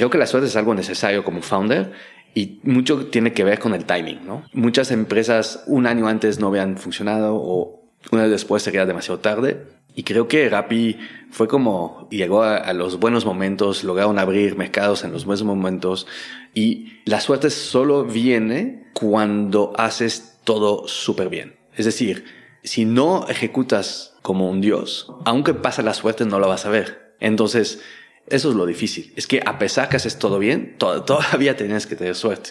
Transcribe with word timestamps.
creo 0.00 0.08
que 0.08 0.16
la 0.16 0.26
suerte 0.26 0.48
es 0.48 0.56
algo 0.56 0.74
necesario 0.74 1.24
como 1.24 1.42
founder 1.42 1.92
y 2.34 2.58
mucho 2.62 3.08
tiene 3.08 3.34
que 3.34 3.44
ver 3.44 3.58
con 3.58 3.74
el 3.74 3.84
timing, 3.84 4.24
¿no? 4.24 4.44
Muchas 4.54 4.92
empresas 4.92 5.62
un 5.66 5.86
año 5.86 6.08
antes 6.08 6.40
no 6.40 6.46
habían 6.46 6.78
funcionado 6.78 7.36
o 7.36 7.82
un 8.10 8.18
año 8.18 8.30
después 8.30 8.62
sería 8.62 8.86
demasiado 8.86 9.20
tarde. 9.20 9.62
Y 9.94 10.04
creo 10.04 10.26
que 10.26 10.48
Rappi 10.48 10.96
fue 11.30 11.48
como 11.48 12.08
llegó 12.10 12.42
a, 12.44 12.72
los 12.72 12.98
buenos 12.98 13.26
momentos, 13.26 13.84
lograron 13.84 14.18
abrir 14.18 14.56
mercados 14.56 15.04
en 15.04 15.12
los 15.12 15.26
buenos 15.26 15.42
momentos 15.42 16.06
y 16.54 16.94
la 17.04 17.20
suerte 17.20 17.50
solo 17.50 18.04
viene 18.04 18.86
cuando 18.94 19.74
haces 19.76 20.38
todo 20.44 20.88
súper 20.88 21.28
bien. 21.28 21.56
Es 21.76 21.84
decir, 21.84 22.24
si 22.62 22.86
no 22.86 23.26
ejecutas 23.28 24.14
como 24.22 24.48
un 24.48 24.62
dios, 24.62 25.12
aunque 25.26 25.52
pase 25.52 25.82
la 25.82 25.92
suerte 25.92 26.24
no 26.24 26.38
lo 26.38 26.48
vas 26.48 26.64
a 26.64 26.70
ver. 26.70 27.16
Entonces, 27.20 27.82
eso 28.26 28.50
es 28.50 28.56
lo 28.56 28.66
difícil. 28.66 29.12
Es 29.16 29.26
que 29.26 29.42
a 29.44 29.58
pesar 29.58 29.88
que 29.88 29.96
haces 29.96 30.18
todo 30.18 30.38
bien, 30.38 30.76
todavía 30.78 31.56
tienes 31.56 31.86
que 31.86 31.96
tener 31.96 32.14
suerte. 32.14 32.50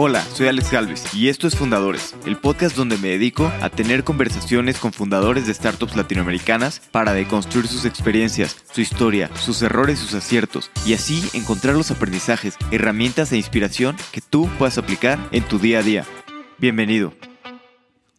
Hola, 0.00 0.22
soy 0.32 0.46
Alex 0.46 0.70
Galvez 0.70 1.12
y 1.12 1.28
esto 1.28 1.48
es 1.48 1.56
Fundadores, 1.56 2.14
el 2.24 2.36
podcast 2.36 2.76
donde 2.76 2.96
me 2.98 3.08
dedico 3.08 3.50
a 3.60 3.68
tener 3.68 4.04
conversaciones 4.04 4.78
con 4.78 4.92
fundadores 4.92 5.48
de 5.48 5.54
startups 5.54 5.96
latinoamericanas 5.96 6.78
para 6.92 7.14
deconstruir 7.14 7.66
sus 7.66 7.84
experiencias, 7.84 8.64
su 8.72 8.80
historia, 8.80 9.28
sus 9.34 9.60
errores 9.60 9.98
sus 9.98 10.14
aciertos 10.14 10.70
y 10.86 10.94
así 10.94 11.28
encontrar 11.34 11.74
los 11.74 11.90
aprendizajes, 11.90 12.54
herramientas 12.70 13.32
e 13.32 13.38
inspiración 13.38 13.96
que 14.12 14.20
tú 14.20 14.48
puedas 14.56 14.78
aplicar 14.78 15.18
en 15.32 15.42
tu 15.42 15.58
día 15.58 15.80
a 15.80 15.82
día. 15.82 16.04
Bienvenido. 16.58 17.12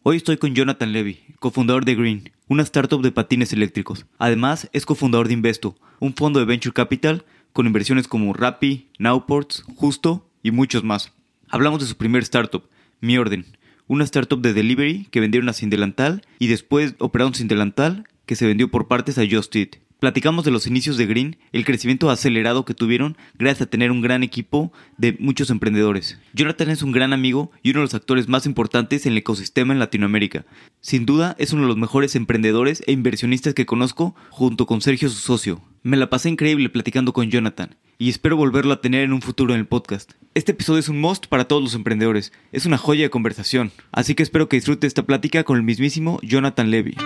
Hoy 0.02 0.18
estoy 0.18 0.36
con 0.36 0.54
Jonathan 0.54 0.92
Levy, 0.92 1.24
cofundador 1.38 1.86
de 1.86 1.94
Green, 1.94 2.30
una 2.50 2.64
startup 2.64 3.00
de 3.00 3.12
patines 3.12 3.52
eléctricos. 3.52 4.06
Además, 4.18 4.68
es 4.72 4.84
cofundador 4.84 5.28
de 5.28 5.34
Investo, 5.34 5.76
un 6.00 6.14
fondo 6.14 6.40
de 6.40 6.46
venture 6.46 6.74
capital 6.74 7.24
con 7.52 7.68
inversiones 7.68 8.08
como 8.08 8.32
Rappi, 8.32 8.88
Nowports, 8.98 9.62
Justo 9.76 10.28
y 10.42 10.50
muchos 10.50 10.82
más. 10.82 11.12
Hablamos 11.48 11.80
de 11.80 11.86
su 11.86 11.96
primer 11.96 12.24
startup, 12.24 12.64
Mi 13.00 13.16
Orden, 13.18 13.46
una 13.86 14.02
startup 14.02 14.40
de 14.40 14.52
delivery 14.52 15.06
que 15.12 15.20
vendieron 15.20 15.48
a 15.48 15.52
Sin 15.52 15.70
Delantal 15.70 16.22
y 16.40 16.48
después 16.48 16.96
operaron 16.98 17.34
Sin 17.34 17.46
Delantal 17.46 18.08
que 18.26 18.34
se 18.34 18.48
vendió 18.48 18.68
por 18.68 18.88
partes 18.88 19.16
a 19.18 19.22
Just 19.30 19.54
Eat. 19.54 19.76
Platicamos 20.00 20.46
de 20.46 20.50
los 20.50 20.66
inicios 20.66 20.96
de 20.96 21.04
Green, 21.04 21.36
el 21.52 21.66
crecimiento 21.66 22.08
acelerado 22.08 22.64
que 22.64 22.72
tuvieron 22.72 23.18
gracias 23.38 23.66
a 23.66 23.70
tener 23.70 23.92
un 23.92 24.00
gran 24.00 24.22
equipo 24.22 24.72
de 24.96 25.14
muchos 25.20 25.50
emprendedores. 25.50 26.18
Jonathan 26.32 26.70
es 26.70 26.80
un 26.80 26.90
gran 26.90 27.12
amigo 27.12 27.50
y 27.62 27.72
uno 27.72 27.80
de 27.80 27.84
los 27.84 27.94
actores 27.94 28.26
más 28.26 28.46
importantes 28.46 29.04
en 29.04 29.12
el 29.12 29.18
ecosistema 29.18 29.74
en 29.74 29.78
Latinoamérica. 29.78 30.46
Sin 30.80 31.04
duda 31.04 31.36
es 31.38 31.52
uno 31.52 31.62
de 31.62 31.68
los 31.68 31.76
mejores 31.76 32.16
emprendedores 32.16 32.82
e 32.86 32.92
inversionistas 32.92 33.52
que 33.52 33.66
conozco 33.66 34.16
junto 34.30 34.64
con 34.64 34.80
Sergio 34.80 35.10
su 35.10 35.18
socio. 35.18 35.60
Me 35.82 35.98
la 35.98 36.08
pasé 36.08 36.30
increíble 36.30 36.70
platicando 36.70 37.12
con 37.12 37.30
Jonathan 37.30 37.76
y 37.98 38.08
espero 38.08 38.38
volverlo 38.38 38.72
a 38.72 38.80
tener 38.80 39.02
en 39.02 39.12
un 39.12 39.20
futuro 39.20 39.52
en 39.52 39.60
el 39.60 39.66
podcast. 39.66 40.12
Este 40.32 40.52
episodio 40.52 40.80
es 40.80 40.88
un 40.88 40.98
must 40.98 41.26
para 41.26 41.44
todos 41.44 41.62
los 41.62 41.74
emprendedores, 41.74 42.32
es 42.52 42.64
una 42.64 42.78
joya 42.78 43.02
de 43.02 43.10
conversación, 43.10 43.70
así 43.92 44.14
que 44.14 44.22
espero 44.22 44.48
que 44.48 44.56
disfrute 44.56 44.86
esta 44.86 45.02
plática 45.02 45.44
con 45.44 45.58
el 45.58 45.62
mismísimo 45.62 46.18
Jonathan 46.22 46.70
Levy. 46.70 46.96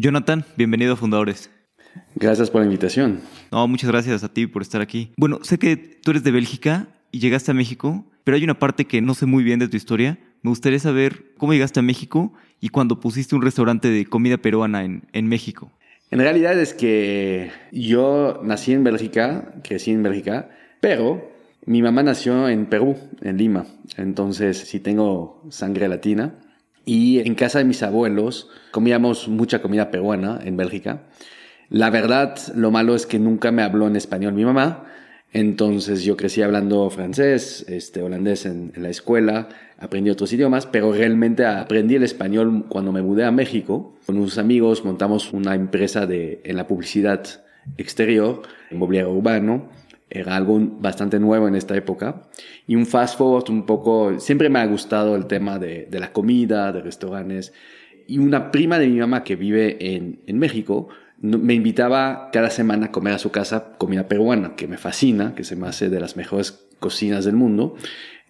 Jonathan, 0.00 0.44
bienvenido 0.56 0.92
a 0.92 0.96
Fundadores. 0.96 1.50
Gracias 2.14 2.50
por 2.50 2.60
la 2.60 2.66
invitación. 2.66 3.18
No, 3.50 3.66
muchas 3.66 3.90
gracias 3.90 4.22
a 4.22 4.32
ti 4.32 4.46
por 4.46 4.62
estar 4.62 4.80
aquí. 4.80 5.12
Bueno, 5.16 5.40
sé 5.42 5.58
que 5.58 5.76
tú 5.76 6.12
eres 6.12 6.22
de 6.22 6.30
Bélgica 6.30 6.86
y 7.10 7.18
llegaste 7.18 7.50
a 7.50 7.54
México, 7.54 8.04
pero 8.22 8.36
hay 8.36 8.44
una 8.44 8.60
parte 8.60 8.84
que 8.84 9.02
no 9.02 9.14
sé 9.14 9.26
muy 9.26 9.42
bien 9.42 9.58
de 9.58 9.66
tu 9.66 9.76
historia. 9.76 10.16
Me 10.42 10.50
gustaría 10.50 10.78
saber 10.78 11.34
cómo 11.36 11.52
llegaste 11.52 11.80
a 11.80 11.82
México 11.82 12.32
y 12.60 12.68
cuando 12.68 13.00
pusiste 13.00 13.34
un 13.34 13.42
restaurante 13.42 13.90
de 13.90 14.06
comida 14.06 14.36
peruana 14.36 14.84
en, 14.84 15.02
en 15.12 15.26
México. 15.26 15.72
En 16.12 16.20
realidad 16.20 16.56
es 16.60 16.74
que 16.74 17.50
yo 17.72 18.40
nací 18.44 18.74
en 18.74 18.84
Bélgica, 18.84 19.52
crecí 19.64 19.90
en 19.90 20.04
Bélgica, 20.04 20.48
pero 20.80 21.28
mi 21.66 21.82
mamá 21.82 22.04
nació 22.04 22.48
en 22.48 22.66
Perú, 22.66 22.96
en 23.20 23.36
Lima. 23.36 23.66
Entonces 23.96 24.58
sí 24.58 24.78
tengo 24.78 25.42
sangre 25.50 25.88
latina. 25.88 26.38
Y 26.88 27.18
en 27.18 27.34
casa 27.34 27.58
de 27.58 27.66
mis 27.66 27.82
abuelos 27.82 28.48
comíamos 28.70 29.28
mucha 29.28 29.60
comida 29.60 29.90
peruana 29.90 30.40
en 30.42 30.56
Bélgica. 30.56 31.02
La 31.68 31.90
verdad, 31.90 32.38
lo 32.54 32.70
malo 32.70 32.94
es 32.94 33.04
que 33.04 33.18
nunca 33.18 33.52
me 33.52 33.62
habló 33.62 33.86
en 33.88 33.94
español 33.94 34.32
mi 34.32 34.46
mamá. 34.46 34.86
Entonces 35.34 36.02
yo 36.02 36.16
crecí 36.16 36.40
hablando 36.40 36.88
francés, 36.88 37.66
este, 37.68 38.00
holandés 38.00 38.46
en, 38.46 38.72
la 38.76 38.88
escuela, 38.88 39.50
aprendí 39.78 40.08
otros 40.08 40.32
idiomas, 40.32 40.64
pero 40.64 40.90
realmente 40.90 41.44
aprendí 41.44 41.96
el 41.96 42.04
español 42.04 42.64
cuando 42.70 42.90
me 42.90 43.02
mudé 43.02 43.26
a 43.26 43.32
México. 43.32 43.94
Con 44.06 44.16
unos 44.16 44.38
amigos 44.38 44.82
montamos 44.86 45.34
una 45.34 45.54
empresa 45.54 46.06
de, 46.06 46.40
en 46.42 46.56
la 46.56 46.66
publicidad 46.66 47.22
exterior, 47.76 48.40
mobiliario 48.70 49.12
urbano, 49.12 49.68
era 50.10 50.36
algo 50.36 50.58
bastante 50.80 51.18
nuevo 51.18 51.48
en 51.48 51.54
esta 51.54 51.76
época. 51.76 52.22
Y 52.66 52.76
un 52.76 52.86
fast 52.86 53.18
forward 53.18 53.50
un 53.50 53.66
poco, 53.66 54.18
siempre 54.20 54.48
me 54.48 54.58
ha 54.58 54.66
gustado 54.66 55.16
el 55.16 55.26
tema 55.26 55.58
de, 55.58 55.88
la 55.90 56.12
comida, 56.12 56.72
de 56.72 56.80
restaurantes. 56.80 57.52
Y 58.06 58.18
una 58.18 58.50
prima 58.50 58.78
de 58.78 58.88
mi 58.88 58.98
mamá 58.98 59.22
que 59.24 59.36
vive 59.36 59.76
en, 59.94 60.38
México 60.38 60.88
me 61.20 61.54
invitaba 61.54 62.30
cada 62.32 62.48
semana 62.48 62.86
a 62.86 62.92
comer 62.92 63.14
a 63.14 63.18
su 63.18 63.30
casa 63.30 63.72
comida 63.76 64.08
peruana, 64.08 64.54
que 64.54 64.68
me 64.68 64.78
fascina, 64.78 65.34
que 65.34 65.44
se 65.44 65.56
me 65.56 65.66
hace 65.66 65.90
de 65.90 66.00
las 66.00 66.16
mejores 66.16 66.68
cocinas 66.78 67.24
del 67.24 67.34
mundo. 67.34 67.74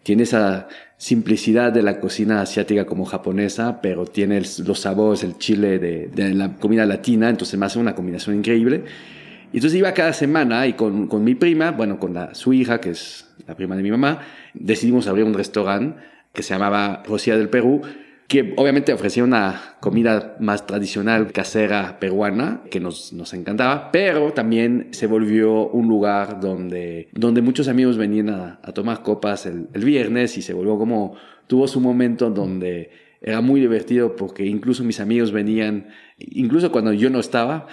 Tiene 0.02 0.22
esa 0.22 0.68
simplicidad 0.96 1.70
de 1.70 1.82
la 1.82 2.00
cocina 2.00 2.40
asiática 2.40 2.86
como 2.86 3.04
japonesa, 3.04 3.80
pero 3.82 4.06
tiene 4.06 4.40
los 4.64 4.80
sabores, 4.80 5.22
el 5.22 5.36
chile 5.36 5.78
de, 5.78 6.08
de 6.08 6.34
la 6.34 6.56
comida 6.56 6.86
latina, 6.86 7.28
entonces 7.28 7.58
me 7.58 7.66
hace 7.66 7.78
una 7.78 7.94
combinación 7.94 8.36
increíble. 8.36 8.84
Y 9.52 9.58
entonces 9.58 9.78
iba 9.78 9.92
cada 9.92 10.12
semana 10.12 10.66
y 10.66 10.74
con, 10.74 11.06
con 11.06 11.24
mi 11.24 11.34
prima, 11.34 11.70
bueno, 11.70 11.98
con 11.98 12.14
la, 12.14 12.34
su 12.34 12.52
hija, 12.52 12.80
que 12.80 12.90
es 12.90 13.28
la 13.46 13.54
prima 13.54 13.76
de 13.76 13.82
mi 13.82 13.90
mamá, 13.90 14.20
decidimos 14.54 15.06
abrir 15.06 15.24
un 15.24 15.34
restaurante 15.34 15.98
que 16.32 16.42
se 16.42 16.54
llamaba 16.54 17.02
Rocía 17.06 17.36
del 17.36 17.48
Perú, 17.48 17.80
que 18.28 18.52
obviamente 18.58 18.92
ofrecía 18.92 19.24
una 19.24 19.76
comida 19.80 20.36
más 20.38 20.66
tradicional, 20.66 21.32
casera, 21.32 21.98
peruana, 21.98 22.60
que 22.70 22.78
nos, 22.78 23.14
nos 23.14 23.32
encantaba, 23.32 23.90
pero 23.90 24.34
también 24.34 24.88
se 24.90 25.06
volvió 25.06 25.66
un 25.68 25.88
lugar 25.88 26.38
donde, 26.38 27.08
donde 27.12 27.40
muchos 27.40 27.68
amigos 27.68 27.96
venían 27.96 28.28
a, 28.28 28.60
a 28.62 28.72
tomar 28.72 29.02
copas 29.02 29.46
el, 29.46 29.68
el, 29.72 29.82
viernes 29.82 30.36
y 30.36 30.42
se 30.42 30.52
volvió 30.52 30.76
como, 30.76 31.14
tuvo 31.46 31.66
su 31.66 31.80
momento 31.80 32.28
donde 32.28 32.90
era 33.22 33.40
muy 33.40 33.60
divertido 33.60 34.14
porque 34.14 34.44
incluso 34.44 34.84
mis 34.84 35.00
amigos 35.00 35.32
venían, 35.32 35.88
incluso 36.18 36.70
cuando 36.70 36.92
yo 36.92 37.08
no 37.08 37.20
estaba, 37.20 37.66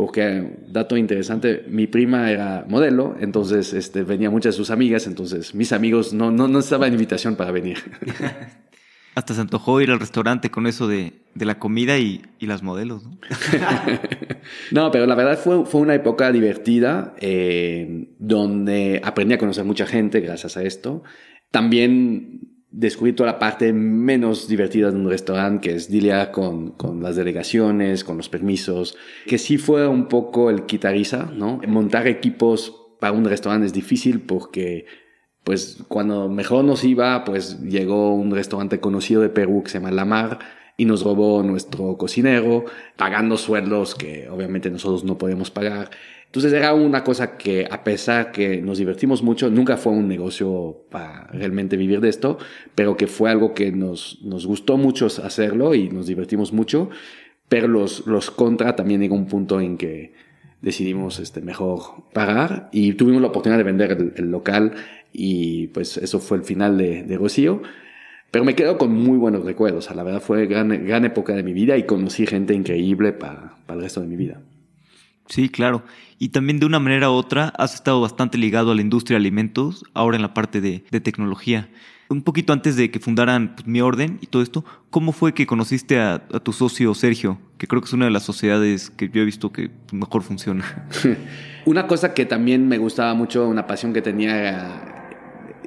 porque, 0.00 0.56
dato 0.66 0.96
interesante, 0.96 1.62
mi 1.68 1.86
prima 1.86 2.30
era 2.30 2.64
modelo, 2.66 3.16
entonces 3.20 3.74
este, 3.74 4.02
venía 4.02 4.30
muchas 4.30 4.54
de 4.54 4.56
sus 4.56 4.70
amigas, 4.70 5.06
entonces 5.06 5.54
mis 5.54 5.74
amigos 5.74 6.14
no, 6.14 6.30
no, 6.30 6.48
no 6.48 6.60
estaba 6.60 6.86
en 6.86 6.94
invitación 6.94 7.36
para 7.36 7.50
venir. 7.50 7.76
Hasta 9.14 9.34
se 9.34 9.42
antojó 9.42 9.78
ir 9.82 9.90
al 9.90 10.00
restaurante 10.00 10.50
con 10.50 10.66
eso 10.66 10.88
de, 10.88 11.20
de 11.34 11.44
la 11.44 11.58
comida 11.58 11.98
y, 11.98 12.22
y, 12.38 12.46
las 12.46 12.62
modelos, 12.62 13.04
¿no? 13.04 13.18
no, 14.70 14.90
pero 14.90 15.04
la 15.04 15.14
verdad 15.14 15.38
fue, 15.38 15.66
fue 15.66 15.82
una 15.82 15.94
época 15.94 16.32
divertida 16.32 17.14
eh, 17.20 18.08
donde 18.18 19.02
aprendí 19.04 19.34
a 19.34 19.38
conocer 19.38 19.66
mucha 19.66 19.84
gente 19.84 20.20
gracias 20.20 20.56
a 20.56 20.62
esto. 20.62 21.02
También 21.50 22.59
descubrí 22.70 23.12
toda 23.12 23.32
la 23.32 23.38
parte 23.38 23.72
menos 23.72 24.46
divertida 24.48 24.90
de 24.90 24.96
un 24.96 25.08
restaurante, 25.08 25.68
que 25.68 25.76
es 25.76 25.90
lidiar 25.90 26.30
con, 26.30 26.70
con, 26.72 27.02
las 27.02 27.16
delegaciones, 27.16 28.04
con 28.04 28.16
los 28.16 28.28
permisos, 28.28 28.96
que 29.26 29.38
sí 29.38 29.58
fue 29.58 29.88
un 29.88 30.06
poco 30.06 30.50
el 30.50 30.66
quitariza, 30.66 31.30
¿no? 31.34 31.60
Montar 31.66 32.06
equipos 32.06 32.76
para 33.00 33.12
un 33.12 33.24
restaurante 33.24 33.66
es 33.66 33.72
difícil 33.72 34.20
porque, 34.20 34.86
pues, 35.42 35.82
cuando 35.88 36.28
mejor 36.28 36.64
nos 36.64 36.84
iba, 36.84 37.24
pues 37.24 37.60
llegó 37.62 38.14
un 38.14 38.30
restaurante 38.30 38.78
conocido 38.78 39.22
de 39.22 39.30
Perú 39.30 39.62
que 39.64 39.70
se 39.70 39.78
llama 39.78 39.90
La 39.90 40.04
Mar 40.04 40.38
y 40.76 40.84
nos 40.84 41.02
robó 41.02 41.42
nuestro 41.42 41.98
cocinero, 41.98 42.64
pagando 42.96 43.36
sueldos 43.36 43.94
que 43.94 44.30
obviamente 44.30 44.70
nosotros 44.70 45.04
no 45.04 45.18
podemos 45.18 45.50
pagar. 45.50 45.90
Entonces 46.30 46.52
era 46.52 46.74
una 46.74 47.02
cosa 47.02 47.36
que 47.36 47.66
a 47.68 47.82
pesar 47.82 48.30
que 48.30 48.62
nos 48.62 48.78
divertimos 48.78 49.20
mucho, 49.20 49.50
nunca 49.50 49.76
fue 49.76 49.92
un 49.92 50.06
negocio 50.06 50.84
para 50.88 51.26
realmente 51.32 51.76
vivir 51.76 52.00
de 52.00 52.08
esto, 52.08 52.38
pero 52.76 52.96
que 52.96 53.08
fue 53.08 53.30
algo 53.30 53.52
que 53.52 53.72
nos, 53.72 54.22
nos 54.22 54.46
gustó 54.46 54.76
mucho 54.76 55.06
hacerlo 55.06 55.74
y 55.74 55.88
nos 55.88 56.06
divertimos 56.06 56.52
mucho, 56.52 56.88
pero 57.48 57.66
los, 57.66 58.06
los 58.06 58.30
contra 58.30 58.76
también 58.76 59.00
llegó 59.00 59.16
un 59.16 59.26
punto 59.26 59.60
en 59.60 59.76
que 59.76 60.12
decidimos 60.62 61.18
este, 61.18 61.40
mejor 61.40 62.04
pagar 62.12 62.68
y 62.70 62.92
tuvimos 62.92 63.22
la 63.22 63.28
oportunidad 63.28 63.58
de 63.58 63.64
vender 63.64 63.90
el, 63.90 64.12
el 64.14 64.30
local 64.30 64.74
y 65.12 65.66
pues 65.68 65.96
eso 65.96 66.20
fue 66.20 66.36
el 66.36 66.44
final 66.44 66.78
de, 66.78 67.02
de 67.02 67.18
Rocío. 67.18 67.60
Pero 68.30 68.44
me 68.44 68.54
quedo 68.54 68.78
con 68.78 68.92
muy 68.92 69.18
buenos 69.18 69.44
recuerdos. 69.44 69.92
la 69.92 70.04
verdad 70.04 70.20
fue 70.20 70.46
gran, 70.46 70.68
gran 70.86 71.04
época 71.04 71.34
de 71.34 71.42
mi 71.42 71.52
vida 71.52 71.76
y 71.76 71.82
conocí 71.82 72.24
gente 72.24 72.54
increíble 72.54 73.12
para, 73.12 73.56
para 73.66 73.78
el 73.78 73.82
resto 73.82 74.00
de 74.00 74.06
mi 74.06 74.14
vida. 74.14 74.40
Sí, 75.30 75.48
claro. 75.48 75.84
Y 76.18 76.30
también 76.30 76.58
de 76.58 76.66
una 76.66 76.80
manera 76.80 77.08
u 77.10 77.14
otra 77.14 77.52
has 77.56 77.74
estado 77.74 78.00
bastante 78.00 78.36
ligado 78.36 78.72
a 78.72 78.74
la 78.74 78.82
industria 78.82 79.14
de 79.14 79.22
alimentos, 79.22 79.84
ahora 79.94 80.16
en 80.16 80.22
la 80.22 80.34
parte 80.34 80.60
de, 80.60 80.84
de 80.90 81.00
tecnología. 81.00 81.70
un 82.08 82.22
poquito 82.22 82.52
antes 82.52 82.74
de 82.74 82.90
que 82.90 82.98
fundaran 82.98 83.54
pues, 83.54 83.66
Mi 83.68 83.80
Orden 83.80 84.18
y 84.20 84.26
todo 84.26 84.42
esto, 84.42 84.64
¿cómo 84.90 85.12
fue 85.12 85.32
que 85.32 85.46
conociste 85.46 86.00
a, 86.00 86.18
tu 86.42 86.52
socio 86.52 86.92
Sergio? 86.94 87.38
Que 87.56 87.68
creo 87.68 87.80
que 87.80 87.86
es 87.86 87.92
una 87.92 88.06
de 88.06 88.10
las 88.10 88.24
sociedades 88.24 88.90
que 88.90 89.08
yo 89.08 89.22
he 89.22 89.24
visto 89.24 89.52
que 89.52 89.70
mejor 89.92 90.24
funciona. 90.24 90.64
una 91.64 91.86
cosa 91.86 92.12
que 92.12 92.26
también 92.26 92.66
me 92.66 92.78
gustaba 92.78 93.14
mucho, 93.14 93.48
una 93.48 93.68
pasión 93.68 93.92
que 93.92 94.02
tenía 94.02 94.96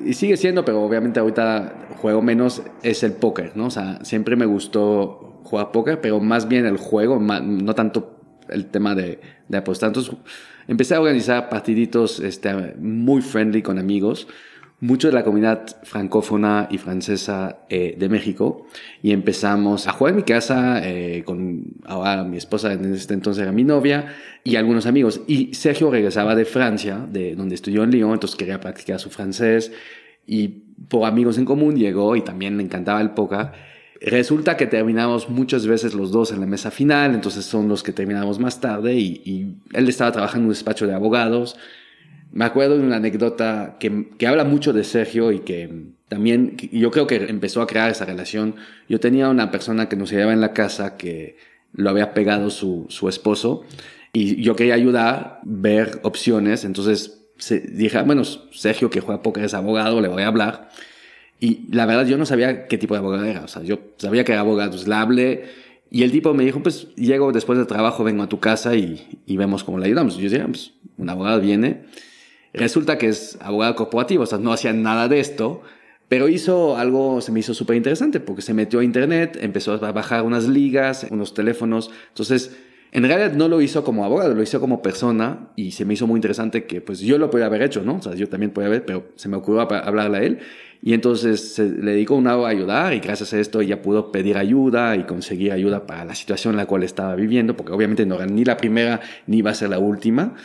y 0.05 0.13
sigue 0.13 0.35
siendo, 0.35 0.65
pero 0.65 0.83
obviamente 0.83 1.21
ahorita 1.21 1.87
juego 1.95 2.21
menos, 2.21 2.63
es 2.81 3.03
el 3.03 3.13
póker, 3.13 3.53
¿no? 3.55 3.67
O 3.67 3.71
sea, 3.71 4.03
siempre 4.03 4.35
me 4.35 4.45
gustó 4.45 5.39
jugar 5.45 5.71
póker, 5.71 6.01
pero 6.01 6.19
más 6.19 6.49
bien 6.49 6.65
el 6.65 6.75
juego, 6.75 7.17
no 7.19 7.75
tanto 7.75 8.12
el 8.53 8.67
tema 8.67 8.95
de, 8.95 9.19
de 9.47 9.57
apostar. 9.57 9.87
Entonces, 9.87 10.15
empecé 10.67 10.95
a 10.95 11.01
organizar 11.01 11.49
partiditos 11.49 12.19
este, 12.19 12.75
muy 12.77 13.21
friendly 13.21 13.61
con 13.61 13.79
amigos. 13.79 14.27
Mucho 14.79 15.07
de 15.07 15.13
la 15.13 15.23
comunidad 15.23 15.77
francófona 15.83 16.67
y 16.69 16.77
francesa 16.77 17.59
eh, 17.69 17.95
de 17.97 18.09
México. 18.09 18.65
Y 19.01 19.11
empezamos 19.11 19.87
a 19.87 19.93
jugar 19.93 20.11
en 20.11 20.17
mi 20.17 20.23
casa 20.23 20.81
eh, 20.83 21.23
con 21.25 21.75
ahora 21.85 22.25
mi 22.25 22.35
esposa 22.35 22.73
en 22.73 22.93
este 22.93 23.13
entonces 23.13 23.43
era 23.43 23.53
mi 23.53 23.63
novia 23.63 24.13
y 24.43 24.57
algunos 24.57 24.85
amigos. 24.85 25.21
Y 25.25 25.53
Sergio 25.53 25.89
regresaba 25.89 26.35
de 26.35 26.43
Francia 26.43 26.97
de 27.09 27.33
donde 27.33 27.55
estudió 27.55 27.83
en 27.83 27.91
Lyon 27.91 28.11
entonces 28.11 28.35
quería 28.35 28.59
practicar 28.59 28.99
su 28.99 29.09
francés. 29.09 29.71
Y 30.25 30.47
por 30.89 31.07
amigos 31.07 31.37
en 31.37 31.45
común 31.45 31.77
llegó 31.77 32.17
y 32.17 32.21
también 32.21 32.57
le 32.57 32.63
encantaba 32.63 32.99
el 32.99 33.11
póker 33.11 33.51
resulta 34.03 34.57
que 34.57 34.67
terminamos 34.67 35.29
muchas 35.29 35.65
veces 35.65 35.93
los 35.93 36.11
dos 36.11 36.31
en 36.31 36.39
la 36.39 36.45
mesa 36.45 36.71
final 36.71 37.15
entonces 37.15 37.45
son 37.45 37.67
los 37.67 37.83
que 37.83 37.93
terminamos 37.93 38.39
más 38.39 38.59
tarde 38.59 38.95
y, 38.95 39.55
él 39.73 39.89
estaba 39.89 40.11
trabajando 40.11 40.43
en 40.43 40.47
un 40.47 40.53
despacho 40.53 40.87
de 40.87 40.93
abogados 40.93 41.55
me 42.31 42.45
acuerdo 42.45 42.77
de 42.77 42.83
una 42.83 42.97
anécdota 42.97 43.77
que, 43.79 44.09
que, 44.17 44.27
habla 44.27 44.43
mucho 44.43 44.73
de 44.73 44.83
Sergio 44.83 45.31
y 45.31 45.39
que 45.39 45.93
también 46.13 46.57
yo 46.71 46.91
creo 46.91 47.07
que 47.07 47.15
empezó 47.15 47.61
a 47.61 47.67
crear 47.67 47.89
esa 47.89 48.05
relación. 48.05 48.55
Yo 48.89 48.99
tenía 48.99 49.29
una 49.29 49.51
persona 49.51 49.87
que 49.87 49.95
nos 49.95 50.11
llevaba 50.11 50.33
en 50.33 50.41
la 50.41 50.53
casa 50.53 50.97
que 50.97 51.37
lo 51.73 51.89
había 51.89 52.13
pegado 52.13 52.49
su, 52.49 52.85
su 52.89 53.09
esposo 53.09 53.63
y 54.13 54.41
yo 54.41 54.55
quería 54.55 54.75
ayudar, 54.75 55.39
ver 55.43 55.99
opciones. 56.03 56.65
Entonces 56.65 57.25
dije, 57.67 57.97
ah, 57.97 58.03
bueno, 58.03 58.23
Sergio 58.23 58.89
que 58.91 59.01
juega 59.01 59.23
póker 59.23 59.43
es 59.45 59.55
abogado, 59.55 60.01
le 60.01 60.07
voy 60.07 60.21
a 60.21 60.27
hablar. 60.27 60.69
Y 61.39 61.67
la 61.71 61.85
verdad 61.85 62.05
yo 62.05 62.17
no 62.17 62.25
sabía 62.25 62.67
qué 62.67 62.77
tipo 62.77 62.93
de 62.93 62.99
abogado 62.99 63.25
era. 63.25 63.43
O 63.43 63.47
sea, 63.47 63.63
yo 63.63 63.79
sabía 63.97 64.23
que 64.23 64.31
era 64.31 64.41
abogado, 64.41 64.67
entonces 64.67 64.87
le 64.87 64.95
hablé. 64.95 65.45
Y 65.91 66.03
el 66.03 66.11
tipo 66.11 66.33
me 66.33 66.43
dijo, 66.43 66.63
pues 66.63 66.93
llego 66.95 67.31
después 67.31 67.57
del 67.57 67.67
trabajo, 67.67 68.03
vengo 68.03 68.23
a 68.23 68.29
tu 68.29 68.39
casa 68.39 68.75
y, 68.75 69.21
y 69.25 69.37
vemos 69.37 69.63
cómo 69.63 69.77
le 69.77 69.85
ayudamos. 69.85 70.17
Yo 70.17 70.29
decía, 70.29 70.45
pues 70.47 70.73
un 70.97 71.09
abogado 71.09 71.41
viene 71.41 71.83
Resulta 72.53 72.99
que 72.99 73.07
es 73.07 73.37
abogado 73.41 73.75
corporativo, 73.75 74.23
o 74.23 74.25
sea, 74.27 74.37
no 74.37 74.53
hacía 74.53 74.73
nada 74.73 75.07
de 75.07 75.19
esto, 75.19 75.63
pero 76.07 76.27
hizo 76.27 76.77
algo, 76.77 77.19
se 77.19 77.31
me 77.31 77.39
hizo 77.39 77.55
súper 77.55 77.75
interesante, 77.75 78.19
porque 78.19 78.43
se 78.43 78.53
metió 78.53 78.79
a 78.79 78.83
internet, 78.83 79.39
empezó 79.41 79.73
a 79.73 79.91
bajar 79.91 80.21
unas 80.21 80.47
ligas, 80.47 81.07
unos 81.09 81.33
teléfonos, 81.33 81.91
entonces... 82.09 82.55
En 82.95 83.01
realidad 83.01 83.33
no 83.33 83.47
lo 83.47 83.59
hizo 83.59 83.83
como 83.83 84.05
abogado, 84.05 84.35
lo 84.35 84.43
hizo 84.43 84.59
como 84.59 84.83
persona 84.83 85.47
y 85.55 85.71
se 85.71 85.83
me 85.83 85.95
hizo 85.95 86.05
muy 86.05 86.19
interesante 86.19 86.65
que 86.65 86.79
pues 86.79 86.99
yo 86.99 87.17
lo 87.17 87.31
podía 87.31 87.47
haber 87.47 87.63
hecho, 87.63 87.81
¿no? 87.81 87.95
O 87.95 88.01
sea, 88.03 88.13
yo 88.13 88.29
también 88.29 88.51
podía 88.51 88.67
haber, 88.67 88.85
pero 88.85 89.07
se 89.15 89.29
me 89.29 89.35
ocurrió 89.35 89.61
hablarle 89.61 90.17
a 90.19 90.21
él 90.21 90.39
y 90.85 90.93
entonces 90.93 91.53
se 91.53 91.63
le 91.63 91.91
dedicó 91.91 92.15
un 92.15 92.25
lado 92.25 92.45
a 92.45 92.49
ayudar 92.49 92.93
y 92.93 92.99
gracias 92.99 93.33
a 93.33 93.39
esto 93.39 93.61
ella 93.61 93.81
pudo 93.81 94.11
pedir 94.11 94.37
ayuda 94.37 94.97
y 94.97 95.03
conseguir 95.05 95.53
ayuda 95.53 95.87
para 95.87 96.03
la 96.03 96.13
situación 96.13 96.55
en 96.55 96.57
la 96.57 96.65
cual 96.65 96.83
estaba 96.83 97.15
viviendo, 97.15 97.55
porque 97.55 97.71
obviamente 97.71 98.05
no 98.05 98.15
era 98.15 98.25
ni 98.25 98.43
la 98.43 98.57
primera 98.57 98.99
ni 99.25 99.37
iba 99.37 99.51
a 99.51 99.53
ser 99.53 99.69
la 99.69 99.79
última. 99.79 100.35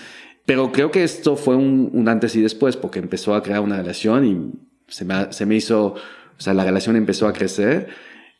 Pero 0.46 0.70
creo 0.70 0.92
que 0.92 1.02
esto 1.02 1.34
fue 1.34 1.56
un, 1.56 2.08
antes 2.08 2.36
y 2.36 2.40
después, 2.40 2.76
porque 2.76 3.00
empezó 3.00 3.34
a 3.34 3.42
crear 3.42 3.58
una 3.58 3.78
relación 3.78 4.24
y 4.24 4.52
se 4.86 5.04
me, 5.04 5.32
se 5.32 5.44
me 5.44 5.56
hizo, 5.56 5.94
o 5.94 6.40
sea, 6.40 6.54
la 6.54 6.64
relación 6.64 6.94
empezó 6.94 7.26
a 7.26 7.32
crecer. 7.32 7.88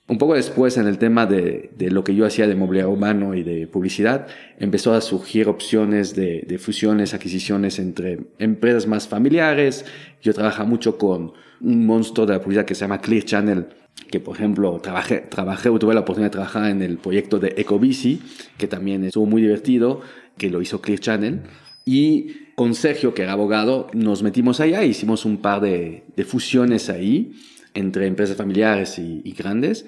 Un 0.07 0.19
poco 0.19 0.35
después, 0.35 0.77
en 0.77 0.87
el 0.87 0.99
tema 0.99 1.27
de, 1.27 1.71
de, 1.77 1.91
lo 1.91 2.05
que 2.05 2.15
yo 2.15 2.25
hacía 2.27 2.47
de 2.47 2.55
mobiliario 2.55 2.93
humano 2.93 3.35
y 3.35 3.43
de 3.43 3.67
publicidad, 3.67 4.29
empezó 4.59 4.95
a 4.95 5.01
surgir 5.01 5.49
opciones 5.49 6.15
de, 6.15 6.45
de, 6.47 6.59
fusiones, 6.59 7.13
adquisiciones 7.13 7.81
entre 7.81 8.21
empresas 8.39 8.87
más 8.87 9.09
familiares. 9.09 9.85
Yo 10.23 10.33
trabajaba 10.33 10.69
mucho 10.69 10.97
con 10.97 11.33
un 11.61 11.87
monstruo 11.87 12.27
de 12.27 12.35
la 12.35 12.41
publicidad 12.41 12.65
que 12.65 12.75
se 12.75 12.83
llama 12.83 13.01
Clear 13.01 13.25
Channel, 13.25 13.67
que 14.11 14.21
por 14.21 14.37
ejemplo 14.37 14.79
trabajé, 14.81 15.19
trabajé 15.19 15.71
tuve 15.79 15.95
la 15.95 16.01
oportunidad 16.01 16.31
de 16.31 16.33
trabajar 16.33 16.71
en 16.71 16.83
el 16.83 16.99
proyecto 16.99 17.39
de 17.39 17.55
Ecobici, 17.57 18.23
que 18.57 18.69
también 18.69 19.05
estuvo 19.05 19.27
muy 19.27 19.43
divertido, 19.43 20.01
que 20.37 20.51
lo 20.51 20.63
hizo 20.63 20.81
Clear 20.81 21.01
Channel. 21.01 21.41
Y 21.85 22.49
con 22.55 22.75
Sergio, 22.75 23.15
que 23.15 23.23
era 23.23 23.33
abogado, 23.33 23.89
nos 23.93 24.23
metimos 24.23 24.61
allá, 24.61 24.85
hicimos 24.85 25.25
un 25.25 25.39
par 25.39 25.61
de, 25.61 26.05
fusiones 26.27 26.91
ahí 26.91 27.33
entre 27.75 28.07
empresas 28.07 28.37
familiares 28.37 28.99
y, 28.99 29.33
grandes. 29.33 29.87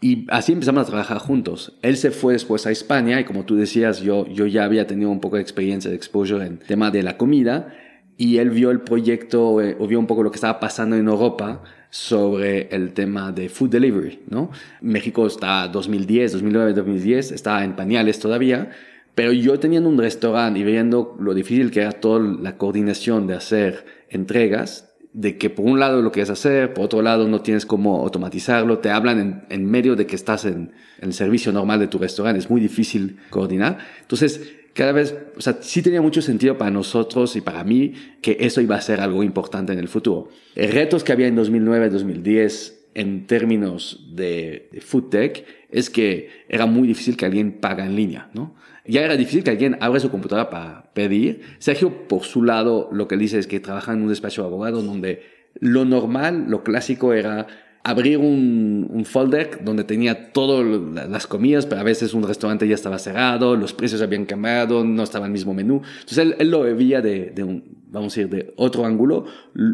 Y 0.00 0.26
así 0.30 0.52
empezamos 0.52 0.84
a 0.84 0.86
trabajar 0.86 1.18
juntos. 1.18 1.78
Él 1.82 1.96
se 1.98 2.10
fue 2.10 2.32
después 2.32 2.66
a 2.66 2.70
España 2.70 3.20
y 3.20 3.24
como 3.24 3.44
tú 3.44 3.54
decías, 3.54 4.00
yo, 4.00 4.26
yo 4.26 4.46
ya 4.46 4.64
había 4.64 4.86
tenido 4.86 5.10
un 5.10 5.20
poco 5.20 5.36
de 5.36 5.42
experiencia 5.42 5.90
de 5.90 5.96
exposure 5.96 6.46
en 6.46 6.58
tema 6.58 6.90
de 6.90 7.02
la 7.02 7.18
comida 7.18 7.74
y 8.20 8.36
él 8.36 8.50
vio 8.50 8.70
el 8.70 8.80
proyecto 8.82 9.60
eh, 9.60 9.76
o 9.78 9.86
vio 9.86 9.98
un 9.98 10.06
poco 10.06 10.22
lo 10.22 10.30
que 10.30 10.36
estaba 10.36 10.60
pasando 10.60 10.94
en 10.94 11.08
Europa 11.08 11.62
sobre 11.88 12.68
el 12.68 12.92
tema 12.92 13.32
de 13.32 13.48
food 13.48 13.70
delivery, 13.70 14.20
¿no? 14.28 14.50
México 14.80 15.26
está 15.26 15.66
2010, 15.68 16.32
2009, 16.32 16.74
2010, 16.74 17.32
está 17.32 17.64
en 17.64 17.74
pañales 17.74 18.18
todavía 18.20 18.70
pero 19.14 19.32
yo 19.32 19.58
teniendo 19.58 19.88
un 19.88 19.98
restaurante 19.98 20.60
y 20.60 20.64
viendo 20.64 21.16
lo 21.20 21.34
difícil 21.34 21.70
que 21.70 21.80
era 21.80 21.92
toda 21.92 22.20
la 22.20 22.56
coordinación 22.56 23.26
de 23.26 23.34
hacer 23.34 23.84
entregas, 24.08 24.94
de 25.12 25.36
que 25.36 25.50
por 25.50 25.66
un 25.66 25.80
lado 25.80 26.00
lo 26.00 26.12
quieres 26.12 26.30
hacer, 26.30 26.72
por 26.72 26.84
otro 26.84 27.02
lado 27.02 27.26
no 27.26 27.42
tienes 27.42 27.66
cómo 27.66 28.00
automatizarlo, 28.00 28.78
te 28.78 28.90
hablan 28.90 29.46
en, 29.50 29.66
medio 29.66 29.96
de 29.96 30.06
que 30.06 30.14
estás 30.14 30.44
en, 30.44 30.72
el 31.00 31.12
servicio 31.12 31.52
normal 31.52 31.80
de 31.80 31.88
tu 31.88 31.98
restaurante, 31.98 32.38
es 32.38 32.48
muy 32.48 32.60
difícil 32.60 33.18
coordinar. 33.30 33.78
Entonces, 34.00 34.54
cada 34.74 34.92
vez, 34.92 35.16
o 35.36 35.40
sea, 35.40 35.58
sí 35.60 35.82
tenía 35.82 36.02
mucho 36.02 36.22
sentido 36.22 36.56
para 36.58 36.70
nosotros 36.70 37.36
y 37.36 37.40
para 37.40 37.64
mí 37.64 37.94
que 38.22 38.36
eso 38.40 38.60
iba 38.60 38.76
a 38.76 38.80
ser 38.80 39.00
algo 39.00 39.22
importante 39.22 39.72
en 39.72 39.78
el 39.78 39.88
futuro. 39.88 40.28
El 40.54 40.72
retos 40.72 41.04
que 41.04 41.12
había 41.12 41.26
en 41.26 41.36
2009, 41.36 41.90
2010 41.90 42.88
en 42.94 43.26
términos 43.26 44.06
de, 44.12 44.68
de 44.72 44.80
food 44.80 45.10
tech 45.10 45.44
es 45.70 45.90
que 45.90 46.28
era 46.48 46.66
muy 46.66 46.88
difícil 46.88 47.16
que 47.16 47.26
alguien 47.26 47.60
paga 47.60 47.86
en 47.86 47.96
línea, 47.96 48.30
¿no? 48.34 48.54
ya 48.90 49.02
era 49.02 49.16
difícil 49.16 49.44
que 49.44 49.50
alguien 49.50 49.76
abra 49.80 50.00
su 50.00 50.10
computadora 50.10 50.50
para 50.50 50.92
pedir. 50.92 51.42
Sergio, 51.58 52.08
por 52.08 52.24
su 52.24 52.42
lado, 52.42 52.88
lo 52.92 53.08
que 53.08 53.16
dice 53.16 53.38
es 53.38 53.46
que 53.46 53.60
trabaja 53.60 53.92
en 53.92 54.02
un 54.02 54.08
despacho 54.08 54.42
de 54.42 54.48
abogados 54.48 54.84
donde 54.84 55.22
lo 55.54 55.84
normal, 55.84 56.46
lo 56.48 56.62
clásico 56.62 57.12
era 57.12 57.46
abrir 57.82 58.18
un, 58.18 58.88
un 58.90 59.04
folder 59.04 59.64
donde 59.64 59.84
tenía 59.84 60.32
todas 60.32 60.66
las 61.08 61.26
comidas, 61.26 61.66
pero 61.66 61.80
a 61.80 61.84
veces 61.84 62.12
un 62.12 62.22
restaurante 62.22 62.68
ya 62.68 62.74
estaba 62.74 62.98
cerrado, 62.98 63.56
los 63.56 63.72
precios 63.72 64.02
habían 64.02 64.26
cambiado, 64.26 64.84
no 64.84 65.02
estaba 65.02 65.26
el 65.26 65.32
mismo 65.32 65.54
menú. 65.54 65.82
Entonces 66.00 66.34
él, 66.38 66.50
lo 66.50 66.62
veía 66.62 67.00
de, 67.00 67.30
de, 67.30 67.42
un, 67.42 67.64
vamos 67.88 68.12
a 68.12 68.20
decir, 68.20 68.28
de 68.28 68.52
otro 68.56 68.84
ángulo, 68.84 69.24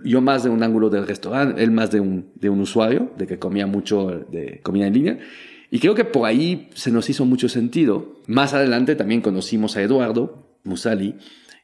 yo 0.05 0.21
más 0.21 0.45
de 0.45 0.51
un 0.51 0.63
ángulo 0.63 0.89
del 0.89 1.07
restaurante, 1.07 1.63
él 1.63 1.73
más 1.73 1.91
de 1.91 2.01
un, 2.01 2.31
de 2.37 2.49
un 2.49 2.61
usuario, 2.61 3.11
de 3.19 3.27
que 3.27 3.39
comía 3.39 3.67
mucho 3.67 4.25
de 4.31 4.61
comida 4.63 4.87
en 4.87 4.95
línea. 4.95 5.19
Y 5.71 5.81
creo 5.81 5.97
que 5.97 6.05
por 6.05 6.27
ahí 6.27 6.71
se 6.75 6.93
nos 6.93 7.11
hizo 7.11 7.25
mucho 7.25 7.49
sentido. 7.49 8.21
Más 8.29 8.55
adelante 8.55 8.95
también 8.95 9.21
conocimos 9.21 9.77
a 9.77 9.83
Eduardo 9.83 10.59
Musali, 10.63 11.17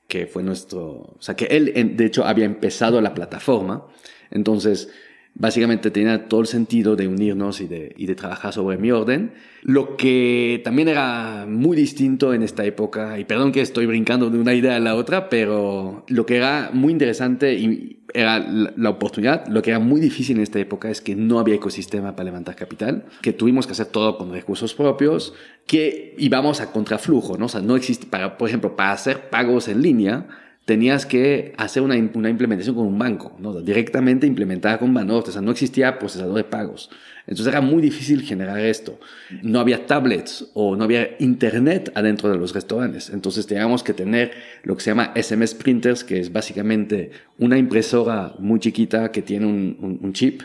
que 0.09 0.27
fue 0.27 0.43
nuestro, 0.43 0.83
o 0.83 1.17
sea, 1.21 1.37
que 1.37 1.45
él 1.45 1.97
de 1.97 2.05
hecho 2.05 2.25
había 2.25 2.45
empezado 2.45 3.01
la 3.01 3.15
plataforma. 3.15 3.87
Entonces, 4.33 4.91
básicamente 5.35 5.91
tenía 5.91 6.29
todo 6.29 6.41
el 6.41 6.47
sentido 6.47 6.95
de 6.95 7.09
unirnos 7.09 7.61
y 7.61 7.67
de, 7.67 8.15
trabajar 8.15 8.53
sobre 8.53 8.77
mi 8.77 8.91
orden. 8.91 9.33
Lo 9.63 9.97
que 9.97 10.61
también 10.65 10.89
era 10.89 11.47
muy 11.49 11.77
distinto 11.77 12.35
en 12.35 12.43
esta 12.43 12.65
época, 12.65 13.19
y 13.19 13.25
perdón 13.25 13.53
que 13.53 13.61
estoy 13.61 13.87
brincando 13.87 14.29
de 14.29 14.39
una 14.39 14.55
idea 14.55 14.77
a 14.77 14.81
la 14.81 14.95
otra, 14.95 15.29
pero 15.29 16.05
lo 16.09 16.27
que 16.27 16.37
era 16.37 16.71
muy 16.73 16.93
interesante 16.93 17.55
y 17.55 18.01
era 18.13 18.39
la 18.41 18.91
oportunidad, 18.91 19.47
lo 19.47 19.63
que 19.63 19.71
era 19.71 19.79
muy 19.79 20.01
difícil 20.01 20.37
en 20.37 20.43
esta 20.43 20.59
época 20.59 20.91
es 20.91 21.01
que 21.01 21.17
no 21.17 21.39
había 21.39 21.55
ecosistema 21.55 22.15
para 22.15 22.25
levantar 22.25 22.55
capital, 22.55 23.07
que 23.23 23.33
tuvimos 23.33 23.67
que 23.67 23.73
hacer 23.73 23.87
todo 23.87 24.19
con 24.19 24.33
recursos 24.33 24.75
propios, 24.75 25.33
que 25.67 26.15
íbamos 26.19 26.61
a 26.61 26.73
contraflujo, 26.73 27.39
¿no? 27.39 27.47
O 27.47 27.49
sea, 27.49 27.63
no 27.63 27.77
existe, 27.77 28.07
para, 28.07 28.37
por 28.37 28.49
ejemplo, 28.49 28.77
para 28.77 28.93
hacer 28.93 29.31
pagos 29.31 29.69
en 29.69 29.81
línea, 29.81 30.27
tenías 30.65 31.07
que 31.07 31.55
hacer 31.57 31.83
una, 31.83 31.97
implementación 31.97 32.77
con 32.77 32.87
un 32.87 32.99
banco, 32.99 33.37
¿no? 33.39 33.61
directamente 33.61 34.27
implementada 34.27 34.79
con 34.79 34.95
Banorte, 34.95 35.31
o 35.31 35.33
sea, 35.33 35.43
no 35.43 35.51
existía 35.51 35.99
procesador 35.99 36.37
de 36.37 36.45
pagos. 36.45 36.91
Entonces 37.27 37.49
era 37.49 37.61
muy 37.61 37.83
difícil 37.83 38.23
generar 38.23 38.59
esto. 38.59 38.99
No 39.43 39.61
había 39.61 39.87
tablets 39.87 40.51
o 40.55 40.75
no 40.75 40.85
había 40.85 41.11
internet 41.21 41.93
adentro 41.95 42.29
de 42.31 42.37
los 42.37 42.53
restaurantes. 42.53 43.11
Entonces 43.11 43.47
teníamos 43.47 43.85
que 43.85 43.95
tener 43.95 44.33
lo 44.65 44.77
que 44.77 44.83
se 44.83 44.91
llama 44.91 45.13
SMS 45.15 45.55
printers, 45.55 46.03
que 46.03 46.19
es 46.19 46.33
básicamente 46.33 47.13
una 47.39 47.59
impresora 47.59 48.35
muy 48.39 48.59
chiquita 48.59 49.13
que 49.13 49.23
tiene 49.23 49.47
un, 49.47 49.99
un 50.03 50.13
chip 50.13 50.43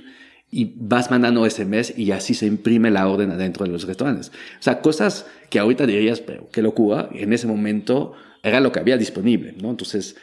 y 0.51 0.73
vas 0.77 1.09
mandando 1.09 1.49
SMS 1.49 1.97
y 1.97 2.11
así 2.11 2.33
se 2.33 2.45
imprime 2.45 2.91
la 2.91 3.07
orden 3.07 3.31
adentro 3.31 3.65
de 3.65 3.71
los 3.71 3.85
restaurantes. 3.85 4.29
O 4.29 4.63
sea, 4.63 4.79
cosas 4.79 5.25
que 5.49 5.59
ahorita 5.59 5.85
dirías, 5.87 6.21
pero 6.21 6.47
qué 6.51 6.61
locura, 6.61 7.09
en 7.11 7.33
ese 7.33 7.47
momento 7.47 8.13
era 8.47 8.59
lo 8.59 8.71
que 8.71 8.79
había 8.79 8.97
disponible, 8.97 9.55
¿no? 9.61 9.69
Entonces, 9.69 10.15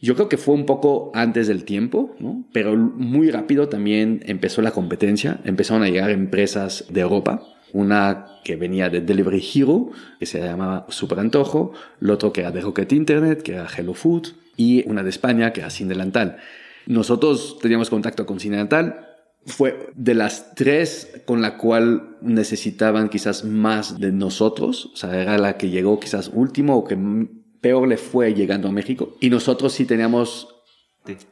Yo 0.00 0.14
creo 0.14 0.28
que 0.28 0.36
fue 0.36 0.54
un 0.54 0.64
poco 0.64 1.10
antes 1.12 1.48
del 1.48 1.64
tiempo, 1.64 2.14
¿no? 2.20 2.44
pero 2.52 2.76
muy 2.76 3.30
rápido 3.30 3.68
también 3.68 4.20
empezó 4.26 4.62
la 4.62 4.70
competencia, 4.70 5.40
empezaron 5.44 5.82
a 5.82 5.88
llegar 5.88 6.10
empresas 6.10 6.84
de 6.88 7.00
Europa, 7.00 7.42
una 7.72 8.26
que 8.44 8.54
venía 8.56 8.88
de 8.88 9.00
Delivery 9.00 9.44
Hero, 9.54 9.90
que 10.20 10.26
se 10.26 10.40
llamaba 10.40 10.86
Super 10.88 11.18
Antojo, 11.18 11.72
el 12.00 12.10
otro 12.10 12.32
que 12.32 12.42
era 12.42 12.52
de 12.52 12.60
Rocket 12.60 12.92
Internet, 12.92 13.42
que 13.42 13.54
era 13.54 13.66
Hello 13.76 13.92
Food, 13.92 14.28
y 14.56 14.88
una 14.88 15.02
de 15.02 15.10
España, 15.10 15.52
que 15.52 15.60
era 15.60 15.70
Sin 15.70 15.88
Delantal. 15.88 16.36
Nosotros 16.86 17.58
teníamos 17.60 17.90
contacto 17.90 18.24
con 18.24 18.38
Sin 18.38 18.52
Delantal, 18.52 19.04
fue 19.46 19.90
de 19.94 20.14
las 20.14 20.54
tres 20.54 21.22
con 21.24 21.42
la 21.42 21.56
cual 21.56 22.16
necesitaban 22.20 23.08
quizás 23.08 23.44
más 23.44 23.98
de 23.98 24.12
nosotros, 24.12 24.90
o 24.92 24.96
sea, 24.96 25.20
era 25.20 25.38
la 25.38 25.56
que 25.56 25.70
llegó 25.70 25.98
quizás 25.98 26.30
último 26.32 26.76
o 26.76 26.84
que 26.84 26.96
peor 27.60 27.88
le 27.88 27.96
fue 27.96 28.34
llegando 28.34 28.68
a 28.68 28.72
México. 28.72 29.16
Y 29.20 29.30
nosotros 29.30 29.72
sí 29.72 29.84
teníamos, 29.84 30.48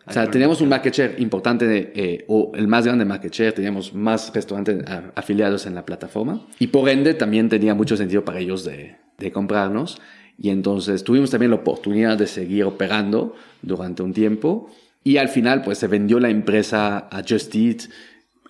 o 0.06 0.12
sea, 0.12 0.30
teníamos 0.30 0.60
un 0.60 0.68
market 0.68 0.94
share 0.94 1.14
importante, 1.18 1.92
eh, 1.94 2.24
o 2.28 2.52
el 2.54 2.68
más 2.68 2.86
grande 2.86 3.04
market 3.04 3.32
share, 3.32 3.52
teníamos 3.52 3.94
más 3.94 4.32
restaurantes 4.34 4.84
afiliados 5.14 5.66
en 5.66 5.74
la 5.74 5.84
plataforma. 5.84 6.46
Y 6.58 6.68
por 6.68 6.88
ende 6.88 7.14
también 7.14 7.48
tenía 7.48 7.74
mucho 7.74 7.96
sentido 7.96 8.24
para 8.24 8.40
ellos 8.40 8.64
de, 8.64 8.96
de 9.18 9.32
comprarnos. 9.32 10.00
Y 10.38 10.50
entonces 10.50 11.02
tuvimos 11.02 11.30
también 11.30 11.50
la 11.50 11.56
oportunidad 11.56 12.18
de 12.18 12.26
seguir 12.26 12.64
operando 12.64 13.34
durante 13.62 14.02
un 14.02 14.12
tiempo. 14.12 14.70
Y 15.02 15.18
al 15.18 15.28
final, 15.28 15.62
pues 15.62 15.78
se 15.78 15.86
vendió 15.86 16.18
la 16.20 16.30
empresa 16.30 17.08
a 17.10 17.22
Just 17.26 17.54
Eat 17.54 17.82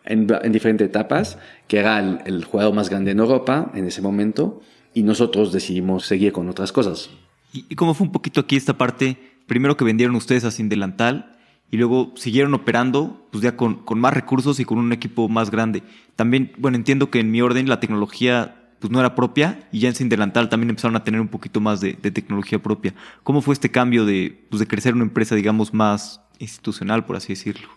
en, 0.04 0.26
en 0.42 0.52
diferentes 0.52 0.88
etapas, 0.88 1.38
que 1.68 1.78
era 1.78 2.00
el, 2.00 2.20
el 2.24 2.44
jugador 2.44 2.74
más 2.74 2.88
grande 2.88 3.10
en 3.10 3.18
Europa 3.18 3.70
en 3.74 3.86
ese 3.86 4.00
momento. 4.00 4.60
Y 4.94 5.02
nosotros 5.02 5.52
decidimos 5.52 6.06
seguir 6.06 6.32
con 6.32 6.48
otras 6.48 6.72
cosas. 6.72 7.10
¿Y 7.52 7.74
cómo 7.74 7.94
fue 7.94 8.06
un 8.06 8.12
poquito 8.12 8.40
aquí 8.40 8.56
esta 8.56 8.76
parte? 8.76 9.16
Primero 9.46 9.76
que 9.76 9.84
vendieron 9.84 10.16
ustedes 10.16 10.44
a 10.44 10.50
Sin 10.50 10.68
Delantal 10.68 11.36
y 11.70 11.76
luego 11.76 12.12
siguieron 12.16 12.54
operando, 12.54 13.26
pues 13.30 13.42
ya 13.42 13.56
con, 13.56 13.76
con, 13.84 13.98
más 13.98 14.14
recursos 14.14 14.60
y 14.60 14.64
con 14.64 14.78
un 14.78 14.92
equipo 14.92 15.28
más 15.28 15.50
grande. 15.50 15.82
También, 16.14 16.52
bueno, 16.58 16.76
entiendo 16.76 17.10
que 17.10 17.20
en 17.20 17.30
mi 17.30 17.40
orden 17.42 17.68
la 17.68 17.80
tecnología 17.80 18.62
pues 18.78 18.90
no 18.90 19.00
era 19.00 19.14
propia 19.14 19.60
y 19.72 19.80
ya 19.80 19.88
en 19.88 19.94
Sin 19.94 20.08
Delantal 20.08 20.48
también 20.48 20.70
empezaron 20.70 20.96
a 20.96 21.04
tener 21.04 21.20
un 21.20 21.28
poquito 21.28 21.60
más 21.60 21.80
de, 21.80 21.94
de 21.94 22.10
tecnología 22.10 22.58
propia. 22.58 22.94
¿Cómo 23.22 23.40
fue 23.40 23.54
este 23.54 23.70
cambio 23.70 24.04
de, 24.04 24.46
pues 24.50 24.60
de 24.60 24.66
crecer 24.66 24.94
una 24.94 25.04
empresa, 25.04 25.34
digamos, 25.34 25.72
más 25.72 26.20
institucional, 26.38 27.04
por 27.04 27.16
así 27.16 27.32
decirlo? 27.32 27.68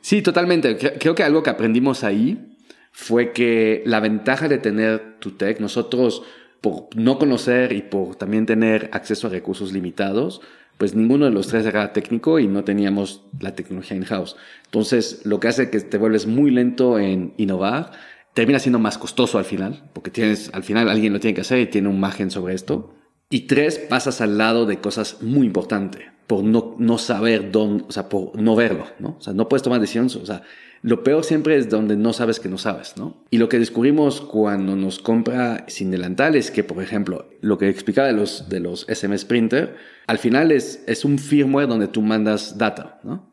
Sí, 0.00 0.22
totalmente. 0.22 0.76
Creo 0.98 1.14
que 1.14 1.22
algo 1.22 1.42
que 1.42 1.50
aprendimos 1.50 2.04
ahí 2.04 2.56
fue 2.92 3.32
que 3.32 3.82
la 3.84 4.00
ventaja 4.00 4.48
de 4.48 4.58
tener 4.58 5.18
tu 5.20 5.32
tech, 5.32 5.60
nosotros 5.60 6.22
por 6.60 6.88
no 6.94 7.18
conocer 7.18 7.72
y 7.72 7.82
por 7.82 8.16
también 8.16 8.46
tener 8.46 8.90
acceso 8.92 9.26
a 9.26 9.30
recursos 9.30 9.72
limitados, 9.72 10.40
pues 10.78 10.94
ninguno 10.94 11.26
de 11.26 11.30
los 11.30 11.48
tres 11.48 11.66
era 11.66 11.92
técnico 11.92 12.38
y 12.38 12.46
no 12.46 12.64
teníamos 12.64 13.22
la 13.38 13.54
tecnología 13.54 13.96
in-house. 13.96 14.36
Entonces, 14.64 15.22
lo 15.24 15.38
que 15.38 15.48
hace 15.48 15.70
que 15.70 15.80
te 15.80 15.98
vuelves 15.98 16.26
muy 16.26 16.50
lento 16.50 16.98
en 16.98 17.34
innovar, 17.36 17.92
termina 18.34 18.58
siendo 18.58 18.78
más 18.78 18.96
costoso 18.96 19.38
al 19.38 19.44
final, 19.44 19.90
porque 19.92 20.10
tienes, 20.10 20.50
al 20.54 20.62
final 20.62 20.88
alguien 20.88 21.12
lo 21.12 21.20
tiene 21.20 21.34
que 21.34 21.42
hacer 21.42 21.58
y 21.58 21.66
tiene 21.66 21.88
un 21.88 22.00
margen 22.00 22.30
sobre 22.30 22.54
esto. 22.54 22.94
Y 23.28 23.40
tres, 23.40 23.78
pasas 23.78 24.20
al 24.20 24.38
lado 24.38 24.66
de 24.66 24.78
cosas 24.78 25.22
muy 25.22 25.46
importantes, 25.46 26.02
por 26.26 26.44
no, 26.44 26.76
no 26.78 26.98
saber 26.98 27.52
dónde, 27.52 27.84
o 27.86 27.92
sea, 27.92 28.08
por 28.08 28.40
no 28.40 28.56
verlo, 28.56 28.86
¿no? 28.98 29.16
O 29.18 29.20
sea, 29.20 29.34
no 29.34 29.48
puedes 29.48 29.62
tomar 29.62 29.80
decisiones, 29.80 30.16
o 30.16 30.24
sea, 30.24 30.42
lo 30.82 31.04
peor 31.04 31.24
siempre 31.24 31.56
es 31.56 31.68
donde 31.68 31.96
no 31.96 32.12
sabes 32.12 32.40
que 32.40 32.48
no 32.48 32.56
sabes, 32.56 32.96
¿no? 32.96 33.22
Y 33.30 33.38
lo 33.38 33.48
que 33.48 33.58
descubrimos 33.58 34.20
cuando 34.20 34.76
nos 34.76 34.98
compra 34.98 35.64
sin 35.68 35.90
delantal 35.90 36.36
es 36.36 36.50
que, 36.50 36.64
por 36.64 36.82
ejemplo, 36.82 37.28
lo 37.42 37.58
que 37.58 37.68
explicaba 37.68 38.06
de 38.08 38.14
los, 38.14 38.48
de 38.48 38.60
los 38.60 38.86
SMS 38.88 39.26
Printer, 39.26 39.76
al 40.06 40.18
final 40.18 40.52
es, 40.52 40.82
es 40.86 41.04
un 41.04 41.18
firmware 41.18 41.68
donde 41.68 41.88
tú 41.88 42.00
mandas 42.00 42.56
data, 42.56 42.98
¿no? 43.02 43.30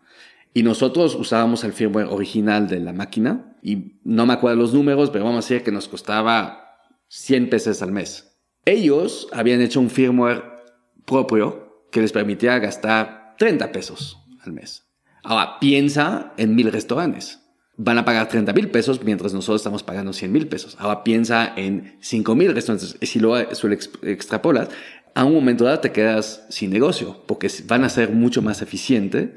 Y 0.54 0.64
nosotros 0.64 1.16
usábamos 1.16 1.64
el 1.64 1.72
firmware 1.72 2.08
original 2.08 2.68
de 2.68 2.80
la 2.80 2.92
máquina 2.92 3.56
y 3.62 4.00
no 4.04 4.26
me 4.26 4.34
acuerdo 4.34 4.58
los 4.58 4.74
números, 4.74 5.12
pero 5.12 5.24
vamos 5.24 5.46
a 5.46 5.48
decir 5.48 5.64
que 5.64 5.72
nos 5.72 5.88
costaba 5.88 6.82
100 7.10 7.50
pesos 7.50 7.82
al 7.82 7.92
mes. 7.92 8.40
Ellos 8.66 9.28
habían 9.32 9.62
hecho 9.62 9.80
un 9.80 9.90
firmware 9.90 10.44
propio 11.06 11.86
que 11.92 12.02
les 12.02 12.12
permitía 12.12 12.60
gastar 12.60 13.36
30 13.38 13.72
pesos 13.72 14.18
al 14.44 14.52
mes. 14.52 14.87
Ahora, 15.28 15.60
piensa 15.60 16.32
en 16.38 16.56
mil 16.56 16.72
restaurantes. 16.72 17.42
Van 17.76 17.98
a 17.98 18.06
pagar 18.06 18.30
30 18.30 18.54
mil 18.54 18.72
pesos 18.72 19.04
mientras 19.04 19.34
nosotros 19.34 19.60
estamos 19.60 19.84
pagando 19.84 20.14
100 20.14 20.32
mil 20.32 20.48
pesos. 20.48 20.78
Ahora 20.80 21.04
piensa 21.04 21.52
en 21.58 21.98
5 22.00 22.34
mil 22.34 22.56
restaurantes. 22.56 22.96
Si 23.02 23.20
lo 23.20 23.38
extrapolas, 23.38 24.70
a 25.16 25.26
un 25.26 25.34
momento 25.34 25.66
dado 25.66 25.80
te 25.82 25.92
quedas 25.92 26.46
sin 26.50 26.72
negocio 26.72 27.24
porque 27.28 27.52
van 27.66 27.84
a 27.84 27.90
ser 27.90 28.12
mucho 28.12 28.42
más 28.42 28.62
eficientes 28.62 29.32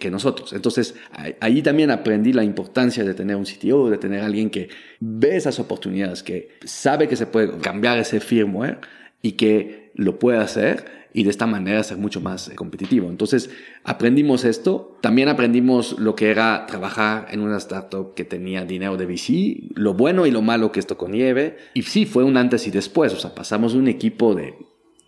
que 0.00 0.10
nosotros. 0.10 0.52
Entonces, 0.52 0.96
ahí 1.40 1.62
también 1.62 1.92
aprendí 1.92 2.32
la 2.32 2.42
importancia 2.42 3.04
de 3.04 3.14
tener 3.14 3.36
un 3.36 3.44
CTO, 3.44 3.88
de 3.88 3.98
tener 3.98 4.22
alguien 4.22 4.50
que 4.50 4.68
ve 4.98 5.36
esas 5.36 5.60
oportunidades, 5.60 6.24
que 6.24 6.58
sabe 6.64 7.06
que 7.06 7.14
se 7.14 7.26
puede 7.26 7.56
cambiar 7.58 7.98
ese 7.98 8.18
firmware 8.18 8.80
y 9.22 9.32
que 9.32 9.92
lo 9.94 10.18
puede 10.18 10.38
hacer 10.38 11.05
y 11.16 11.24
de 11.24 11.30
esta 11.30 11.46
manera 11.46 11.82
ser 11.82 11.96
mucho 11.96 12.20
más 12.20 12.52
competitivo. 12.56 13.08
Entonces, 13.08 13.48
aprendimos 13.84 14.44
esto. 14.44 14.98
También 15.00 15.30
aprendimos 15.30 15.98
lo 15.98 16.14
que 16.14 16.30
era 16.30 16.66
trabajar 16.66 17.28
en 17.30 17.40
una 17.40 17.56
startup 17.56 18.12
que 18.12 18.26
tenía 18.26 18.66
dinero 18.66 18.98
de 18.98 19.06
VC, 19.06 19.70
lo 19.76 19.94
bueno 19.94 20.26
y 20.26 20.30
lo 20.30 20.42
malo 20.42 20.72
que 20.72 20.78
esto 20.78 20.98
conlleve. 20.98 21.56
Y 21.72 21.84
sí, 21.84 22.04
fue 22.04 22.22
un 22.22 22.36
antes 22.36 22.66
y 22.66 22.70
después. 22.70 23.14
O 23.14 23.16
sea, 23.16 23.34
pasamos 23.34 23.72
de 23.72 23.78
un 23.78 23.88
equipo 23.88 24.34
de, 24.34 24.56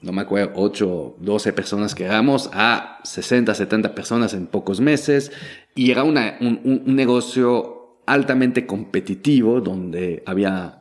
no 0.01 0.13
me 0.13 0.23
acuerdo, 0.23 0.53
8, 0.55 1.17
12 1.21 1.53
personas 1.53 1.95
que 1.95 2.05
éramos 2.05 2.49
a 2.55 3.01
60, 3.05 3.55
70 3.55 3.95
personas 3.95 4.33
en 4.33 4.47
pocos 4.47 4.81
meses. 4.81 5.31
Y 5.75 5.91
era 5.91 6.05
una, 6.05 6.39
un, 6.41 6.59
un 6.65 6.97
negocio 6.97 7.99
altamente 8.07 8.67
competitivo 8.67 9.61
donde 9.61 10.23
había 10.25 10.78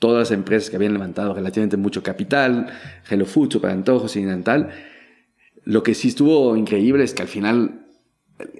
todas 0.00 0.18
las 0.18 0.30
empresas 0.32 0.70
que 0.70 0.76
habían 0.76 0.94
levantado 0.94 1.32
relativamente 1.32 1.76
mucho 1.76 2.02
capital, 2.02 2.66
Hello 3.08 3.26
Food, 3.26 3.52
Super 3.52 3.70
Antojos 3.70 4.16
y 4.16 4.26
tal. 4.42 4.70
Lo 5.64 5.84
que 5.84 5.94
sí 5.94 6.08
estuvo 6.08 6.56
increíble 6.56 7.04
es 7.04 7.14
que 7.14 7.22
al 7.22 7.28
final 7.28 7.86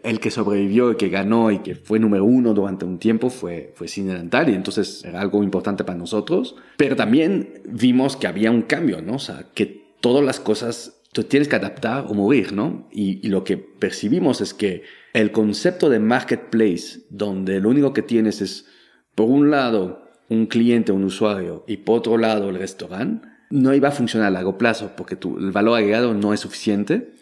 el 0.02 0.20
que 0.20 0.30
sobrevivió 0.30 0.92
y 0.92 0.96
que 0.96 1.08
ganó 1.08 1.50
y 1.50 1.60
que 1.60 1.74
fue 1.74 1.98
número 1.98 2.24
uno 2.24 2.52
durante 2.52 2.84
un 2.84 2.98
tiempo 2.98 3.30
fue, 3.30 3.72
fue 3.74 3.88
Cinedental 3.88 4.50
y 4.50 4.54
entonces 4.54 5.02
era 5.04 5.20
algo 5.20 5.42
importante 5.42 5.82
para 5.82 5.98
nosotros. 5.98 6.56
Pero 6.76 6.94
también 6.94 7.62
vimos 7.64 8.16
que 8.16 8.26
había 8.26 8.50
un 8.50 8.62
cambio, 8.62 9.00
¿no? 9.00 9.14
O 9.14 9.18
sea, 9.18 9.46
que 9.54 9.96
todas 10.00 10.22
las 10.22 10.38
cosas 10.38 11.02
tú 11.12 11.24
tienes 11.24 11.48
que 11.48 11.56
adaptar 11.56 12.04
o 12.08 12.14
morir, 12.14 12.52
¿no? 12.52 12.88
Y 12.92 13.26
lo 13.28 13.42
que 13.44 13.56
percibimos 13.56 14.42
es 14.42 14.54
que 14.54 14.82
el 15.14 15.32
concepto 15.32 15.88
de 15.88 16.00
marketplace, 16.00 17.00
donde 17.08 17.60
lo 17.60 17.70
único 17.70 17.92
que 17.92 18.02
tienes 18.02 18.40
es, 18.42 18.66
por 19.14 19.28
un 19.28 19.50
lado, 19.50 20.09
un 20.30 20.46
cliente, 20.46 20.92
un 20.92 21.04
usuario, 21.04 21.64
y 21.66 21.78
por 21.78 21.98
otro 21.98 22.16
lado 22.16 22.48
el 22.48 22.56
restaurante, 22.56 23.28
no 23.50 23.74
iba 23.74 23.88
a 23.88 23.92
funcionar 23.92 24.28
a 24.28 24.30
largo 24.30 24.56
plazo 24.56 24.92
porque 24.96 25.18
el 25.38 25.50
valor 25.50 25.76
agregado 25.76 26.14
no 26.14 26.32
es 26.32 26.40
suficiente 26.40 27.12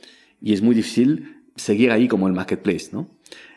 y 0.41 0.53
es 0.53 0.63
muy 0.63 0.75
difícil 0.75 1.43
seguir 1.57 1.91
ahí 1.91 2.07
como 2.07 2.29
el 2.29 2.35
marketplace, 2.35 2.91
¿no? 2.93 3.09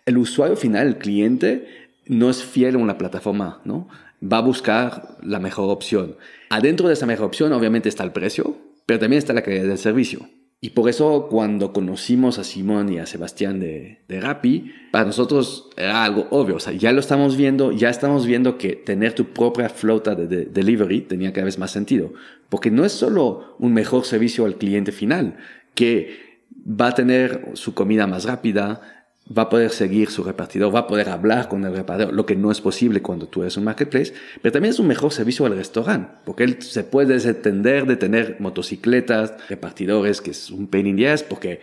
El 0.05 0.17
usuario 0.17 0.55
final, 0.55 0.87
el 0.87 0.97
cliente, 0.97 1.89
no 2.07 2.29
es 2.29 2.43
fiel 2.43 2.75
a 2.75 2.79
una 2.79 2.97
plataforma, 2.97 3.61
¿no? 3.65 3.87
Va 4.23 4.37
a 4.37 4.41
buscar 4.41 5.17
la 5.21 5.39
mejor 5.39 5.69
opción. 5.69 6.15
Adentro 6.49 6.87
de 6.87 6.93
esa 6.93 7.05
mejor 7.05 7.25
opción, 7.25 7.51
obviamente, 7.53 7.89
está 7.89 8.03
el 8.03 8.11
precio, 8.11 8.57
pero 8.85 8.99
también 8.99 9.19
está 9.19 9.33
la 9.33 9.43
calidad 9.43 9.65
del 9.65 9.77
servicio. 9.77 10.27
Y 10.63 10.69
por 10.69 10.87
eso 10.89 11.27
cuando 11.27 11.73
conocimos 11.73 12.37
a 12.37 12.43
Simón 12.43 12.93
y 12.93 12.99
a 12.99 13.07
Sebastián 13.07 13.59
de, 13.59 13.97
de 14.07 14.21
Rappi, 14.21 14.71
para 14.91 15.05
nosotros 15.05 15.69
era 15.75 16.03
algo 16.03 16.27
obvio. 16.29 16.57
O 16.57 16.59
sea, 16.59 16.71
ya 16.71 16.91
lo 16.91 16.99
estamos 16.99 17.35
viendo, 17.35 17.71
ya 17.71 17.89
estamos 17.89 18.27
viendo 18.27 18.59
que 18.59 18.75
tener 18.75 19.13
tu 19.13 19.25
propia 19.33 19.69
flota 19.69 20.13
de, 20.13 20.45
delivery 20.45 21.01
tenía 21.01 21.33
cada 21.33 21.45
vez 21.45 21.57
más 21.57 21.71
sentido. 21.71 22.13
Porque 22.49 22.69
no 22.69 22.85
es 22.85 22.91
solo 22.91 23.55
un 23.57 23.73
mejor 23.73 24.05
servicio 24.05 24.45
al 24.45 24.57
cliente 24.57 24.91
final, 24.91 25.37
que 25.73 26.19
va 26.63 26.89
a 26.89 26.95
tener 26.95 27.49
su 27.53 27.73
comida 27.73 28.05
más 28.05 28.25
rápida, 28.25 29.00
va 29.27 29.43
a 29.43 29.49
poder 29.49 29.69
seguir 29.69 30.09
su 30.09 30.23
repartidor, 30.23 30.73
va 30.73 30.79
a 30.79 30.87
poder 30.87 31.09
hablar 31.09 31.47
con 31.47 31.63
el 31.63 31.75
repartidor, 31.75 32.13
lo 32.13 32.25
que 32.25 32.35
no 32.35 32.51
es 32.51 32.59
posible 32.59 33.01
cuando 33.01 33.27
tú 33.27 33.41
eres 33.41 33.55
un 33.57 33.63
marketplace, 33.63 34.13
pero 34.41 34.51
también 34.51 34.73
es 34.73 34.79
un 34.79 34.87
mejor 34.87 35.13
servicio 35.13 35.45
al 35.45 35.55
restaurante, 35.55 36.11
porque 36.25 36.43
él 36.43 36.61
se 36.61 36.83
puede 36.83 37.13
desentender 37.13 37.85
de 37.85 37.95
tener 37.95 38.37
motocicletas, 38.39 39.35
repartidores, 39.47 40.21
que 40.21 40.31
es 40.31 40.49
un 40.49 40.67
pain 40.67 40.87
in 40.87 40.97
the 40.97 41.15
porque 41.29 41.61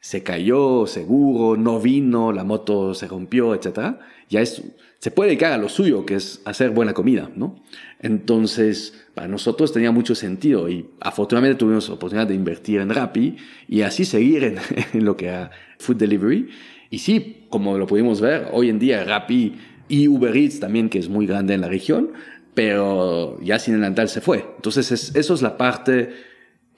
se 0.00 0.22
cayó, 0.22 0.86
seguro, 0.86 1.56
no 1.56 1.80
vino, 1.80 2.32
la 2.32 2.44
moto 2.44 2.94
se 2.94 3.08
rompió, 3.08 3.54
etc. 3.54 3.96
Ya 4.28 4.40
es, 4.40 4.62
se 5.00 5.10
puede 5.10 5.30
dedicar 5.30 5.52
a 5.52 5.58
lo 5.58 5.68
suyo, 5.68 6.06
que 6.06 6.14
es 6.14 6.40
hacer 6.44 6.70
buena 6.70 6.94
comida, 6.94 7.30
¿no? 7.34 7.56
Entonces, 8.00 9.06
para 9.14 9.26
nosotros 9.26 9.72
tenía 9.72 9.90
mucho 9.90 10.14
sentido 10.14 10.68
y 10.68 10.88
afortunadamente 11.00 11.58
tuvimos 11.58 11.90
oportunidad 11.90 12.28
de 12.28 12.34
invertir 12.34 12.80
en 12.80 12.90
Rappi 12.90 13.36
y 13.66 13.82
así 13.82 14.04
seguir 14.04 14.44
en, 14.44 14.58
en 14.92 15.04
lo 15.04 15.16
que 15.16 15.26
era 15.26 15.50
food 15.78 15.96
delivery 15.96 16.48
y 16.90 16.98
sí, 16.98 17.46
como 17.50 17.78
lo 17.78 17.86
pudimos 17.86 18.20
ver, 18.20 18.48
hoy 18.52 18.70
en 18.70 18.78
día 18.78 19.04
Rappi 19.04 19.54
y 19.88 20.08
Uber 20.08 20.36
Eats 20.36 20.60
también, 20.60 20.88
que 20.88 20.98
es 20.98 21.08
muy 21.08 21.26
grande 21.26 21.54
en 21.54 21.60
la 21.60 21.68
región, 21.68 22.12
pero 22.54 23.38
ya 23.40 23.58
sin 23.58 23.74
adelantar 23.74 24.08
se 24.08 24.20
fue. 24.20 24.44
Entonces, 24.56 25.12
eso 25.14 25.34
es 25.34 25.42
la 25.42 25.56
parte 25.56 26.10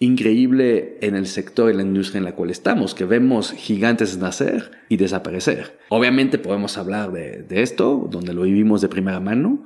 increíble 0.00 0.98
en 1.02 1.14
el 1.14 1.26
sector, 1.26 1.70
en 1.70 1.76
la 1.76 1.82
industria 1.82 2.18
en 2.18 2.24
la 2.24 2.34
cual 2.34 2.50
estamos, 2.50 2.94
que 2.94 3.04
vemos 3.04 3.52
gigantes 3.52 4.16
nacer 4.18 4.72
y 4.88 4.96
desaparecer. 4.96 5.78
Obviamente 5.90 6.38
podemos 6.38 6.78
hablar 6.78 7.12
de, 7.12 7.46
esto, 7.50 8.08
donde 8.10 8.32
lo 8.32 8.42
vivimos 8.42 8.80
de 8.80 8.88
primera 8.88 9.20
mano, 9.20 9.64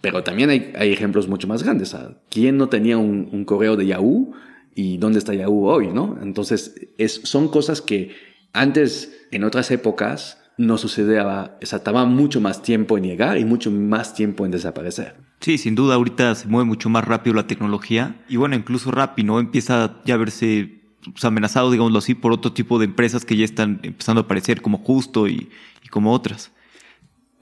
pero 0.00 0.22
también 0.24 0.50
hay, 0.50 0.72
ejemplos 0.92 1.28
mucho 1.28 1.46
más 1.46 1.62
grandes. 1.62 1.96
¿Quién 2.28 2.58
no 2.58 2.68
tenía 2.68 2.98
un, 2.98 3.44
correo 3.44 3.76
de 3.76 3.86
Yahoo 3.86 4.32
y 4.74 4.98
dónde 4.98 5.20
está 5.20 5.34
Yahoo 5.34 5.68
hoy? 5.68 5.88
¿no? 5.88 6.18
Entonces, 6.20 6.74
es, 6.98 7.20
son 7.24 7.48
cosas 7.48 7.80
que 7.80 8.10
antes, 8.52 9.26
en 9.30 9.44
otras 9.44 9.70
épocas, 9.70 10.38
no 10.58 10.78
sucedía, 10.78 11.56
o 11.62 11.66
sea, 11.66 11.82
tardaba 11.82 12.06
mucho 12.06 12.40
más 12.40 12.62
tiempo 12.62 12.96
en 12.96 13.04
llegar 13.04 13.38
y 13.38 13.44
mucho 13.44 13.70
más 13.70 14.14
tiempo 14.14 14.44
en 14.44 14.52
desaparecer. 14.52 15.16
Sí, 15.40 15.58
sin 15.58 15.74
duda 15.74 15.96
ahorita 15.96 16.34
se 16.34 16.48
mueve 16.48 16.66
mucho 16.66 16.88
más 16.88 17.04
rápido 17.04 17.36
la 17.36 17.46
tecnología 17.46 18.24
y 18.28 18.36
bueno, 18.36 18.56
incluso 18.56 18.90
Rappi, 18.90 19.22
¿no? 19.22 19.38
Empieza 19.38 20.00
ya 20.04 20.14
a 20.14 20.18
verse 20.18 20.80
pues, 21.12 21.24
amenazado, 21.24 21.70
digámoslo 21.70 21.98
así, 21.98 22.14
por 22.14 22.32
otro 22.32 22.52
tipo 22.52 22.78
de 22.78 22.86
empresas 22.86 23.24
que 23.24 23.36
ya 23.36 23.44
están 23.44 23.80
empezando 23.82 24.22
a 24.22 24.24
aparecer 24.24 24.62
como 24.62 24.78
Justo 24.78 25.28
y, 25.28 25.50
como 25.90 26.12
otras. 26.12 26.50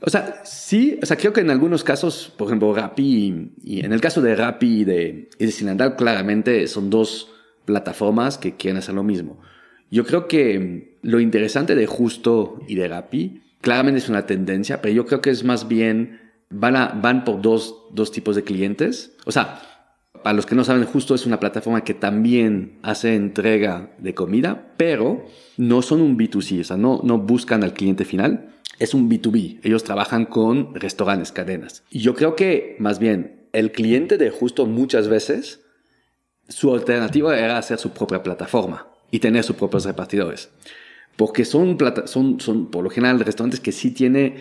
O 0.00 0.10
sea, 0.10 0.42
sí, 0.44 0.98
o 1.02 1.06
sea, 1.06 1.16
creo 1.16 1.32
que 1.32 1.40
en 1.40 1.50
algunos 1.50 1.82
casos, 1.82 2.32
por 2.36 2.48
ejemplo, 2.48 2.74
Rappi 2.74 3.52
y, 3.62 3.80
en 3.80 3.92
el 3.92 4.00
caso 4.00 4.20
de 4.20 4.36
Rappi 4.36 4.80
y 4.80 4.84
de, 4.84 5.30
y 5.38 5.46
de 5.46 5.94
claramente 5.96 6.66
son 6.66 6.90
dos 6.90 7.30
plataformas 7.64 8.36
que 8.36 8.56
quieren 8.56 8.78
hacer 8.78 8.94
lo 8.94 9.02
mismo. 9.02 9.40
Yo 9.90 10.04
creo 10.04 10.28
que 10.28 10.98
lo 11.02 11.20
interesante 11.20 11.74
de 11.74 11.86
Justo 11.86 12.60
y 12.66 12.74
de 12.74 12.88
Rappi, 12.88 13.42
claramente 13.60 13.98
es 13.98 14.08
una 14.08 14.26
tendencia, 14.26 14.82
pero 14.82 14.94
yo 14.94 15.06
creo 15.06 15.20
que 15.20 15.30
es 15.30 15.44
más 15.44 15.68
bien 15.68 16.20
van, 16.50 16.76
a, 16.76 16.88
van 16.88 17.24
por 17.24 17.40
dos, 17.42 17.86
dos 17.92 18.10
tipos 18.10 18.36
de 18.36 18.44
clientes. 18.44 19.16
O 19.24 19.32
sea, 19.32 19.60
para 20.22 20.34
los 20.34 20.46
que 20.46 20.54
no 20.54 20.64
saben, 20.64 20.84
justo 20.84 21.14
es 21.14 21.26
una 21.26 21.40
plataforma 21.40 21.84
que 21.84 21.94
también 21.94 22.78
hace 22.82 23.14
entrega 23.14 23.94
de 23.98 24.14
comida, 24.14 24.72
pero 24.76 25.26
no 25.56 25.82
son 25.82 26.00
un 26.00 26.18
B2C, 26.18 26.60
o 26.60 26.64
sea, 26.64 26.76
no, 26.76 27.00
no 27.04 27.18
buscan 27.18 27.62
al 27.62 27.74
cliente 27.74 28.04
final, 28.04 28.54
es 28.78 28.94
un 28.94 29.10
B2B. 29.10 29.60
Ellos 29.62 29.84
trabajan 29.84 30.24
con 30.24 30.74
restaurantes, 30.74 31.30
cadenas. 31.30 31.84
Y 31.90 32.00
yo 32.00 32.14
creo 32.14 32.36
que 32.36 32.76
más 32.78 32.98
bien 32.98 33.48
el 33.52 33.70
cliente 33.70 34.18
de 34.18 34.30
justo 34.30 34.66
muchas 34.66 35.08
veces, 35.08 35.60
su 36.48 36.74
alternativa 36.74 37.38
era 37.38 37.58
hacer 37.58 37.78
su 37.78 37.90
propia 37.90 38.22
plataforma 38.22 38.93
y 39.14 39.20
tener 39.20 39.44
sus 39.44 39.54
propios 39.54 39.84
repartidores. 39.84 40.50
Porque 41.14 41.44
son, 41.44 41.78
son, 42.06 42.40
son 42.40 42.68
por 42.68 42.82
lo 42.82 42.90
general 42.90 43.20
restaurantes 43.20 43.60
que 43.60 43.70
sí 43.70 43.92
tiene 43.92 44.38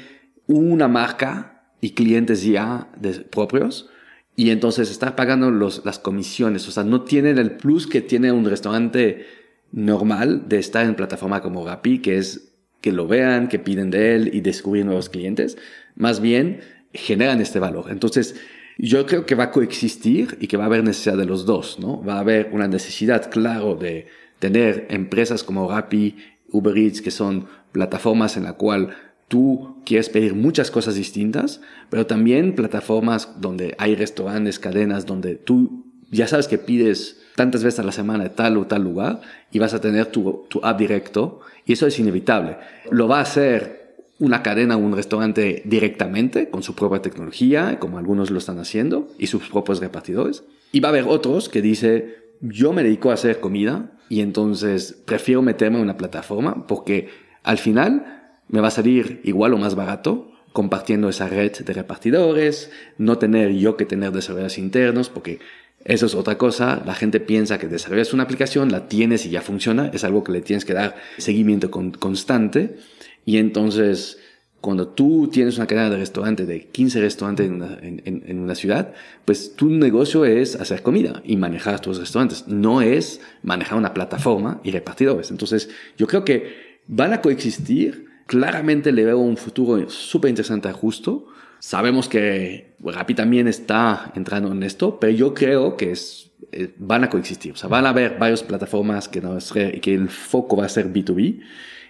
una 0.47 0.87
marca 0.87 1.67
y 1.79 1.91
clientes 1.91 2.43
ya 2.43 2.89
propios 3.29 3.87
y 4.35 4.49
entonces 4.49 4.89
está 4.89 5.15
pagando 5.15 5.51
los, 5.51 5.85
las 5.85 5.99
comisiones. 5.99 6.67
O 6.67 6.71
sea, 6.71 6.83
no 6.83 7.03
tienen 7.03 7.37
el 7.37 7.51
plus 7.51 7.85
que 7.85 8.01
tiene 8.01 8.31
un 8.31 8.45
restaurante 8.45 9.27
normal 9.71 10.49
de 10.49 10.57
estar 10.57 10.87
en 10.87 10.95
plataforma 10.95 11.43
como 11.43 11.67
Rappi, 11.67 11.99
que 11.99 12.17
es 12.17 12.55
que 12.81 12.91
lo 12.91 13.07
vean, 13.07 13.49
que 13.49 13.59
piden 13.59 13.91
de 13.91 14.15
él 14.15 14.31
y 14.33 14.41
descubrir 14.41 14.85
nuevos 14.85 15.09
clientes. 15.09 15.55
Más 15.95 16.19
bien, 16.19 16.61
generan 16.93 17.41
este 17.41 17.59
valor. 17.59 17.91
Entonces, 17.91 18.41
yo 18.79 19.05
creo 19.05 19.27
que 19.27 19.35
va 19.35 19.45
a 19.45 19.51
coexistir 19.51 20.35
y 20.41 20.47
que 20.47 20.57
va 20.57 20.63
a 20.63 20.65
haber 20.65 20.83
necesidad 20.83 21.15
de 21.15 21.25
los 21.25 21.45
dos, 21.45 21.77
¿no? 21.79 22.03
Va 22.03 22.15
a 22.15 22.21
haber 22.21 22.49
una 22.53 22.67
necesidad, 22.67 23.29
claro, 23.29 23.75
de 23.75 24.07
tener 24.43 24.87
empresas 24.89 25.41
como 25.41 25.69
Rappi, 25.69 26.17
Uber 26.51 26.77
Eats, 26.77 27.01
que 27.01 27.11
son 27.11 27.47
plataformas 27.71 28.35
en 28.35 28.43
la 28.43 28.51
cual 28.51 28.89
tú 29.29 29.77
quieres 29.85 30.09
pedir 30.09 30.35
muchas 30.35 30.69
cosas 30.69 30.95
distintas, 30.95 31.61
pero 31.89 32.07
también 32.07 32.53
plataformas 32.53 33.39
donde 33.39 33.73
hay 33.77 33.95
restaurantes, 33.95 34.59
cadenas, 34.59 35.05
donde 35.05 35.35
tú 35.35 35.85
ya 36.11 36.27
sabes 36.27 36.49
que 36.49 36.57
pides 36.57 37.21
tantas 37.37 37.63
veces 37.63 37.79
a 37.79 37.83
la 37.83 37.93
semana 37.93 38.25
de 38.25 38.31
tal 38.31 38.57
o 38.57 38.67
tal 38.67 38.83
lugar 38.83 39.21
y 39.49 39.59
vas 39.59 39.73
a 39.73 39.79
tener 39.79 40.07
tu, 40.07 40.45
tu 40.49 40.59
app 40.61 40.77
directo 40.77 41.39
y 41.65 41.71
eso 41.71 41.87
es 41.87 41.97
inevitable. 41.97 42.57
Lo 42.91 43.07
va 43.07 43.19
a 43.19 43.21
hacer 43.21 43.95
una 44.19 44.43
cadena 44.43 44.75
o 44.75 44.79
un 44.79 44.93
restaurante 44.93 45.61
directamente 45.63 46.49
con 46.49 46.63
su 46.63 46.75
propia 46.75 47.01
tecnología, 47.01 47.79
como 47.79 47.97
algunos 47.97 48.29
lo 48.29 48.39
están 48.39 48.59
haciendo, 48.59 49.07
y 49.17 49.27
sus 49.27 49.47
propios 49.47 49.79
repartidores. 49.79 50.43
Y 50.73 50.81
va 50.81 50.89
a 50.89 50.91
haber 50.91 51.05
otros 51.07 51.47
que 51.47 51.61
dice, 51.61 52.17
yo 52.41 52.73
me 52.73 52.83
dedico 52.83 53.09
a 53.09 53.13
hacer 53.13 53.39
comida 53.39 53.93
y 54.13 54.21
entonces 54.21 54.95
prefiero 55.05 55.41
meterme 55.41 55.77
en 55.77 55.83
una 55.85 55.97
plataforma 55.97 56.67
porque 56.67 57.09
al 57.41 57.57
final 57.57 58.35
me 58.47 58.61
va 58.61 58.67
a 58.67 58.71
salir 58.71 59.21
igual 59.23 59.55
o 59.55 59.57
más 59.57 59.73
barato 59.73 60.31
compartiendo 60.51 61.09
esa 61.09 61.27
red 61.27 61.51
de 61.51 61.73
repartidores, 61.73 62.69
no 62.99 63.17
tener 63.17 63.53
yo 63.53 63.75
que 63.75 63.87
tener 63.87 64.11
desarrolladores 64.11 64.59
internos, 64.59 65.09
porque 65.09 65.39
eso 65.83 66.05
es 66.05 66.13
otra 66.13 66.37
cosa. 66.37 66.83
La 66.85 66.93
gente 66.93 67.19
piensa 67.19 67.57
que 67.57 67.67
desarrollas 67.67 68.13
una 68.13 68.21
aplicación, 68.21 68.71
la 68.71 68.87
tienes 68.87 69.25
y 69.25 69.31
ya 69.31 69.41
funciona, 69.41 69.89
es 69.91 70.03
algo 70.03 70.23
que 70.23 70.31
le 70.31 70.41
tienes 70.41 70.63
que 70.63 70.75
dar 70.75 70.95
seguimiento 71.17 71.71
constante. 71.71 72.77
Y 73.25 73.37
entonces, 73.37 74.19
cuando 74.63 74.87
tú 74.87 75.27
tienes 75.29 75.57
una 75.57 75.67
cadena 75.67 75.89
de 75.89 75.97
restaurantes, 75.97 76.47
de 76.47 76.67
15 76.67 77.01
restaurantes 77.01 77.47
en 77.47 78.39
una, 78.39 78.55
ciudad, 78.55 78.93
pues 79.25 79.57
tu 79.57 79.69
negocio 79.69 80.23
es 80.23 80.55
hacer 80.55 80.81
comida 80.81 81.21
y 81.25 81.35
manejar 81.35 81.81
tus 81.81 81.99
restaurantes, 81.99 82.47
no 82.47 82.81
es 82.81 83.19
manejar 83.41 83.77
una 83.77 83.93
plataforma 83.93 84.61
y 84.63 84.71
repartidores. 84.71 85.31
Entonces, 85.31 85.69
yo 85.97 86.07
creo 86.07 86.23
que 86.23 86.79
van 86.87 87.11
a 87.11 87.19
coexistir 87.19 88.07
claramente 88.25 88.93
le 88.93 89.03
veo 89.03 89.19
un 89.19 89.35
futuro 89.35 89.89
súper 89.89 90.29
interesante 90.29 90.69
a 90.69 90.73
Justo. 90.73 91.27
Sabemos 91.59 92.07
que 92.07 92.77
Rappi 92.81 93.15
también 93.15 93.49
está 93.49 94.13
entrando 94.15 94.49
en 94.49 94.63
esto, 94.63 94.97
pero 94.97 95.11
yo 95.11 95.33
creo 95.33 95.75
que 95.75 95.91
es, 95.91 96.31
eh, 96.53 96.73
van 96.77 97.03
a 97.03 97.09
coexistir. 97.09 97.51
O 97.51 97.57
sea, 97.57 97.67
van 97.67 97.85
a 97.85 97.89
haber 97.89 98.17
varias 98.17 98.43
plataformas 98.43 99.09
que, 99.09 99.19
no 99.19 99.37
es, 99.37 99.51
que 99.51 99.93
el 99.93 100.07
foco 100.07 100.55
va 100.55 100.67
a 100.67 100.69
ser 100.69 100.87
B2B 100.87 101.41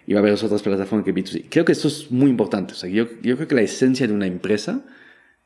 y 0.05 0.13
va 0.13 0.19
a 0.19 0.21
haber 0.21 0.33
otras 0.33 0.61
plataformas 0.61 1.05
que 1.05 1.13
B2C. 1.13 1.45
Creo 1.49 1.65
que 1.65 1.71
esto 1.71 1.87
es 1.87 2.11
muy 2.11 2.29
importante. 2.29 2.73
O 2.73 2.75
sea, 2.75 2.89
yo, 2.89 3.07
yo 3.21 3.35
creo 3.35 3.47
que 3.47 3.55
la 3.55 3.61
esencia 3.61 4.07
de 4.07 4.13
una 4.13 4.27
empresa 4.27 4.83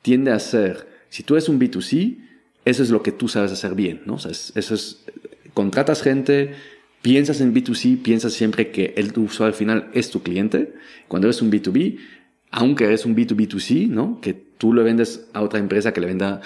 tiende 0.01 0.31
a 0.31 0.39
ser, 0.39 0.87
si 1.09 1.23
tú 1.23 1.35
eres 1.35 1.49
un 1.49 1.59
B2C, 1.59 2.17
eso 2.65 2.83
es 2.83 2.89
lo 2.89 3.03
que 3.03 3.11
tú 3.11 3.27
sabes 3.27 3.51
hacer 3.51 3.75
bien, 3.75 4.01
¿no? 4.05 4.15
O 4.15 4.19
sea, 4.19 4.31
eso 4.31 4.75
es, 4.75 5.05
contratas 5.53 6.01
gente, 6.01 6.53
piensas 7.01 7.39
en 7.41 7.53
B2C, 7.53 8.01
piensas 8.01 8.33
siempre 8.33 8.71
que 8.71 8.93
el 8.97 9.17
usuario 9.17 9.55
final 9.55 9.89
es 9.93 10.09
tu 10.09 10.21
cliente. 10.21 10.73
Cuando 11.07 11.27
eres 11.27 11.41
un 11.41 11.51
B2B, 11.51 11.97
aunque 12.51 12.85
eres 12.85 13.05
un 13.05 13.15
B2B2C, 13.15 13.87
¿no? 13.87 14.19
Que 14.21 14.33
tú 14.33 14.73
le 14.73 14.83
vendes 14.83 15.27
a 15.33 15.41
otra 15.41 15.59
empresa 15.59 15.93
que 15.93 16.01
le 16.01 16.07
venda, 16.07 16.41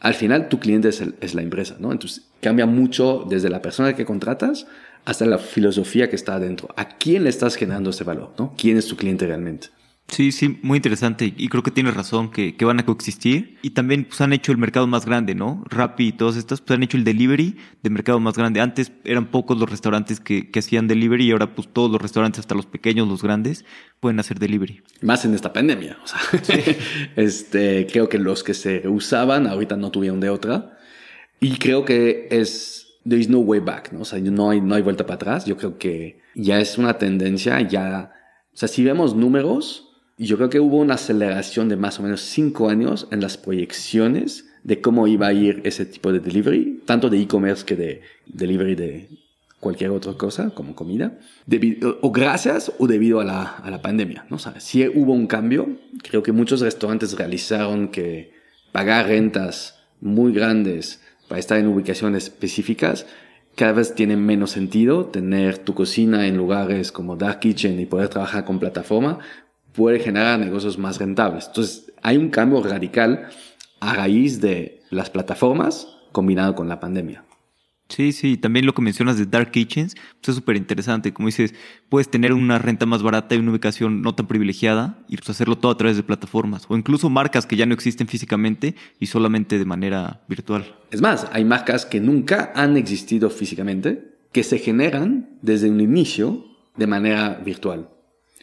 al 0.00 0.14
final 0.14 0.48
tu 0.48 0.58
cliente 0.58 0.88
es, 0.88 1.02
es 1.20 1.34
la 1.34 1.42
empresa, 1.42 1.76
¿no? 1.78 1.92
Entonces 1.92 2.24
cambia 2.40 2.66
mucho 2.66 3.26
desde 3.28 3.50
la 3.50 3.62
persona 3.62 3.94
que 3.94 4.04
contratas 4.04 4.66
hasta 5.04 5.26
la 5.26 5.38
filosofía 5.38 6.08
que 6.10 6.16
está 6.16 6.34
adentro. 6.34 6.68
¿A 6.76 6.88
quién 6.88 7.24
le 7.24 7.30
estás 7.30 7.56
generando 7.56 7.90
ese 7.90 8.04
valor, 8.04 8.32
¿no? 8.38 8.54
¿Quién 8.56 8.76
es 8.76 8.86
tu 8.86 8.96
cliente 8.96 9.26
realmente? 9.26 9.68
Sí, 10.10 10.32
sí, 10.32 10.58
muy 10.62 10.76
interesante. 10.76 11.32
Y 11.36 11.48
creo 11.48 11.62
que 11.62 11.70
tienes 11.70 11.94
razón 11.94 12.30
que, 12.30 12.56
que, 12.56 12.64
van 12.64 12.80
a 12.80 12.84
coexistir. 12.84 13.58
Y 13.62 13.70
también 13.70 14.04
pues, 14.04 14.20
han 14.20 14.32
hecho 14.32 14.50
el 14.50 14.58
mercado 14.58 14.86
más 14.86 15.06
grande, 15.06 15.34
¿no? 15.34 15.62
Rappi 15.68 16.08
y 16.08 16.12
todas 16.12 16.36
estas, 16.36 16.60
pues 16.60 16.76
han 16.76 16.82
hecho 16.82 16.96
el 16.96 17.04
delivery 17.04 17.56
de 17.82 17.90
mercado 17.90 18.18
más 18.18 18.36
grande. 18.36 18.60
Antes 18.60 18.92
eran 19.04 19.26
pocos 19.30 19.58
los 19.58 19.70
restaurantes 19.70 20.18
que, 20.18 20.50
que 20.50 20.58
hacían 20.58 20.88
delivery 20.88 21.26
y 21.26 21.30
ahora 21.30 21.54
pues 21.54 21.68
todos 21.72 21.90
los 21.90 22.02
restaurantes, 22.02 22.40
hasta 22.40 22.54
los 22.54 22.66
pequeños, 22.66 23.08
los 23.08 23.22
grandes, 23.22 23.64
pueden 24.00 24.18
hacer 24.18 24.38
delivery. 24.38 24.82
Más 25.00 25.24
en 25.24 25.34
esta 25.34 25.52
pandemia. 25.52 25.98
O 26.02 26.06
sea, 26.06 26.20
este, 27.16 27.86
creo 27.86 28.08
que 28.08 28.18
los 28.18 28.42
que 28.42 28.54
se 28.54 28.88
usaban 28.88 29.46
ahorita 29.46 29.76
no 29.76 29.90
tuvieron 29.90 30.18
de 30.20 30.30
otra. 30.30 30.76
Y 31.40 31.56
creo 31.56 31.84
que 31.84 32.28
es, 32.30 32.98
there 33.08 33.20
is 33.20 33.28
no 33.28 33.38
way 33.38 33.60
back, 33.60 33.92
¿no? 33.92 34.00
O 34.00 34.04
sea, 34.04 34.18
no 34.18 34.50
hay, 34.50 34.60
no 34.60 34.74
hay 34.74 34.82
vuelta 34.82 35.06
para 35.06 35.14
atrás. 35.14 35.46
Yo 35.46 35.56
creo 35.56 35.78
que 35.78 36.20
ya 36.34 36.60
es 36.60 36.78
una 36.78 36.98
tendencia, 36.98 37.60
ya, 37.60 38.12
o 38.52 38.56
sea, 38.56 38.68
si 38.68 38.84
vemos 38.84 39.14
números, 39.14 39.89
y 40.20 40.26
yo 40.26 40.36
creo 40.36 40.50
que 40.50 40.60
hubo 40.60 40.76
una 40.76 40.96
aceleración 40.96 41.70
de 41.70 41.76
más 41.76 41.98
o 41.98 42.02
menos 42.02 42.20
cinco 42.20 42.68
años 42.68 43.08
en 43.10 43.22
las 43.22 43.38
proyecciones 43.38 44.44
de 44.64 44.82
cómo 44.82 45.06
iba 45.06 45.28
a 45.28 45.32
ir 45.32 45.62
ese 45.64 45.86
tipo 45.86 46.12
de 46.12 46.20
delivery, 46.20 46.82
tanto 46.84 47.08
de 47.08 47.18
e-commerce 47.18 47.64
que 47.64 47.74
de 47.74 48.02
delivery 48.26 48.74
de 48.74 49.08
cualquier 49.60 49.88
otra 49.88 50.12
cosa, 50.12 50.50
como 50.50 50.74
comida, 50.74 51.18
debido, 51.46 51.98
o 52.02 52.12
gracias 52.12 52.70
o 52.78 52.86
debido 52.86 53.20
a 53.20 53.24
la, 53.24 53.44
a 53.44 53.70
la 53.70 53.80
pandemia. 53.80 54.26
¿no? 54.28 54.36
O 54.36 54.38
sea, 54.38 54.60
si 54.60 54.86
hubo 54.88 55.14
un 55.14 55.26
cambio, 55.26 55.78
creo 56.02 56.22
que 56.22 56.32
muchos 56.32 56.60
restaurantes 56.60 57.16
realizaron 57.16 57.88
que 57.88 58.34
pagar 58.72 59.06
rentas 59.06 59.78
muy 60.02 60.34
grandes 60.34 61.00
para 61.28 61.38
estar 61.38 61.58
en 61.58 61.66
ubicaciones 61.66 62.24
específicas 62.24 63.06
cada 63.56 63.72
vez 63.72 63.94
tiene 63.94 64.16
menos 64.16 64.52
sentido 64.52 65.06
tener 65.06 65.58
tu 65.58 65.74
cocina 65.74 66.26
en 66.26 66.36
lugares 66.36 66.92
como 66.92 67.16
Dark 67.16 67.40
Kitchen 67.40 67.80
y 67.80 67.86
poder 67.86 68.08
trabajar 68.08 68.44
con 68.44 68.58
plataforma 68.58 69.18
puede 69.80 69.98
generar 69.98 70.38
negocios 70.38 70.76
más 70.76 70.98
rentables. 70.98 71.46
Entonces, 71.46 71.90
hay 72.02 72.18
un 72.18 72.28
cambio 72.28 72.62
radical 72.62 73.30
a 73.80 73.94
raíz 73.94 74.38
de 74.38 74.82
las 74.90 75.08
plataformas 75.08 75.88
combinado 76.12 76.54
con 76.54 76.68
la 76.68 76.80
pandemia. 76.80 77.24
Sí, 77.88 78.12
sí, 78.12 78.36
también 78.36 78.66
lo 78.66 78.74
que 78.74 78.82
mencionas 78.82 79.16
de 79.16 79.24
Dark 79.24 79.52
Kitchens, 79.52 79.94
pues 79.94 80.28
es 80.28 80.34
súper 80.34 80.56
interesante. 80.56 81.14
Como 81.14 81.28
dices, 81.28 81.54
puedes 81.88 82.10
tener 82.10 82.34
una 82.34 82.58
renta 82.58 82.84
más 82.84 83.02
barata 83.02 83.34
y 83.34 83.38
una 83.38 83.52
ubicación 83.52 84.02
no 84.02 84.14
tan 84.14 84.26
privilegiada 84.26 84.98
y 85.08 85.16
pues 85.16 85.30
hacerlo 85.30 85.56
todo 85.56 85.72
a 85.72 85.78
través 85.78 85.96
de 85.96 86.02
plataformas 86.02 86.66
o 86.68 86.76
incluso 86.76 87.08
marcas 87.08 87.46
que 87.46 87.56
ya 87.56 87.64
no 87.64 87.72
existen 87.72 88.06
físicamente 88.06 88.74
y 88.98 89.06
solamente 89.06 89.58
de 89.58 89.64
manera 89.64 90.20
virtual. 90.28 90.76
Es 90.90 91.00
más, 91.00 91.26
hay 91.32 91.46
marcas 91.46 91.86
que 91.86 92.00
nunca 92.00 92.52
han 92.54 92.76
existido 92.76 93.30
físicamente, 93.30 94.18
que 94.30 94.42
se 94.42 94.58
generan 94.58 95.38
desde 95.40 95.70
un 95.70 95.80
inicio 95.80 96.44
de 96.76 96.86
manera 96.86 97.40
virtual. 97.42 97.88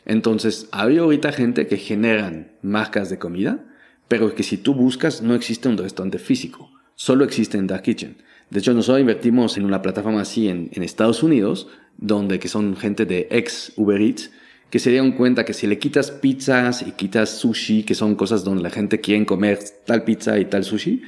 Entonces, 0.07 0.69
hay 0.71 0.97
ahorita 0.97 1.33
gente 1.33 1.67
que 1.67 1.75
generan 1.75 2.53
marcas 2.61 3.09
de 3.09 3.19
comida, 3.19 3.65
pero 4.07 4.33
que 4.33 4.43
si 4.43 4.57
tú 4.57 4.73
buscas 4.73 5.21
no 5.21 5.35
existe 5.35 5.67
un 5.67 5.77
restaurante 5.77 6.17
físico, 6.17 6.71
solo 6.95 7.25
existe 7.25 7.57
en 7.57 7.67
Dark 7.67 7.83
Kitchen. 7.83 8.15
De 8.49 8.59
hecho, 8.59 8.73
nosotros 8.73 9.01
invertimos 9.01 9.57
en 9.57 9.65
una 9.65 9.81
plataforma 9.81 10.21
así 10.21 10.47
en, 10.47 10.71
Estados 10.81 11.23
Unidos, 11.23 11.67
donde 11.97 12.39
que 12.39 12.47
son 12.47 12.77
gente 12.77 13.05
de 13.05 13.27
ex 13.31 13.73
Uber 13.75 14.01
Eats, 14.01 14.31
que 14.69 14.79
se 14.79 14.91
dieron 14.91 15.11
cuenta 15.11 15.43
que 15.43 15.53
si 15.53 15.67
le 15.67 15.77
quitas 15.77 16.11
pizzas 16.11 16.83
y 16.87 16.93
quitas 16.93 17.29
sushi, 17.29 17.83
que 17.83 17.93
son 17.93 18.15
cosas 18.15 18.45
donde 18.45 18.63
la 18.63 18.69
gente 18.69 19.01
quiere 19.01 19.25
comer 19.25 19.59
tal 19.85 20.05
pizza 20.05 20.39
y 20.39 20.45
tal 20.45 20.63
sushi, 20.63 21.01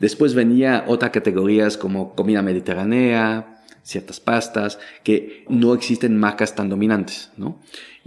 después 0.00 0.32
venía 0.32 0.86
otras 0.88 1.10
categorías 1.10 1.76
como 1.76 2.14
comida 2.14 2.40
mediterránea, 2.40 3.58
ciertas 3.82 4.20
pastas, 4.20 4.78
que 5.02 5.44
no 5.48 5.74
existen 5.74 6.18
marcas 6.18 6.54
tan 6.54 6.68
dominantes, 6.68 7.30
¿no? 7.36 7.58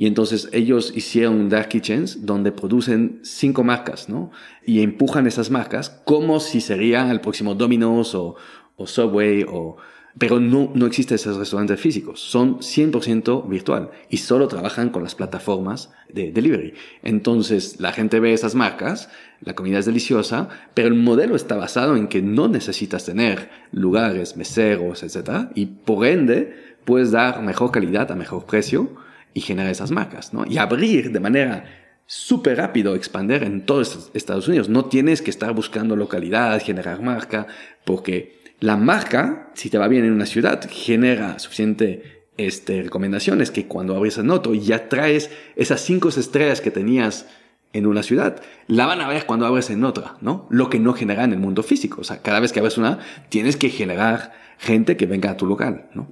Y 0.02 0.08
entonces 0.08 0.50
ellos 0.52 0.94
hicieron 0.96 1.48
dark 1.48 1.70
kitchens 1.70 2.26
donde 2.26 2.52
producen 2.52 3.20
cinco 3.22 3.64
marcas, 3.64 4.10
¿no? 4.10 4.32
Y 4.66 4.82
empujan 4.82 5.28
esas 5.28 5.52
marcas 5.52 5.92
como 6.06 6.40
si 6.40 6.60
sería 6.60 7.12
el 7.12 7.22
próximo 7.22 7.54
Domino's 7.54 8.16
o, 8.16 8.36
o 8.78 8.88
Subway, 8.88 9.46
o, 9.48 9.78
pero 10.18 10.40
no, 10.40 10.72
no 10.74 10.88
existen 10.88 11.14
esos 11.14 11.38
restaurantes 11.38 11.80
físicos, 11.80 12.20
son 12.20 12.62
100% 12.62 13.48
virtual 13.48 13.92
y 14.10 14.18
solo 14.18 14.48
trabajan 14.48 14.90
con 14.90 15.04
las 15.04 15.14
plataformas 15.14 15.92
de 16.12 16.32
delivery. 16.32 16.74
Entonces 17.04 17.80
la 17.80 17.92
gente 17.92 18.20
ve 18.20 18.34
esas 18.34 18.56
marcas, 18.56 19.08
la 19.42 19.54
comida 19.54 19.78
es 19.78 19.86
deliciosa, 19.86 20.50
pero 20.74 20.88
el 20.88 20.96
modelo 20.96 21.36
está 21.36 21.58
basado 21.58 21.96
en 21.96 22.08
que 22.08 22.24
no 22.24 22.48
necesitas 22.48 23.06
tener 23.06 23.52
lugares, 23.72 24.36
meseros, 24.36 25.04
etc. 25.04 25.52
Y 25.54 25.68
por 25.68 26.08
ende 26.08 26.56
puedes 26.86 27.12
dar 27.12 27.44
mejor 27.44 27.70
calidad 27.70 28.12
a 28.12 28.16
mejor 28.16 28.48
precio 28.48 28.90
y 29.34 29.42
generar 29.42 29.72
esas 29.72 29.92
marcas, 29.92 30.34
¿no? 30.34 30.46
Y 30.48 30.58
abrir 30.58 31.12
de 31.12 31.20
manera 31.20 31.66
súper 32.06 32.58
rápido, 32.58 32.96
expander 32.96 33.44
en 33.44 33.66
todos 33.66 34.12
Estados 34.14 34.48
Unidos. 34.48 34.68
No 34.68 34.86
tienes 34.86 35.22
que 35.22 35.30
estar 35.30 35.54
buscando 35.54 35.96
localidad, 35.96 36.62
generar 36.62 37.02
marca, 37.02 37.48
porque 37.86 38.42
la 38.60 38.78
marca, 38.78 39.50
si 39.54 39.70
te 39.70 39.78
va 39.78 39.88
bien 39.88 40.06
en 40.06 40.12
una 40.12 40.26
ciudad, 40.26 40.70
genera 40.70 41.40
suficiente 41.40 42.26
este, 42.38 42.82
recomendaciones 42.84 43.52
que 43.52 43.68
cuando 43.68 43.96
abres 43.96 44.18
en 44.18 44.30
otro 44.30 44.54
ya 44.54 44.90
traes 44.90 45.32
esas 45.56 45.82
cinco 45.82 46.10
estrellas 46.10 46.62
que 46.62 46.72
tenías 46.72 47.28
en 47.74 47.86
una 47.86 48.04
ciudad, 48.04 48.42
la 48.68 48.86
van 48.86 49.00
a 49.02 49.08
ver 49.08 49.26
cuando 49.26 49.46
abres 49.46 49.70
en 49.70 49.84
otra, 49.84 50.18
¿no? 50.22 50.48
Lo 50.50 50.70
que 50.70 50.80
no 50.80 50.94
genera 50.94 51.24
en 51.24 51.32
el 51.32 51.40
mundo 51.40 51.64
físico. 51.64 52.02
O 52.02 52.04
sea, 52.04 52.22
cada 52.22 52.40
vez 52.40 52.52
que 52.52 52.60
abres 52.60 52.78
una, 52.78 53.00
tienes 53.30 53.56
que 53.56 53.70
generar 53.70 54.34
gente 54.58 54.98
que 54.98 55.06
venga 55.06 55.32
a 55.32 55.38
tu 55.38 55.46
local, 55.46 55.90
¿no? 55.94 56.12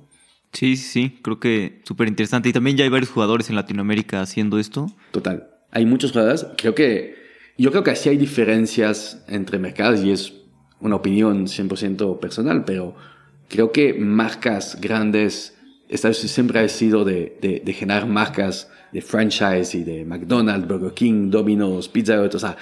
Sí, 0.54 0.78
sí, 0.78 0.90
sí, 0.90 1.20
creo 1.22 1.40
que 1.40 1.82
súper 1.84 2.08
interesante. 2.08 2.50
Y 2.50 2.54
también 2.54 2.78
ya 2.78 2.84
hay 2.84 2.90
varios 2.90 3.12
jugadores 3.12 3.50
en 3.50 3.56
Latinoamérica 3.56 4.22
haciendo 4.22 4.60
esto. 4.60 4.88
Total. 5.12 5.50
Hay 5.72 5.86
muchos 5.86 6.12
jugadores. 6.12 6.48
Creo 6.58 6.76
que, 6.76 7.16
yo 7.58 7.72
creo 7.72 7.84
que 7.84 7.92
así 7.92 8.10
hay 8.10 8.18
diferencias 8.18 9.24
entre 9.28 9.60
mercados 9.60 10.04
y 10.04 10.12
es 10.12 10.34
una 10.80 10.96
opinión 10.96 11.48
100% 11.48 12.20
personal, 12.20 12.64
pero 12.66 12.96
creo 13.48 13.72
que 13.72 13.94
marcas 13.94 14.80
grandes, 14.80 15.58
Unidos 15.90 16.32
siempre 16.32 16.60
ha 16.60 16.68
sido 16.70 17.04
de, 17.04 17.62
de, 17.64 17.74
generar 17.74 18.08
marcas 18.08 18.70
de 18.92 19.02
franchise 19.02 19.78
y 19.78 19.84
de 19.84 20.06
McDonald's, 20.06 20.68
Burger 20.68 20.94
King, 20.94 21.30
Domino's, 21.30 21.90
Pizza 21.90 22.22
Hut, 22.22 22.34
o 22.36 22.40
sea, 22.40 22.58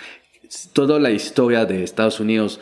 toda 0.74 1.00
la 1.00 1.12
historia 1.12 1.66
de 1.66 1.84
Estados 1.84 2.20
Unidos 2.20 2.60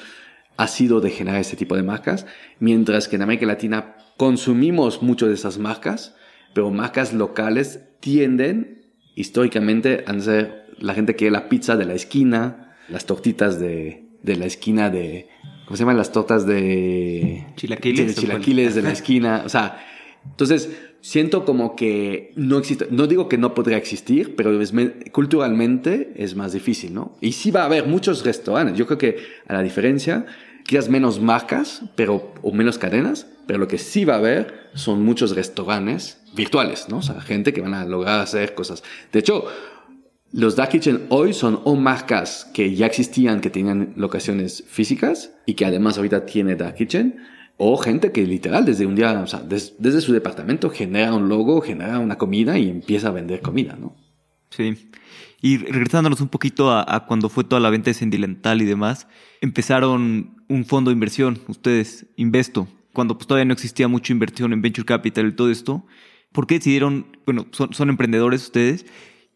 ha 0.57 0.67
sido 0.67 1.01
de 1.01 1.09
generar 1.09 1.41
este 1.41 1.55
tipo 1.55 1.75
de 1.75 1.83
marcas, 1.83 2.25
mientras 2.59 3.07
que 3.07 3.15
en 3.15 3.21
América 3.21 3.45
Latina 3.45 3.95
consumimos 4.17 5.01
mucho 5.01 5.27
de 5.27 5.33
esas 5.33 5.57
marcas, 5.57 6.15
pero 6.53 6.71
marcas 6.71 7.13
locales 7.13 7.81
tienden 7.99 8.85
históricamente 9.15 10.03
a 10.07 10.19
ser 10.19 10.65
la 10.79 10.93
gente 10.93 11.15
que 11.15 11.31
la 11.31 11.49
pizza 11.49 11.75
de 11.77 11.85
la 11.85 11.93
esquina, 11.93 12.75
las 12.89 13.05
tortitas 13.05 13.59
de, 13.59 14.05
de 14.23 14.35
la 14.35 14.45
esquina 14.45 14.89
de, 14.89 15.27
¿cómo 15.65 15.77
se 15.77 15.83
llaman 15.83 15.97
las 15.97 16.11
tortas 16.11 16.45
de 16.45 17.45
chilaquiles? 17.55 18.15
De 18.15 18.21
chilaquiles 18.21 18.75
de 18.75 18.81
la 18.81 18.91
esquina. 18.93 19.43
O 19.45 19.49
sea, 19.49 19.85
entonces 20.25 20.69
siento 21.01 21.45
como 21.45 21.75
que 21.75 22.33
no 22.35 22.57
existe, 22.57 22.87
no 22.89 23.07
digo 23.07 23.29
que 23.29 23.37
no 23.37 23.53
podría 23.53 23.77
existir, 23.77 24.35
pero 24.35 24.51
culturalmente 25.11 26.13
es 26.15 26.35
más 26.35 26.53
difícil, 26.53 26.93
¿no? 26.93 27.15
Y 27.21 27.33
sí 27.33 27.51
va 27.51 27.61
a 27.61 27.65
haber 27.65 27.85
muchos 27.85 28.25
restaurantes. 28.25 28.77
Yo 28.77 28.87
creo 28.87 28.97
que 28.97 29.17
a 29.47 29.53
la 29.53 29.61
diferencia, 29.61 30.25
quizás 30.65 30.89
menos 30.89 31.19
marcas, 31.19 31.83
pero, 31.95 32.33
o 32.41 32.51
menos 32.51 32.77
cadenas, 32.77 33.27
pero 33.47 33.59
lo 33.59 33.67
que 33.67 33.77
sí 33.77 34.05
va 34.05 34.15
a 34.15 34.17
haber 34.17 34.69
son 34.73 35.03
muchos 35.03 35.35
restaurantes 35.35 36.21
virtuales, 36.33 36.87
¿no? 36.89 36.97
O 36.97 37.01
sea, 37.01 37.21
gente 37.21 37.53
que 37.53 37.61
van 37.61 37.73
a 37.73 37.85
lograr 37.85 38.19
hacer 38.19 38.55
cosas. 38.55 38.83
De 39.11 39.19
hecho, 39.19 39.45
los 40.31 40.55
Dark 40.55 40.71
Kitchen 40.71 41.05
hoy 41.09 41.33
son 41.33 41.61
o 41.63 41.75
marcas 41.75 42.49
que 42.53 42.75
ya 42.75 42.87
existían, 42.87 43.41
que 43.41 43.49
tenían 43.49 43.93
locaciones 43.95 44.63
físicas 44.67 45.31
y 45.45 45.53
que 45.53 45.65
además 45.65 45.97
ahorita 45.97 46.25
tiene 46.25 46.55
Dark 46.55 46.75
Kitchen, 46.75 47.19
o 47.57 47.77
gente 47.77 48.11
que 48.11 48.25
literal 48.25 48.65
desde 48.65 48.85
un 48.85 48.95
día, 48.95 49.21
o 49.21 49.27
sea, 49.27 49.39
desde 49.39 50.01
su 50.01 50.11
departamento 50.11 50.69
genera 50.69 51.13
un 51.13 51.29
logo, 51.29 51.61
genera 51.61 51.99
una 51.99 52.17
comida 52.17 52.57
y 52.57 52.69
empieza 52.69 53.07
a 53.07 53.11
vender 53.11 53.41
comida, 53.41 53.77
¿no? 53.79 53.95
Sí. 54.49 54.89
Y 55.45 55.57
regresándonos 55.57 56.21
un 56.21 56.29
poquito 56.29 56.71
a, 56.71 57.05
cuando 57.05 57.29
fue 57.29 57.43
toda 57.43 57.59
la 57.59 57.69
venta 57.69 57.91
de 57.91 57.93
Sendilental 57.93 58.63
y 58.63 58.65
demás, 58.65 59.07
empezaron 59.41 60.43
un 60.49 60.65
fondo 60.65 60.89
de 60.89 60.95
inversión, 60.95 61.39
ustedes, 61.47 62.07
Investo, 62.15 62.67
cuando 62.93 63.15
pues, 63.15 63.27
todavía 63.27 63.45
no 63.45 63.53
existía 63.53 63.87
mucha 63.87 64.11
inversión 64.11 64.53
en 64.53 64.63
Venture 64.63 64.87
Capital 64.87 65.27
y 65.27 65.33
todo 65.33 65.51
esto. 65.51 65.85
¿Por 66.31 66.47
qué 66.47 66.55
decidieron, 66.55 67.15
bueno, 67.27 67.45
son, 67.51 67.89
emprendedores 67.89 68.41
ustedes, 68.41 68.87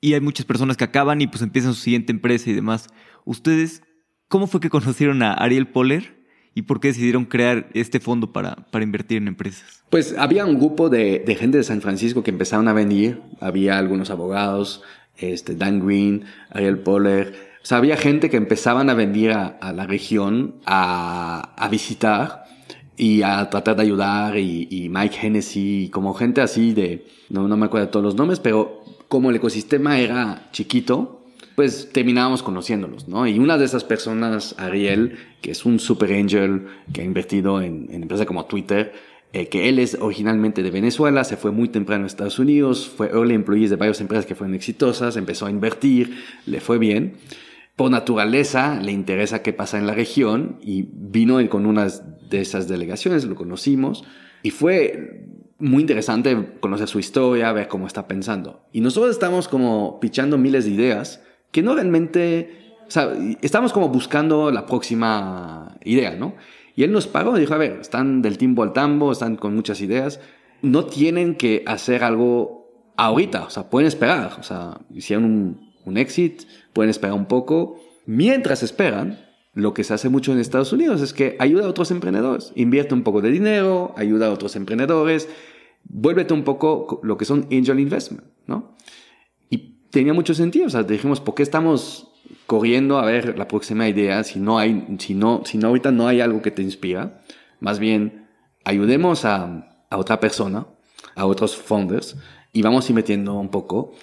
y 0.01 0.15
hay 0.15 0.19
muchas 0.19 0.47
personas 0.47 0.77
que 0.77 0.83
acaban 0.83 1.21
y 1.21 1.27
pues 1.27 1.43
empiezan 1.43 1.75
su 1.75 1.81
siguiente 1.81 2.11
empresa 2.11 2.49
y 2.49 2.53
demás. 2.53 2.87
¿Ustedes 3.23 3.83
cómo 4.29 4.47
fue 4.47 4.61
que 4.61 4.71
conocieron 4.71 5.21
a 5.21 5.33
Ariel 5.33 5.67
Poller 5.67 6.17
y 6.55 6.63
por 6.63 6.79
qué 6.79 6.87
decidieron 6.87 7.25
crear 7.25 7.69
este 7.75 7.99
fondo 7.99 8.33
para, 8.33 8.55
para 8.71 8.83
invertir 8.83 9.19
en 9.19 9.27
empresas? 9.27 9.83
Pues 9.91 10.15
había 10.17 10.47
un 10.47 10.57
grupo 10.57 10.89
de, 10.89 11.19
de, 11.19 11.35
gente 11.35 11.59
de 11.59 11.63
San 11.63 11.81
Francisco 11.81 12.23
que 12.23 12.31
empezaron 12.31 12.67
a 12.67 12.73
venir, 12.73 13.21
había 13.39 13.77
algunos 13.77 14.09
abogados, 14.09 14.81
este, 15.19 15.55
Dan 15.55 15.85
Green, 15.85 16.25
Ariel 16.49 16.79
Poller, 16.79 17.49
o 17.61 17.65
sea, 17.65 17.77
había 17.77 17.97
gente 17.97 18.29
que 18.29 18.37
empezaban 18.37 18.89
a 18.89 18.93
venir 18.93 19.31
a, 19.31 19.73
la 19.73 19.85
región 19.85 20.55
a, 20.65 21.53
a, 21.57 21.67
visitar 21.67 22.45
y 22.95 23.21
a 23.21 23.49
tratar 23.49 23.75
de 23.75 23.83
ayudar 23.83 24.37
y, 24.37 24.67
y 24.71 24.89
Mike 24.89 25.17
Hennessy, 25.21 25.89
como 25.91 26.13
gente 26.13 26.41
así 26.41 26.73
de, 26.73 27.05
no, 27.29 27.47
no 27.47 27.57
me 27.57 27.65
acuerdo 27.65 27.87
de 27.87 27.91
todos 27.91 28.05
los 28.05 28.15
nombres, 28.15 28.39
pero 28.39 28.83
como 29.09 29.29
el 29.29 29.35
ecosistema 29.35 29.99
era 29.99 30.47
chiquito, 30.51 31.25
pues 31.55 31.89
terminábamos 31.91 32.41
conociéndolos, 32.41 33.09
¿no? 33.09 33.27
Y 33.27 33.37
una 33.37 33.57
de 33.57 33.65
esas 33.65 33.83
personas, 33.83 34.55
Ariel, 34.57 35.17
que 35.41 35.51
es 35.51 35.65
un 35.65 35.79
super 35.79 36.13
angel 36.13 36.67
que 36.93 37.01
ha 37.01 37.03
invertido 37.03 37.61
en, 37.61 37.89
en 37.91 38.03
empresas 38.03 38.25
como 38.25 38.45
Twitter, 38.45 38.93
eh, 39.31 39.47
que 39.47 39.69
él 39.69 39.77
es 39.77 39.95
originalmente 39.99 40.63
de 40.63 40.71
Venezuela, 40.71 41.23
se 41.23 41.37
fue 41.37 41.51
muy 41.51 41.69
temprano 41.69 42.05
a 42.05 42.07
Estados 42.07 42.39
Unidos, 42.39 42.89
fue 42.89 43.09
early 43.09 43.35
employee 43.35 43.67
de 43.67 43.75
varias 43.75 44.01
empresas 44.01 44.25
que 44.25 44.33
fueron 44.33 44.55
exitosas, 44.55 45.17
empezó 45.17 45.45
a 45.45 45.51
invertir, 45.51 46.17
le 46.45 46.59
fue 46.59 46.79
bien. 46.79 47.17
Por 47.75 47.91
naturaleza 47.91 48.79
le 48.81 48.91
interesa 48.91 49.43
qué 49.43 49.53
pasa 49.53 49.77
en 49.77 49.87
la 49.87 49.93
región 49.93 50.57
y 50.61 50.89
vino 50.91 51.37
con 51.49 51.65
una 51.65 51.87
de 51.87 52.41
esas 52.41 52.67
delegaciones, 52.67 53.25
lo 53.25 53.35
conocimos 53.35 54.03
y 54.41 54.49
fue 54.49 55.27
muy 55.59 55.81
interesante 55.81 56.55
conocer 56.59 56.87
su 56.87 56.99
historia, 56.99 57.51
ver 57.51 57.67
cómo 57.67 57.85
está 57.85 58.07
pensando. 58.07 58.63
Y 58.71 58.81
nosotros 58.81 59.11
estamos 59.11 59.47
como 59.47 59.99
pichando 59.99 60.37
miles 60.37 60.65
de 60.65 60.71
ideas 60.71 61.21
que 61.51 61.61
no 61.61 61.75
realmente, 61.75 62.75
o 62.87 62.91
sea, 62.91 63.13
estamos 63.41 63.73
como 63.73 63.89
buscando 63.89 64.51
la 64.51 64.65
próxima 64.65 65.77
idea, 65.83 66.15
¿no? 66.15 66.35
Y 66.79 66.83
él 66.83 66.93
nos 66.93 67.07
paró 67.07 67.35
y 67.35 67.41
dijo, 67.41 67.53
a 67.53 67.57
ver, 67.57 67.79
están 67.81 68.21
del 68.21 68.37
timbo 68.37 68.63
al 68.63 68.71
tambo, 68.71 69.11
están 69.11 69.35
con 69.35 69.53
muchas 69.53 69.81
ideas, 69.81 70.21
no 70.61 70.85
tienen 70.85 71.35
que 71.35 71.61
hacer 71.65 72.05
algo 72.05 72.93
ahorita, 72.95 73.43
o 73.43 73.49
sea, 73.49 73.69
pueden 73.69 73.85
esperar, 73.85 74.37
o 74.39 74.43
sea, 74.43 74.79
hicieron 74.89 75.25
un, 75.25 75.73
un 75.83 75.97
exit, 75.97 76.43
pueden 76.71 76.89
esperar 76.89 77.17
un 77.17 77.25
poco, 77.25 77.81
mientras 78.05 78.63
esperan, 78.63 79.19
lo 79.53 79.73
que 79.73 79.83
se 79.83 79.93
hace 79.93 80.07
mucho 80.07 80.31
en 80.31 80.39
Estados 80.39 80.71
Unidos 80.71 81.01
es 81.01 81.11
que 81.11 81.35
ayuda 81.39 81.65
a 81.65 81.69
otros 81.69 81.91
emprendedores, 81.91 82.53
invierte 82.55 82.93
un 82.93 83.03
poco 83.03 83.19
de 83.19 83.31
dinero, 83.31 83.93
ayuda 83.97 84.27
a 84.27 84.31
otros 84.31 84.55
emprendedores, 84.55 85.27
vuélvete 85.83 86.33
un 86.33 86.45
poco 86.45 87.01
lo 87.03 87.17
que 87.17 87.25
son 87.25 87.45
angel 87.51 87.81
investment, 87.81 88.23
¿no? 88.47 88.77
Y 89.49 89.81
tenía 89.89 90.13
mucho 90.13 90.33
sentido, 90.33 90.67
o 90.67 90.69
sea, 90.69 90.83
dijimos, 90.83 91.19
¿por 91.19 91.35
qué 91.35 91.43
estamos 91.43 92.08
corriendo 92.49 92.97
a 92.97 93.05
ver 93.05 93.37
la 93.37 93.47
próxima 93.47 93.87
idea 93.87 94.23
si 94.23 94.39
no 94.39 94.57
hay, 94.57 94.97
si 94.97 95.13
no, 95.13 95.43
si 95.45 95.59
no 95.59 95.67
ahorita 95.67 95.91
no 95.91 96.07
hay 96.07 96.19
algo 96.19 96.41
que 96.41 96.49
te 96.49 96.63
inspira? 96.63 97.21
Más 97.59 97.77
bien 97.77 98.27
ayudemos 98.65 99.23
a, 99.23 99.85
otra 99.91 100.19
persona, 100.19 100.65
a 101.15 101.27
otros 101.27 101.55
founders, 101.55 102.17
y 102.51 102.63
vamos 102.63 102.89
invirtiendo 102.89 103.35
un 103.35 103.49
poco. 103.49 103.93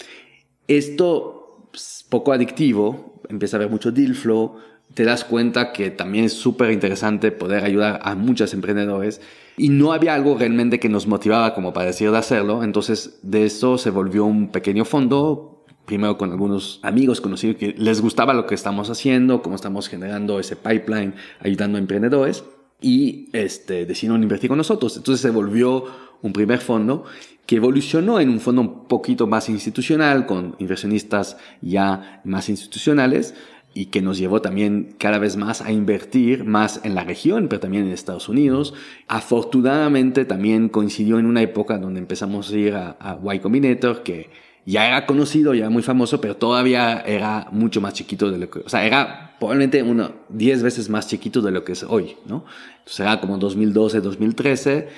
Esto 0.69 1.69
es 1.73 2.05
poco 2.09 2.31
adictivo, 2.31 3.21
empieza 3.27 3.57
a 3.57 3.59
haber 3.59 3.69
mucho 3.69 3.91
deal 3.91 4.15
flow, 4.15 4.55
te 4.93 5.03
das 5.03 5.25
cuenta 5.25 5.73
que 5.73 5.91
también 5.91 6.23
es 6.23 6.31
súper 6.31 6.71
interesante 6.71 7.33
poder 7.33 7.65
ayudar 7.65 7.99
a 8.01 8.15
muchos 8.15 8.53
emprendedores 8.53 9.19
y 9.57 9.67
no 9.67 9.91
había 9.91 10.13
algo 10.13 10.37
realmente 10.37 10.79
que 10.79 10.87
nos 10.87 11.05
motivaba 11.05 11.53
como 11.53 11.73
para 11.73 11.87
decir 11.87 12.11
de 12.11 12.17
hacerlo, 12.17 12.63
entonces 12.63 13.19
de 13.23 13.45
eso 13.45 13.77
se 13.77 13.89
volvió 13.89 14.23
un 14.23 14.53
pequeño 14.53 14.85
fondo, 14.85 15.56
primero 15.87 16.17
con 16.17 16.31
algunos 16.31 16.79
amigos 16.83 17.21
conocidos 17.21 17.55
que 17.55 17.73
les 17.77 18.01
gustaba 18.01 18.33
lo 18.33 18.45
que 18.45 18.53
estamos 18.53 18.89
haciendo, 18.89 19.41
cómo 19.41 19.55
estamos 19.55 19.87
generando 19.87 20.39
ese 20.39 20.57
pipeline, 20.57 21.15
ayudando 21.39 21.77
a 21.77 21.81
emprendedores 21.81 22.43
y 22.81 23.29
este, 23.31 23.85
decidieron 23.85 24.21
invertir 24.21 24.49
con 24.49 24.57
nosotros. 24.57 24.97
Entonces 24.97 25.21
se 25.21 25.31
volvió 25.31 25.85
un 26.21 26.33
primer 26.33 26.59
fondo 26.59 27.05
que 27.45 27.55
evolucionó 27.55 28.19
en 28.19 28.29
un 28.29 28.41
fondo 28.41 28.61
un 28.61 28.87
poquito 28.87 29.27
más 29.27 29.47
institucional, 29.47 30.25
con 30.25 30.57
inversionistas 30.59 31.37
ya 31.61 32.21
más 32.25 32.49
institucionales, 32.49 33.33
y 33.73 33.85
que 33.85 34.01
nos 34.01 34.17
llevó 34.17 34.41
también 34.41 34.95
cada 34.97 35.19
vez 35.19 35.37
más 35.37 35.61
a 35.61 35.71
invertir 35.71 36.43
más 36.43 36.81
en 36.83 36.95
la 36.95 37.03
región, 37.05 37.47
pero 37.47 37.61
también 37.61 37.85
en 37.85 37.91
Estados 37.91 38.27
Unidos. 38.27 38.73
Afortunadamente 39.07 40.25
también 40.25 40.67
coincidió 40.67 41.19
en 41.19 41.27
una 41.27 41.43
época 41.43 41.77
donde 41.77 41.99
empezamos 41.99 42.51
a 42.51 42.57
ir 42.57 42.75
a, 42.75 42.97
a 42.99 43.35
Y 43.35 43.39
Combinator, 43.39 44.03
que 44.03 44.29
ya 44.67 44.85
era 44.85 45.05
conocido, 45.05 45.53
ya 45.53 45.61
era 45.61 45.69
muy 45.69 45.81
famoso, 45.81 46.19
pero 46.19 46.35
todavía 46.35 46.99
era 46.99 47.47
mucho 47.51 47.79
más 47.79 47.93
chiquito 47.93 48.29
de 48.29 48.37
lo 48.37 48.49
que, 48.49 48.59
o 48.59 48.69
sea, 48.69 48.85
era 48.85 49.37
probablemente 49.39 49.81
uno 49.81 50.11
10 50.27 50.61
veces 50.61 50.89
más 50.89 51.07
chiquito 51.07 51.41
de 51.41 51.51
lo 51.51 51.63
que 51.63 51.71
es 51.71 51.83
hoy, 51.83 52.17
¿no? 52.25 52.43
Entonces 52.79 52.99
era 52.99 53.21
como 53.21 53.37
2012, 53.37 54.01
2013, 54.01 54.89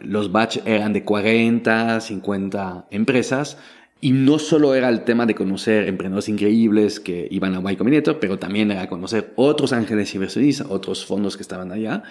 los 0.00 0.32
batch 0.32 0.60
eran 0.64 0.94
de 0.94 1.04
40, 1.04 2.00
50 2.00 2.86
empresas, 2.90 3.58
y 4.00 4.12
no 4.12 4.38
solo 4.38 4.74
era 4.74 4.88
el 4.88 5.04
tema 5.04 5.26
de 5.26 5.34
conocer 5.34 5.88
emprendedores 5.88 6.30
increíbles 6.30 6.98
que 6.98 7.28
iban 7.30 7.54
a 7.54 7.72
Y 7.72 7.76
Combinator, 7.76 8.18
pero 8.20 8.38
también 8.38 8.70
era 8.70 8.88
conocer 8.88 9.34
otros 9.36 9.74
ángeles 9.74 10.14
inversionistas, 10.14 10.68
otros 10.70 11.04
fondos 11.04 11.36
que 11.36 11.42
estaban 11.42 11.70
allá. 11.70 12.02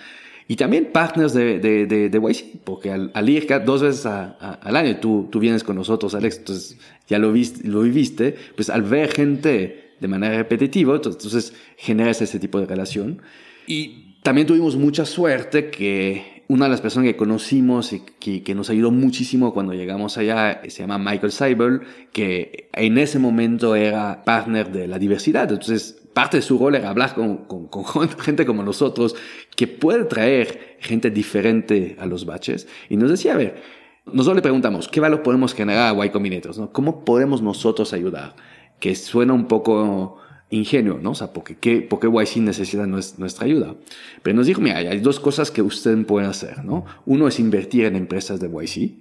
Y 0.49 0.55
también 0.55 0.91
partners 0.93 1.33
de, 1.33 1.59
de, 1.59 1.85
de, 1.87 2.09
de 2.09 2.19
YC, 2.19 2.63
porque 2.63 2.91
al, 2.91 3.11
al, 3.13 3.27
ir 3.27 3.47
dos 3.65 3.81
veces 3.81 4.05
al 4.05 4.75
año, 4.75 4.97
tú, 4.97 5.27
tú 5.29 5.39
vienes 5.39 5.63
con 5.63 5.75
nosotros, 5.75 6.15
Alex, 6.15 6.37
entonces 6.37 6.77
ya 7.07 7.19
lo, 7.19 7.31
viste, 7.31 7.67
lo 7.67 7.81
viviste, 7.81 8.35
pues 8.55 8.69
al 8.69 8.83
ver 8.83 9.11
gente 9.11 9.93
de 9.99 10.07
manera 10.07 10.37
repetitiva, 10.37 10.95
entonces 10.95 11.53
generas 11.77 12.21
ese 12.21 12.39
tipo 12.39 12.59
de 12.59 12.65
relación. 12.65 13.21
Y 13.65 14.17
también 14.23 14.47
tuvimos 14.47 14.75
mucha 14.75 15.05
suerte 15.05 15.69
que 15.69 16.43
una 16.49 16.65
de 16.65 16.71
las 16.71 16.81
personas 16.81 17.09
que 17.09 17.17
conocimos 17.17 17.91
y 17.93 18.01
que, 18.19 18.43
que, 18.43 18.55
nos 18.55 18.69
ayudó 18.69 18.91
muchísimo 18.91 19.53
cuando 19.53 19.73
llegamos 19.73 20.17
allá 20.17 20.61
se 20.67 20.81
llama 20.81 20.97
Michael 20.97 21.31
Seibel, 21.31 21.81
que 22.13 22.69
en 22.73 22.97
ese 22.97 23.19
momento 23.19 23.75
era 23.75 24.23
partner 24.23 24.71
de 24.71 24.87
la 24.87 24.97
diversidad. 24.97 25.51
Entonces, 25.51 26.01
parte 26.13 26.37
de 26.37 26.43
su 26.43 26.57
rol 26.57 26.75
era 26.75 26.89
hablar 26.89 27.15
con, 27.15 27.45
con, 27.45 27.67
con 27.67 28.09
gente 28.19 28.45
como 28.45 28.63
nosotros 28.63 29.15
que 29.55 29.67
puede 29.67 30.05
traer 30.05 30.77
gente 30.79 31.11
diferente 31.11 31.97
a 31.99 32.05
los 32.05 32.25
baches. 32.25 32.67
Y 32.89 32.95
nos 32.95 33.09
decía, 33.11 33.33
a 33.33 33.37
ver, 33.37 33.61
nosotros 34.07 34.35
le 34.35 34.41
preguntamos, 34.41 34.87
¿qué 34.87 34.99
valor 34.99 35.23
podemos 35.23 35.53
generar 35.53 35.95
a 35.95 36.05
Y 36.05 36.09
Combinator? 36.09 36.57
¿no? 36.57 36.71
¿Cómo 36.71 37.03
podemos 37.05 37.41
nosotros 37.41 37.93
ayudar? 37.93 38.35
Que 38.79 38.95
suena 38.95 39.33
un 39.33 39.47
poco 39.47 40.17
ingenuo, 40.49 40.99
¿no? 40.99 41.11
O 41.11 41.15
sea, 41.15 41.33
porque 41.33 41.57
qué, 41.57 41.81
porque 41.81 42.07
YC 42.07 42.37
necesita 42.37 42.87
nuestra 42.87 43.45
ayuda. 43.45 43.75
Pero 44.23 44.35
nos 44.35 44.47
dijo, 44.47 44.61
mira, 44.61 44.77
hay 44.77 44.99
dos 44.99 45.19
cosas 45.19 45.51
que 45.51 45.61
usted 45.61 46.05
puede 46.05 46.27
hacer, 46.27 46.63
¿no? 46.63 46.85
Uno 47.05 47.27
es 47.27 47.39
invertir 47.39 47.85
en 47.85 47.95
empresas 47.95 48.39
de 48.39 48.47
YC, 48.47 48.95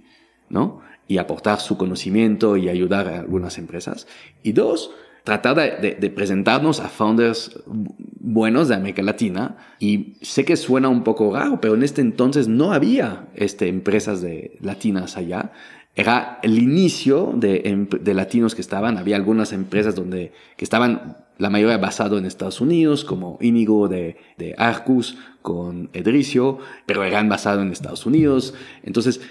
¿no? 0.49 0.81
Y 1.09 1.19
aportar 1.19 1.61
su 1.61 1.77
conocimiento 1.77 2.57
y 2.57 2.69
ayudar 2.69 3.09
a 3.09 3.21
algunas 3.21 3.59
empresas. 3.59 4.09
Y 4.43 4.53
dos, 4.53 4.91
tratar 5.27 5.57
de, 5.57 6.11
presentarnos 6.11 6.79
a 6.79 6.89
founders 6.89 7.59
buenos 7.67 8.69
de 8.69 8.77
América 8.77 9.03
Latina. 9.03 9.57
Y 9.81 10.15
sé 10.23 10.45
que 10.45 10.57
suena 10.57 10.89
un 10.89 11.03
poco 11.03 11.35
raro, 11.35 11.61
pero 11.61 11.75
en 11.75 11.83
este 11.83 12.01
entonces 12.01 12.47
no 12.47 12.73
había 12.73 13.27
este, 13.35 13.67
empresas 13.67 14.23
de 14.23 14.57
latinas 14.61 15.17
allá 15.17 15.51
era 15.97 16.41
el 16.43 16.59
inicio 16.59 17.33
de, 17.35 17.89
latinos 18.15 18.55
que 18.55 18.61
estaban. 18.61 18.99
Había 18.99 19.17
algunas 19.17 19.55
empresas 19.55 19.95
donde, 19.95 20.33
que 20.59 20.65
estaban 20.65 21.17
la 21.39 21.49
mayoría 21.49 21.79
basado 21.79 22.19
en 22.19 22.27
Estados 22.27 22.61
Unidos, 22.61 23.03
como 23.03 23.39
Inigo 23.41 23.89
de, 23.89 24.19
de 24.37 24.55
Arcus 24.59 25.17
con 25.41 25.89
Edricio, 25.95 26.59
pero 26.85 27.03
eran 27.03 27.31
basados 27.31 27.63
en 27.63 27.73
Estados 27.73 28.05
Unidos. 28.05 28.53
Entonces, 28.83 29.23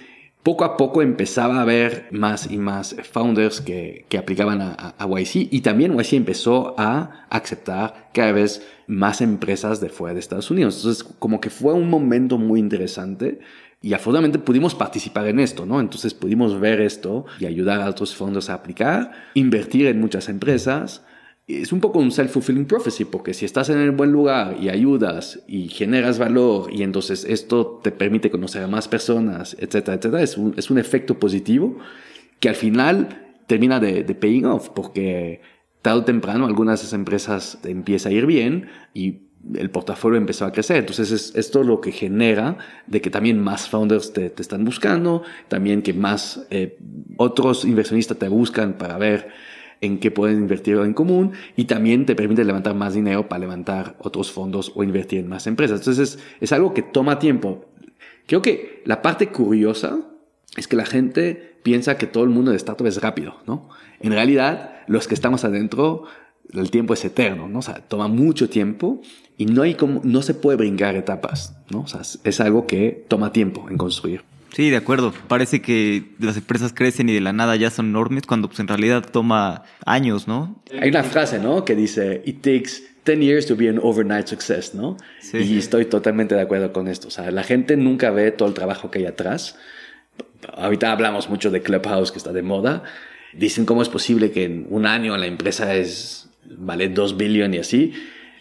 poco 0.46 0.64
a 0.64 0.78
poco 0.78 1.02
empezaba 1.02 1.58
a 1.58 1.62
haber 1.62 2.08
más 2.12 2.52
y 2.52 2.60
más 2.60 2.96
founders 3.12 3.62
que, 3.62 4.06
que 4.10 4.20
aplicaban 4.20 4.62
a, 4.62 4.94
a, 4.96 5.08
YC 5.08 5.52
y 5.52 5.62
también 5.62 6.00
YC 6.00 6.14
empezó 6.14 6.76
a 6.78 7.26
aceptar 7.32 8.12
cada 8.14 8.32
vez 8.32 8.62
más 8.86 9.22
empresas 9.22 9.82
de 9.82 9.90
fuera 9.90 10.14
de 10.14 10.20
Estados 10.20 10.52
Unidos. 10.52 10.78
Entonces, 10.78 11.04
como 11.18 11.42
que 11.42 11.50
fue 11.50 11.74
un 11.74 11.90
momento 11.90 12.38
muy 12.38 12.60
interesante 12.60 13.40
y 13.82 13.94
afortunadamente 13.94 14.38
pudimos 14.38 14.76
participar 14.76 15.26
en 15.26 15.40
esto, 15.40 15.66
¿no? 15.66 15.80
Entonces 15.80 16.14
pudimos 16.14 16.60
ver 16.60 16.80
esto 16.80 17.26
y 17.40 17.48
ayudar 17.48 17.82
a 17.82 17.90
otros 17.90 18.14
fondos 18.14 18.52
a 18.52 18.54
aplicar, 18.54 19.14
invertir 19.34 19.88
en 19.88 20.00
muchas 20.00 20.30
empresas 20.30 21.02
es 21.48 21.72
un 21.72 21.80
poco 21.80 22.00
un 22.00 22.12
self-fulfilling 22.12 22.66
prophecy, 22.66 23.06
porque 23.06 23.34
si 23.34 23.46
estás 23.46 23.70
en 23.70 23.78
el 23.78 23.92
buen 23.92 24.12
lugar 24.12 24.58
y 24.60 24.70
ayudas 24.70 25.42
y 25.48 25.68
generas 25.68 26.18
valor 26.18 26.74
y 26.74 26.82
entonces 26.82 27.24
esto 27.24 27.80
te 27.84 27.92
permite 27.92 28.32
conocer 28.32 28.64
a 28.64 28.68
más 28.68 28.88
personas, 28.88 29.56
etcétera, 29.60 29.98
etcétera, 29.98 30.24
es 30.24 30.38
un, 30.38 30.56
es 30.58 30.72
un 30.72 30.80
efecto 30.80 31.20
positivo 31.20 31.78
que 32.40 32.50
al 32.50 32.56
final 32.56 33.36
termina 33.46 33.80
de, 33.80 34.04
de 34.04 34.16
paying 34.16 34.46
off, 34.46 34.70
porque 34.70 35.42
tarde 35.84 36.00
o 36.00 36.04
temprano 36.04 36.48
algunas 36.48 36.80
de 36.80 36.88
esas 36.88 36.94
empresas 36.94 37.60
empieza 37.64 38.10
a 38.10 38.12
ir 38.12 38.26
bien 38.26 38.68
y 38.96 39.26
el 39.54 39.70
portafolio 39.70 40.18
empezó 40.18 40.46
a 40.46 40.52
crecer. 40.52 40.78
Entonces 40.78 41.12
es 41.12 41.36
esto 41.36 41.64
lo 41.64 41.80
que 41.80 41.92
genera 41.92 42.58
de 42.88 43.02
que 43.02 43.12
también 43.12 43.40
más 43.40 43.70
founders 43.70 44.12
te, 44.12 44.32
te 44.32 44.42
están 44.42 44.66
buscando, 44.66 45.22
también 45.48 45.84
que 45.84 45.94
más 45.94 46.48
eh, 46.50 46.80
otros 47.18 47.66
inversionistas 47.66 48.18
te 48.18 48.28
buscan 48.28 48.80
para 48.80 48.98
ver 48.98 49.30
en 49.86 50.00
qué 50.00 50.12
pueden 50.12 50.40
invertir 50.40 50.78
en 50.78 50.94
común 50.94 51.34
y 51.56 51.66
también 51.66 52.06
te 52.06 52.16
permite 52.16 52.44
levantar 52.44 52.76
más 52.76 52.94
dinero 52.94 53.30
para 53.30 53.40
levantar 53.40 53.96
otros 54.00 54.32
fondos 54.32 54.72
o 54.76 54.84
invertir 54.84 55.20
en 55.20 55.28
más 55.28 55.48
empresas. 55.48 55.80
Entonces 55.80 56.20
es, 56.42 56.52
algo 56.52 56.74
que 56.74 56.82
toma 56.82 57.20
tiempo. 57.20 57.66
Creo 58.28 58.42
que 58.42 58.82
la 58.86 59.02
parte 59.02 59.28
curiosa 59.28 60.00
es 60.58 60.68
que 60.68 60.76
la 60.76 60.86
gente 60.86 61.58
piensa 61.64 61.98
que 61.98 62.08
todo 62.08 62.24
el 62.24 62.30
mundo 62.30 62.52
de 62.52 62.58
startup 62.58 62.88
es 62.88 63.02
rápido, 63.02 63.36
¿no? 63.46 63.70
En 64.00 64.12
realidad, 64.12 64.82
los 64.88 65.08
que 65.08 65.14
estamos 65.14 65.44
adentro, 65.44 66.04
el 66.54 66.72
tiempo 66.72 66.94
es 66.94 67.04
eterno, 67.06 67.48
¿no? 67.48 67.60
O 67.60 67.62
sea, 67.62 67.76
toma 67.88 68.08
mucho 68.08 68.50
tiempo 68.50 69.02
y 69.38 69.46
no 69.46 69.64
hay 69.64 69.76
como, 69.76 70.02
no 70.04 70.22
se 70.22 70.34
puede 70.34 70.58
brincar 70.58 70.96
etapas, 70.96 71.56
¿no? 71.70 71.82
O 71.82 71.88
sea, 71.88 72.02
es 72.02 72.40
algo 72.40 72.68
que 72.68 73.06
toma 73.08 73.32
tiempo 73.32 73.68
en 73.70 73.78
construir. 73.78 74.24
Sí, 74.56 74.70
de 74.70 74.78
acuerdo. 74.78 75.14
Parece 75.28 75.62
que 75.62 76.06
las 76.18 76.38
empresas 76.38 76.72
crecen 76.72 77.10
y 77.10 77.14
de 77.14 77.20
la 77.20 77.34
nada 77.34 77.58
ya 77.58 77.70
son 77.70 77.88
enormes 77.88 78.26
cuando 78.26 78.48
pues 78.48 78.62
en 78.62 78.70
realidad 78.70 79.04
toma 79.12 79.64
años, 79.86 80.30
¿no? 80.30 80.64
Hay 80.80 80.88
una 80.88 81.04
frase, 81.04 81.40
¿no? 81.40 81.66
Que 81.66 81.76
dice, 81.76 82.22
it 82.26 82.38
takes 82.38 82.82
10 83.04 83.20
years 83.20 83.46
to 83.48 83.58
be 83.58 83.68
an 83.68 83.82
overnight 83.84 84.28
success, 84.28 84.74
¿no? 84.74 84.96
Sí. 85.20 85.40
Y 85.40 85.58
estoy 85.58 85.84
totalmente 85.84 86.36
de 86.36 86.42
acuerdo 86.42 86.72
con 86.72 86.88
esto. 86.88 87.10
O 87.10 87.12
sea, 87.12 87.32
la 87.32 87.44
gente 87.44 87.76
nunca 87.76 88.12
ve 88.12 88.32
todo 88.32 88.48
el 88.48 88.54
trabajo 88.54 88.90
que 88.90 89.00
hay 89.00 89.06
atrás. 89.08 89.58
Ahorita 90.54 90.90
hablamos 90.90 91.30
mucho 91.30 91.52
de 91.52 91.62
Clubhouse, 91.62 92.14
que 92.14 92.18
está 92.18 92.32
de 92.32 92.42
moda. 92.42 92.84
Dicen 93.34 93.66
cómo 93.66 93.82
es 93.82 93.90
posible 93.90 94.32
que 94.32 94.46
en 94.46 94.68
un 94.70 94.86
año 94.86 95.18
la 95.18 95.26
empresa 95.26 95.76
es, 95.76 96.30
vale 96.46 96.88
2 96.88 97.18
billones 97.18 97.58
y 97.58 97.60
así. 97.60 97.94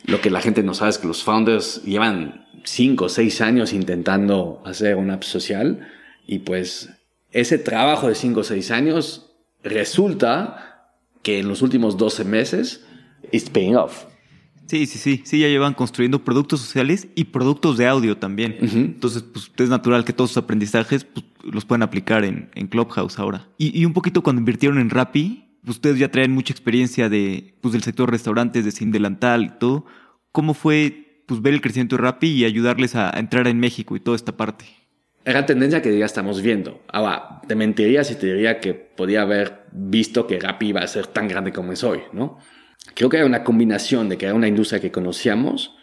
Lo 0.04 0.20
que 0.20 0.30
la 0.30 0.40
gente 0.40 0.62
no 0.62 0.74
sabe 0.74 0.90
es 0.90 0.98
que 0.98 1.08
los 1.08 1.24
founders 1.24 1.82
llevan 1.82 2.46
5 2.62 3.06
o 3.06 3.08
6 3.08 3.40
años 3.40 3.72
intentando 3.72 4.62
hacer 4.64 4.94
una 4.94 5.14
app 5.14 5.24
social 5.24 5.88
y 6.26 6.40
pues 6.40 6.90
ese 7.30 7.58
trabajo 7.58 8.08
de 8.08 8.14
5 8.14 8.40
o 8.40 8.44
6 8.44 8.70
años 8.70 9.30
resulta 9.62 10.92
que 11.22 11.40
en 11.40 11.48
los 11.48 11.62
últimos 11.62 11.96
12 11.96 12.24
meses 12.24 12.84
it's 13.32 13.50
paying 13.50 13.76
off. 13.76 14.04
Sí, 14.66 14.86
sí, 14.86 14.98
sí, 14.98 15.22
sí, 15.24 15.40
ya 15.40 15.48
llevan 15.48 15.74
construyendo 15.74 16.24
productos 16.24 16.60
sociales 16.60 17.08
y 17.14 17.24
productos 17.24 17.76
de 17.76 17.86
audio 17.86 18.16
también. 18.16 18.56
Uh 18.60 18.64
-huh. 18.64 18.76
Entonces, 18.76 19.22
pues 19.22 19.50
es 19.58 19.68
natural 19.68 20.04
que 20.04 20.14
todos 20.14 20.30
sus 20.30 20.38
aprendizajes 20.38 21.04
pues, 21.04 21.26
los 21.42 21.64
puedan 21.66 21.82
aplicar 21.82 22.24
en, 22.24 22.50
en 22.54 22.66
Clubhouse 22.68 23.18
ahora. 23.18 23.46
Y, 23.58 23.78
y, 23.78 23.84
un 23.84 23.92
poquito 23.92 24.22
cuando 24.22 24.40
invirtieron 24.40 24.78
en 24.78 24.88
Rappi, 24.88 25.58
pues, 25.64 25.76
ustedes 25.76 25.98
ya 25.98 26.10
traen 26.10 26.32
mucha 26.32 26.52
experiencia 26.52 27.10
de, 27.10 27.56
pues, 27.60 27.72
del 27.72 27.82
sector 27.82 28.10
restaurantes, 28.10 28.64
de 28.64 28.70
sin 28.70 28.90
delantal 28.90 29.44
y 29.44 29.58
todo. 29.58 29.84
¿Cómo 30.32 30.54
fue 30.54 31.22
pues, 31.26 31.42
ver 31.42 31.52
el 31.52 31.60
crecimiento 31.60 31.96
de 31.96 32.02
Rappi 32.02 32.28
y 32.28 32.44
ayudarles 32.46 32.94
a, 32.94 33.14
a 33.14 33.20
entrar 33.20 33.46
en 33.48 33.60
México 33.60 33.96
y 33.96 34.00
toda 34.00 34.16
esta 34.16 34.34
parte? 34.36 34.64
Era 35.24 35.46
tendencia 35.46 35.80
que 35.80 35.96
ya 35.98 36.04
estamos 36.04 36.42
viendo. 36.42 36.82
Ahora, 36.88 37.40
te 37.46 37.54
mentiría 37.54 38.04
si 38.04 38.14
te 38.16 38.26
diría 38.26 38.60
que 38.60 38.74
podía 38.74 39.22
haber 39.22 39.64
visto 39.72 40.26
que 40.26 40.38
Rappi 40.38 40.68
iba 40.68 40.80
a 40.80 40.86
ser 40.86 41.06
tan 41.06 41.28
grande 41.28 41.52
como 41.52 41.72
es 41.72 41.82
hoy, 41.82 42.00
¿no? 42.12 42.38
Creo 42.94 43.08
que 43.08 43.16
era 43.16 43.26
una 43.26 43.44
combinación 43.44 44.08
de 44.08 44.18
que 44.18 44.26
era 44.26 44.34
una 44.34 44.48
industria 44.48 44.80
que 44.80 44.92
conocíamos, 44.92 45.74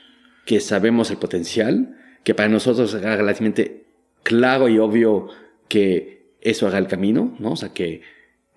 que 0.46 0.60
sabemos 0.60 1.10
el 1.10 1.18
potencial, 1.18 1.98
que 2.24 2.36
para 2.36 2.50
nosotros 2.50 2.94
era 2.94 3.16
relativamente 3.16 3.86
claro 4.24 4.70
y 4.70 4.78
obvio 4.78 5.28
que 5.68 6.36
eso 6.42 6.68
era 6.68 6.78
el 6.78 6.88
camino, 6.88 7.36
¿no? 7.40 7.54
O 7.54 7.56
sea, 7.56 7.70
que, 7.70 8.02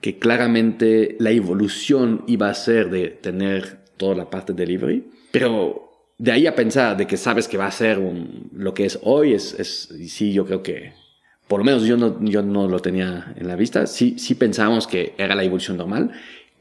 que 0.00 0.18
claramente 0.18 1.16
la 1.18 1.30
evolución 1.30 2.24
iba 2.26 2.50
a 2.50 2.54
ser 2.54 2.90
de 2.90 3.08
tener 3.08 3.84
toda 3.96 4.14
la 4.14 4.28
parte 4.28 4.52
de 4.52 4.64
delivery, 4.64 5.10
pero 5.30 5.83
de 6.18 6.32
ahí 6.32 6.46
a 6.46 6.54
pensar 6.54 6.96
de 6.96 7.06
que 7.06 7.16
sabes 7.16 7.48
que 7.48 7.56
va 7.56 7.66
a 7.66 7.70
ser 7.70 7.98
lo 8.52 8.74
que 8.74 8.84
es 8.84 8.98
hoy, 9.02 9.34
es, 9.34 9.54
es 9.58 9.88
sí, 10.08 10.32
yo 10.32 10.46
creo 10.46 10.62
que, 10.62 10.92
por 11.48 11.60
lo 11.60 11.64
menos 11.64 11.84
yo 11.84 11.96
no, 11.96 12.22
yo 12.24 12.42
no 12.42 12.68
lo 12.68 12.80
tenía 12.80 13.32
en 13.36 13.48
la 13.48 13.56
vista, 13.56 13.86
sí, 13.86 14.16
sí 14.18 14.34
pensábamos 14.34 14.86
que 14.86 15.14
era 15.18 15.34
la 15.34 15.44
evolución 15.44 15.76
normal, 15.76 16.12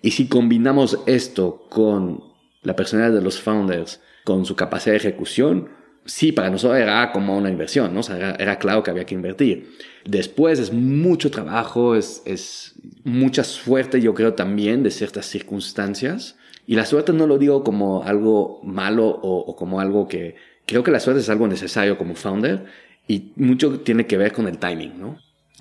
y 0.01 0.11
si 0.11 0.27
combinamos 0.27 0.99
esto 1.05 1.67
con 1.69 2.23
la 2.63 2.75
personalidad 2.75 3.15
de 3.15 3.23
los 3.23 3.39
founders, 3.39 4.01
con 4.23 4.45
su 4.45 4.55
capacidad 4.55 4.93
de 4.93 4.97
ejecución, 4.97 5.69
sí, 6.05 6.31
para 6.31 6.49
nosotros 6.49 6.79
era 6.79 7.11
como 7.11 7.37
una 7.37 7.49
inversión, 7.49 7.93
¿no? 7.93 8.01
Era, 8.01 8.57
claro 8.59 8.83
que 8.83 8.91
había 8.91 9.05
que 9.05 9.15
invertir. 9.15 9.75
Después 10.05 10.59
es 10.59 10.73
mucho 10.73 11.31
trabajo, 11.31 11.95
es, 11.95 12.21
es 12.25 12.73
mucha 13.03 13.43
suerte, 13.43 14.01
yo 14.01 14.13
creo 14.13 14.33
también, 14.33 14.83
de 14.83 14.91
ciertas 14.91 15.25
circunstancias. 15.25 16.35
Y 16.65 16.75
la 16.75 16.85
suerte 16.85 17.13
no 17.13 17.27
lo 17.27 17.37
digo 17.37 17.63
como 17.63 18.03
algo 18.03 18.61
malo 18.63 19.07
o, 19.07 19.37
o, 19.39 19.55
como 19.55 19.79
algo 19.79 20.07
que... 20.07 20.35
Creo 20.65 20.83
que 20.83 20.91
la 20.91 20.99
suerte 20.99 21.21
es 21.21 21.29
algo 21.29 21.47
necesario 21.47 21.97
como 21.97 22.15
founder 22.15 22.65
y 23.07 23.33
mucho 23.35 23.81
tiene 23.81 24.07
que 24.07 24.17
ver 24.17 24.31
con 24.31 24.47
el 24.47 24.57
timing, 24.57 24.99
¿no? 24.99 25.17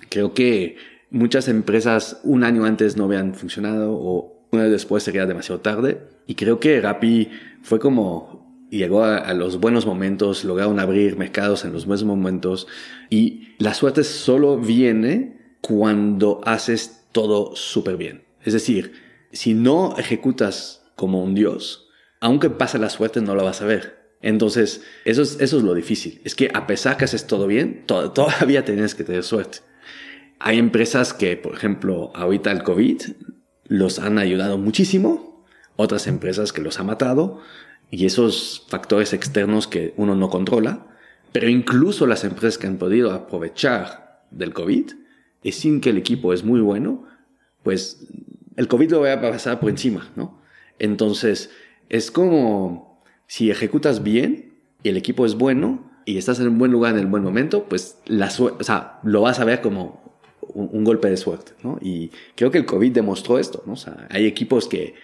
Creo 0.09 0.33
que 0.33 0.77
muchas 1.09 1.47
empresas 1.47 2.21
un 2.23 2.43
año 2.43 2.63
antes 2.63 2.95
no 2.95 3.05
habían 3.05 3.35
funcionado 3.35 3.93
o 3.93 4.47
un 4.51 4.59
año 4.59 4.69
después 4.69 5.03
sería 5.03 5.25
demasiado 5.25 5.59
tarde. 5.59 5.99
Y 6.25 6.35
creo 6.35 6.59
que 6.59 6.79
Rappi 6.79 7.29
fue 7.61 7.79
como 7.79 8.67
llegó 8.69 9.03
a, 9.03 9.17
a, 9.17 9.33
los 9.33 9.59
buenos 9.59 9.85
momentos, 9.85 10.43
lograron 10.45 10.79
abrir 10.79 11.17
mercados 11.17 11.65
en 11.65 11.73
los 11.73 11.85
buenos 11.85 12.05
momentos 12.05 12.67
y 13.09 13.49
la 13.59 13.73
suerte 13.73 14.03
solo 14.03 14.57
viene 14.57 15.57
cuando 15.61 16.41
haces 16.43 17.05
todo 17.11 17.55
súper 17.55 17.97
bien. 17.97 18.23
Es 18.43 18.53
decir, 18.53 18.93
si 19.31 19.53
no 19.53 19.95
ejecutas 19.97 20.82
como 20.95 21.23
un 21.23 21.35
dios, 21.35 21.89
aunque 22.19 22.49
pase 22.49 22.79
la 22.79 22.89
suerte 22.89 23.21
no 23.21 23.35
lo 23.35 23.43
vas 23.43 23.61
a 23.61 23.65
ver. 23.65 24.03
Entonces, 24.21 24.81
eso 25.03 25.21
es, 25.21 25.39
eso 25.41 25.57
es 25.57 25.63
lo 25.63 25.73
difícil. 25.73 26.21
Es 26.23 26.33
que 26.33 26.49
a 26.53 26.65
pesar 26.65 26.95
que 26.95 27.03
haces 27.03 27.27
todo 27.27 27.45
bien, 27.45 27.85
to 27.85 28.11
todavía 28.13 28.63
tienes 28.63 28.95
que 28.95 29.03
tener 29.03 29.23
suerte. 29.23 29.59
Hay 30.39 30.57
empresas 30.57 31.13
que, 31.13 31.37
por 31.37 31.53
ejemplo, 31.53 32.11
ahorita 32.15 32.51
el 32.51 32.63
COVID 32.63 33.01
los 33.65 33.99
han 33.99 34.17
ayudado 34.17 34.57
muchísimo, 34.57 35.45
otras 35.75 36.07
empresas 36.07 36.53
que 36.53 36.61
los 36.61 36.79
ha 36.79 36.83
matado, 36.83 37.41
y 37.91 38.05
esos 38.05 38.65
factores 38.69 39.13
externos 39.13 39.67
que 39.67 39.93
uno 39.97 40.15
no 40.15 40.29
controla, 40.29 40.87
pero 41.31 41.49
incluso 41.49 42.07
las 42.07 42.23
empresas 42.23 42.57
que 42.57 42.67
han 42.67 42.77
podido 42.77 43.11
aprovechar 43.11 44.23
del 44.31 44.53
COVID, 44.53 44.91
y 45.43 45.51
sin 45.51 45.81
que 45.81 45.89
el 45.89 45.97
equipo 45.97 46.33
es 46.33 46.43
muy 46.43 46.61
bueno, 46.61 47.05
pues 47.63 48.07
el 48.55 48.67
COVID 48.67 48.91
lo 48.91 49.01
va 49.01 49.13
a 49.13 49.21
pasar 49.21 49.59
por 49.59 49.69
encima, 49.69 50.11
¿no? 50.15 50.41
Entonces, 50.83 51.49
es 51.87 52.11
como 52.11 53.01
si 53.25 53.49
ejecutas 53.49 54.03
bien 54.03 54.55
y 54.83 54.89
el 54.89 54.97
equipo 54.97 55.25
es 55.25 55.35
bueno 55.35 55.89
y 56.03 56.17
estás 56.17 56.41
en 56.41 56.49
un 56.49 56.57
buen 56.57 56.73
lugar 56.73 56.93
en 56.93 56.99
el 56.99 57.07
buen 57.07 57.23
momento, 57.23 57.69
pues 57.69 57.99
la 58.05 58.29
lo 59.03 59.21
vas 59.21 59.39
a 59.39 59.45
ver 59.45 59.61
como 59.61 60.03
un, 60.41 60.69
un, 60.73 60.83
golpe 60.83 61.09
de 61.09 61.15
suerte, 61.15 61.53
¿no? 61.63 61.79
Y 61.81 62.11
creo 62.35 62.51
que 62.51 62.57
el 62.57 62.65
COVID 62.65 62.91
demostró 62.91 63.39
esto, 63.39 63.63
¿no? 63.65 63.73
O 63.73 63.77
sea, 63.77 64.09
hay 64.09 64.25
equipos 64.25 64.67
que 64.67 64.95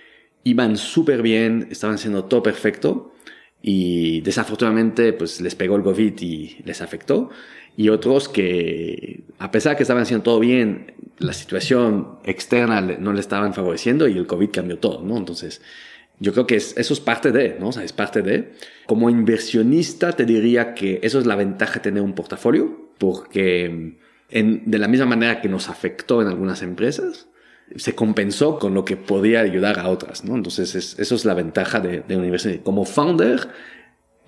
iban 0.44 0.76
súper 0.76 1.22
bien, 1.22 1.70
estaban 1.72 1.96
haciendo 1.96 2.26
todo 2.26 2.44
perfecto 2.44 3.14
y 3.62 4.22
desafortunadamente 4.22 5.14
pues 5.14 5.42
les 5.42 5.56
pegó 5.56 5.76
el 5.76 5.84
COVID 5.84 6.14
y 6.22 6.58
les 6.64 6.82
afectó. 6.82 7.30
Y 7.76 7.90
otros 7.90 8.28
que, 8.28 9.24
a 9.38 9.52
pesar 9.52 9.78
que 9.78 9.84
estaban 9.84 10.04
haciendo 10.04 10.24
todo 10.24 10.40
bien, 10.40 10.94
la 11.18 11.34
situación 11.34 12.20
externa 12.26 12.82
no 12.82 13.14
le 13.14 13.22
estaban 13.22 13.54
favoreciendo 13.54 14.08
y 14.08 14.18
el 14.18 14.28
COVID 14.28 14.50
cambió 14.50 14.80
todo, 14.80 15.02
¿no? 15.02 15.18
Entonces, 15.18 15.62
yo 16.20 16.34
creo 16.34 16.46
que 16.46 16.56
es, 16.56 16.76
eso 16.78 16.94
es 16.94 17.00
parte 17.00 17.32
de, 17.32 17.58
¿no? 17.60 17.70
O 17.70 17.72
sea, 17.72 17.84
es 17.84 17.94
parte 17.94 18.22
de. 18.22 18.52
Como 18.86 19.10
inversionista 19.10 20.12
te 20.14 20.26
diría 20.26 20.74
que 20.74 21.00
eso 21.04 21.20
es 21.20 21.26
la 21.26 21.36
ventaja 21.36 21.76
de 21.76 21.80
tener 21.80 22.04
un 22.04 22.14
portafolio, 22.14 22.90
porque 22.98 23.98
en, 24.30 24.64
de 24.70 24.78
la 24.78 24.88
misma 24.90 25.06
manera 25.06 25.42
que 25.42 25.48
nos 25.48 25.70
afectó 25.70 26.22
en 26.22 26.28
algunas 26.28 26.62
empresas, 26.62 27.30
se 27.76 27.96
compensó 27.96 28.60
con 28.60 28.74
lo 28.74 28.86
que 28.86 28.98
podía 28.98 29.42
ayudar 29.42 29.80
a 29.80 29.90
otras, 29.90 30.24
¿no? 30.24 30.36
Entonces, 30.36 30.76
es, 30.76 31.00
eso 31.00 31.16
es 31.16 31.26
la 31.26 31.34
ventaja 31.34 31.80
de, 31.80 32.02
de 32.02 32.18
una 32.18 32.26
inversión. 32.26 32.58
Como 32.60 32.86
founder, 32.86 33.50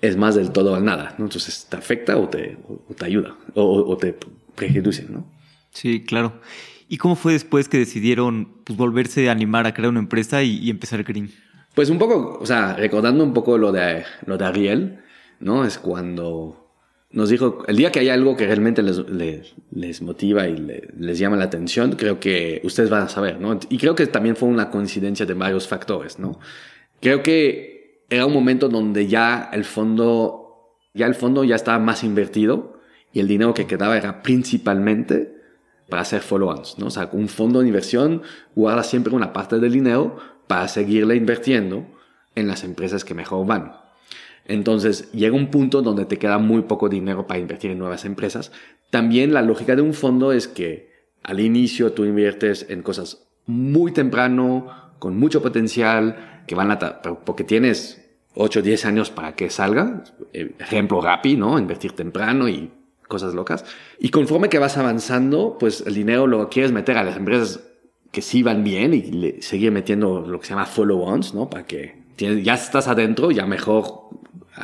es 0.02 0.16
más 0.16 0.34
del 0.34 0.50
todo 0.50 0.74
al 0.74 0.84
nada, 0.84 1.14
¿no? 1.16 1.24
Entonces 1.24 1.66
te 1.70 1.76
afecta 1.76 2.18
o 2.18 2.28
te, 2.28 2.58
o 2.68 2.94
te 2.94 3.06
ayuda 3.06 3.36
o, 3.54 3.62
o, 3.62 3.96
te 3.96 4.14
prejudicia, 4.54 5.06
¿no? 5.08 5.24
Sí, 5.70 6.04
claro. 6.04 6.40
¿Y 6.88 6.98
cómo 6.98 7.14
fue 7.14 7.32
después 7.32 7.68
que 7.68 7.78
decidieron 7.78 8.48
pues, 8.64 8.76
volverse 8.76 9.28
a 9.28 9.32
animar 9.32 9.66
a 9.66 9.72
crear 9.72 9.88
una 9.88 10.00
empresa 10.00 10.42
y, 10.42 10.58
y, 10.58 10.70
empezar 10.70 11.02
Green? 11.04 11.30
Pues 11.74 11.88
un 11.88 11.98
poco, 11.98 12.38
o 12.38 12.44
sea, 12.44 12.74
recordando 12.74 13.24
un 13.24 13.32
poco 13.32 13.56
lo 13.56 13.72
de, 13.72 14.04
lo 14.26 14.36
de 14.36 14.44
Ariel, 14.44 14.98
¿no? 15.38 15.64
Es 15.64 15.78
cuando 15.78 16.61
nos 17.12 17.28
dijo, 17.28 17.62
el 17.66 17.76
día 17.76 17.92
que 17.92 18.00
hay 18.00 18.08
algo 18.08 18.36
que 18.36 18.46
realmente 18.46 18.82
les, 18.82 18.98
les, 19.08 19.54
les 19.70 20.02
motiva 20.02 20.48
y 20.48 20.56
les, 20.56 20.82
les 20.98 21.18
llama 21.18 21.36
la 21.36 21.44
atención, 21.44 21.92
creo 21.92 22.18
que 22.18 22.60
ustedes 22.64 22.88
van 22.88 23.02
a 23.02 23.08
saber, 23.08 23.38
¿no? 23.40 23.58
Y 23.68 23.78
creo 23.78 23.94
que 23.94 24.06
también 24.06 24.34
fue 24.34 24.48
una 24.48 24.70
coincidencia 24.70 25.26
de 25.26 25.34
varios 25.34 25.68
factores, 25.68 26.18
¿no? 26.18 26.38
Creo 27.00 27.22
que 27.22 28.04
era 28.08 28.26
un 28.26 28.32
momento 28.32 28.68
donde 28.68 29.06
ya 29.08 29.50
el 29.52 29.64
fondo, 29.64 30.78
ya 30.94 31.06
el 31.06 31.14
fondo 31.14 31.44
ya 31.44 31.56
estaba 31.56 31.78
más 31.78 32.02
invertido 32.02 32.80
y 33.12 33.20
el 33.20 33.28
dinero 33.28 33.52
que 33.52 33.66
quedaba 33.66 33.96
era 33.96 34.22
principalmente 34.22 35.34
para 35.88 36.02
hacer 36.02 36.22
follow-ons, 36.22 36.78
¿no? 36.78 36.86
O 36.86 36.90
sea, 36.90 37.10
un 37.12 37.28
fondo 37.28 37.60
de 37.60 37.66
inversión 37.66 38.22
guarda 38.54 38.82
siempre 38.82 39.14
una 39.14 39.34
parte 39.34 39.58
del 39.58 39.72
dinero 39.72 40.16
para 40.46 40.68
seguirle 40.68 41.16
invirtiendo 41.16 41.86
en 42.34 42.48
las 42.48 42.64
empresas 42.64 43.04
que 43.04 43.14
mejor 43.14 43.46
van. 43.46 43.81
Entonces, 44.46 45.10
llega 45.12 45.36
un 45.36 45.50
punto 45.50 45.82
donde 45.82 46.04
te 46.04 46.18
queda 46.18 46.38
muy 46.38 46.62
poco 46.62 46.88
dinero 46.88 47.26
para 47.26 47.40
invertir 47.40 47.70
en 47.70 47.78
nuevas 47.78 48.04
empresas. 48.04 48.52
También 48.90 49.32
la 49.32 49.42
lógica 49.42 49.76
de 49.76 49.82
un 49.82 49.94
fondo 49.94 50.32
es 50.32 50.48
que 50.48 50.90
al 51.22 51.40
inicio 51.40 51.92
tú 51.92 52.04
inviertes 52.04 52.66
en 52.68 52.82
cosas 52.82 53.28
muy 53.46 53.92
temprano, 53.92 54.94
con 54.98 55.16
mucho 55.16 55.42
potencial, 55.42 56.42
que 56.46 56.54
van 56.54 56.70
a, 56.70 56.78
porque 57.24 57.44
tienes 57.44 58.02
8 58.34 58.60
o 58.60 58.62
10 58.62 58.84
años 58.86 59.10
para 59.10 59.34
que 59.34 59.50
salga. 59.50 60.04
Ejemplo 60.32 61.00
Rappi, 61.00 61.36
¿no? 61.36 61.58
Invertir 61.58 61.92
temprano 61.92 62.48
y 62.48 62.70
cosas 63.08 63.34
locas. 63.34 63.64
Y 63.98 64.08
conforme 64.08 64.48
que 64.48 64.58
vas 64.58 64.78
avanzando, 64.78 65.56
pues 65.58 65.84
el 65.86 65.94
dinero 65.94 66.26
lo 66.26 66.48
quieres 66.48 66.72
meter 66.72 66.96
a 66.96 67.04
las 67.04 67.16
empresas 67.16 67.60
que 68.10 68.22
sí 68.22 68.42
van 68.42 68.62
bien 68.64 68.92
y 68.94 69.42
seguir 69.42 69.72
metiendo 69.72 70.20
lo 70.26 70.38
que 70.40 70.46
se 70.46 70.52
llama 70.52 70.66
follow-ons, 70.66 71.34
¿no? 71.34 71.48
Para 71.48 71.64
que 71.66 72.02
ya 72.18 72.54
estás 72.54 72.88
adentro, 72.88 73.30
ya 73.30 73.46
mejor 73.46 74.10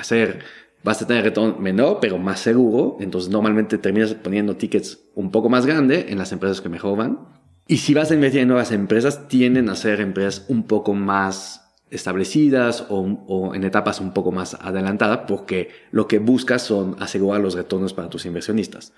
hacer, 0.01 0.41
vas 0.83 1.03
a 1.03 1.07
tener 1.07 1.25
retorno 1.25 1.59
menor, 1.59 1.99
pero 2.01 2.19
más 2.19 2.41
seguro. 2.41 2.97
Entonces 3.01 3.31
normalmente 3.31 3.79
terminas 3.79 4.15
poniendo 4.15 4.57
tickets 4.57 5.01
un 5.15 5.31
poco 5.31 5.49
más 5.49 5.67
grande 5.67 6.07
en 6.09 6.19
las 6.19 6.33
empresas 6.33 6.61
que 6.61 6.69
mejor 6.69 6.97
van. 6.97 7.19
Y 7.67 7.79
si 7.79 7.93
vas 7.93 8.11
a 8.11 8.15
invertir 8.15 8.41
en 8.41 8.49
nuevas 8.49 8.73
empresas, 8.73 9.29
tienden 9.29 9.69
a 9.69 9.77
ser 9.77 10.01
empresas 10.01 10.47
un 10.49 10.65
poco 10.65 10.95
más 10.95 11.65
establecidas 11.91 12.87
o, 12.89 13.01
o, 13.29 13.55
en 13.55 13.65
etapas 13.65 14.01
un 14.01 14.13
poco 14.13 14.31
más 14.31 14.55
adelantadas 14.55 15.21
porque 15.27 15.71
lo 15.91 16.07
que 16.07 16.19
buscas 16.19 16.63
son 16.63 16.97
asegurar 16.99 17.41
los 17.41 17.55
retornos 17.55 17.95
para 17.95 18.11
tus 18.11 18.27
inversionistas. 18.27 18.93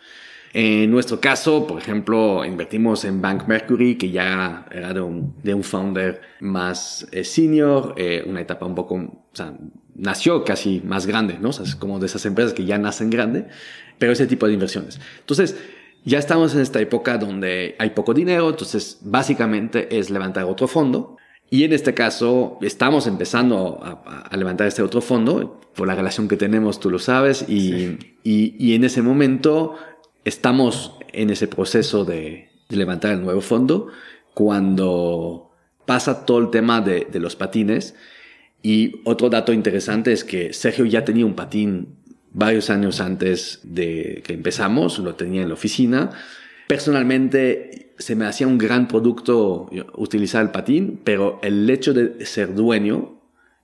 En 0.52 0.90
nuestro 0.90 1.20
caso, 1.20 1.64
por 1.66 1.78
ejemplo, 1.78 2.44
invertimos 2.44 3.04
en 3.04 3.22
Bank 3.22 3.46
Mercury, 3.46 3.96
que 3.96 4.10
ya 4.10 4.66
era 4.72 4.92
de 4.92 5.00
un, 5.00 5.36
de 5.42 5.54
un 5.54 5.62
founder 5.62 6.20
más 6.40 7.06
eh, 7.12 7.22
senior, 7.22 7.94
eh, 7.96 8.24
una 8.26 8.40
etapa 8.40 8.66
un 8.66 8.74
poco, 8.74 8.96
o 8.96 9.30
sea, 9.32 9.56
nació 10.00 10.44
casi 10.44 10.80
más 10.84 11.06
grande, 11.06 11.38
¿no? 11.40 11.50
O 11.50 11.52
sea, 11.52 11.64
es 11.64 11.76
como 11.76 11.98
de 11.98 12.06
esas 12.06 12.24
empresas 12.26 12.52
que 12.52 12.64
ya 12.64 12.78
nacen 12.78 13.10
grande, 13.10 13.46
pero 13.98 14.12
ese 14.12 14.26
tipo 14.26 14.46
de 14.46 14.54
inversiones. 14.54 15.00
Entonces, 15.20 15.56
ya 16.04 16.18
estamos 16.18 16.54
en 16.54 16.60
esta 16.60 16.80
época 16.80 17.18
donde 17.18 17.76
hay 17.78 17.90
poco 17.90 18.14
dinero, 18.14 18.48
entonces 18.48 18.98
básicamente 19.02 19.98
es 19.98 20.10
levantar 20.10 20.44
otro 20.44 20.66
fondo 20.66 21.18
y 21.50 21.64
en 21.64 21.72
este 21.72 21.94
caso 21.94 22.58
estamos 22.62 23.08
empezando 23.08 23.80
a, 23.82 24.22
a, 24.30 24.36
levantar 24.36 24.68
este 24.68 24.82
otro 24.82 25.00
fondo, 25.00 25.60
por 25.74 25.88
la 25.88 25.96
relación 25.96 26.28
que 26.28 26.36
tenemos, 26.36 26.78
tú 26.78 26.90
lo 26.90 27.00
sabes, 27.00 27.44
y, 27.48 27.70
sí. 27.70 27.98
y, 28.22 28.54
y, 28.58 28.74
en 28.74 28.84
ese 28.84 29.02
momento 29.02 29.74
estamos 30.24 30.94
en 31.12 31.30
ese 31.30 31.48
proceso 31.48 32.04
de, 32.04 32.50
de, 32.68 32.76
levantar 32.76 33.12
el 33.12 33.22
nuevo 33.22 33.40
fondo 33.40 33.88
cuando 34.32 35.50
pasa 35.86 36.24
todo 36.24 36.38
el 36.38 36.50
tema 36.50 36.80
de, 36.80 37.08
de 37.10 37.18
los 37.18 37.34
patines. 37.34 37.96
Y 38.62 39.00
otro 39.04 39.30
dato 39.30 39.52
interesante 39.52 40.12
es 40.12 40.24
que 40.24 40.52
Sergio 40.52 40.84
ya 40.84 41.04
tenía 41.04 41.26
un 41.26 41.34
patín 41.34 41.96
varios 42.32 42.70
años 42.70 43.00
antes 43.00 43.60
de 43.62 44.22
que 44.24 44.34
empezamos, 44.34 44.98
lo 44.98 45.14
tenía 45.14 45.42
en 45.42 45.48
la 45.48 45.54
oficina. 45.54 46.10
Personalmente 46.68 47.94
se 47.98 48.14
me 48.14 48.26
hacía 48.26 48.46
un 48.46 48.58
gran 48.58 48.86
producto 48.86 49.68
utilizar 49.94 50.42
el 50.42 50.50
patín, 50.50 51.00
pero 51.02 51.38
el 51.42 51.68
hecho 51.68 51.92
de 51.92 52.24
ser 52.24 52.54
dueño 52.54 53.20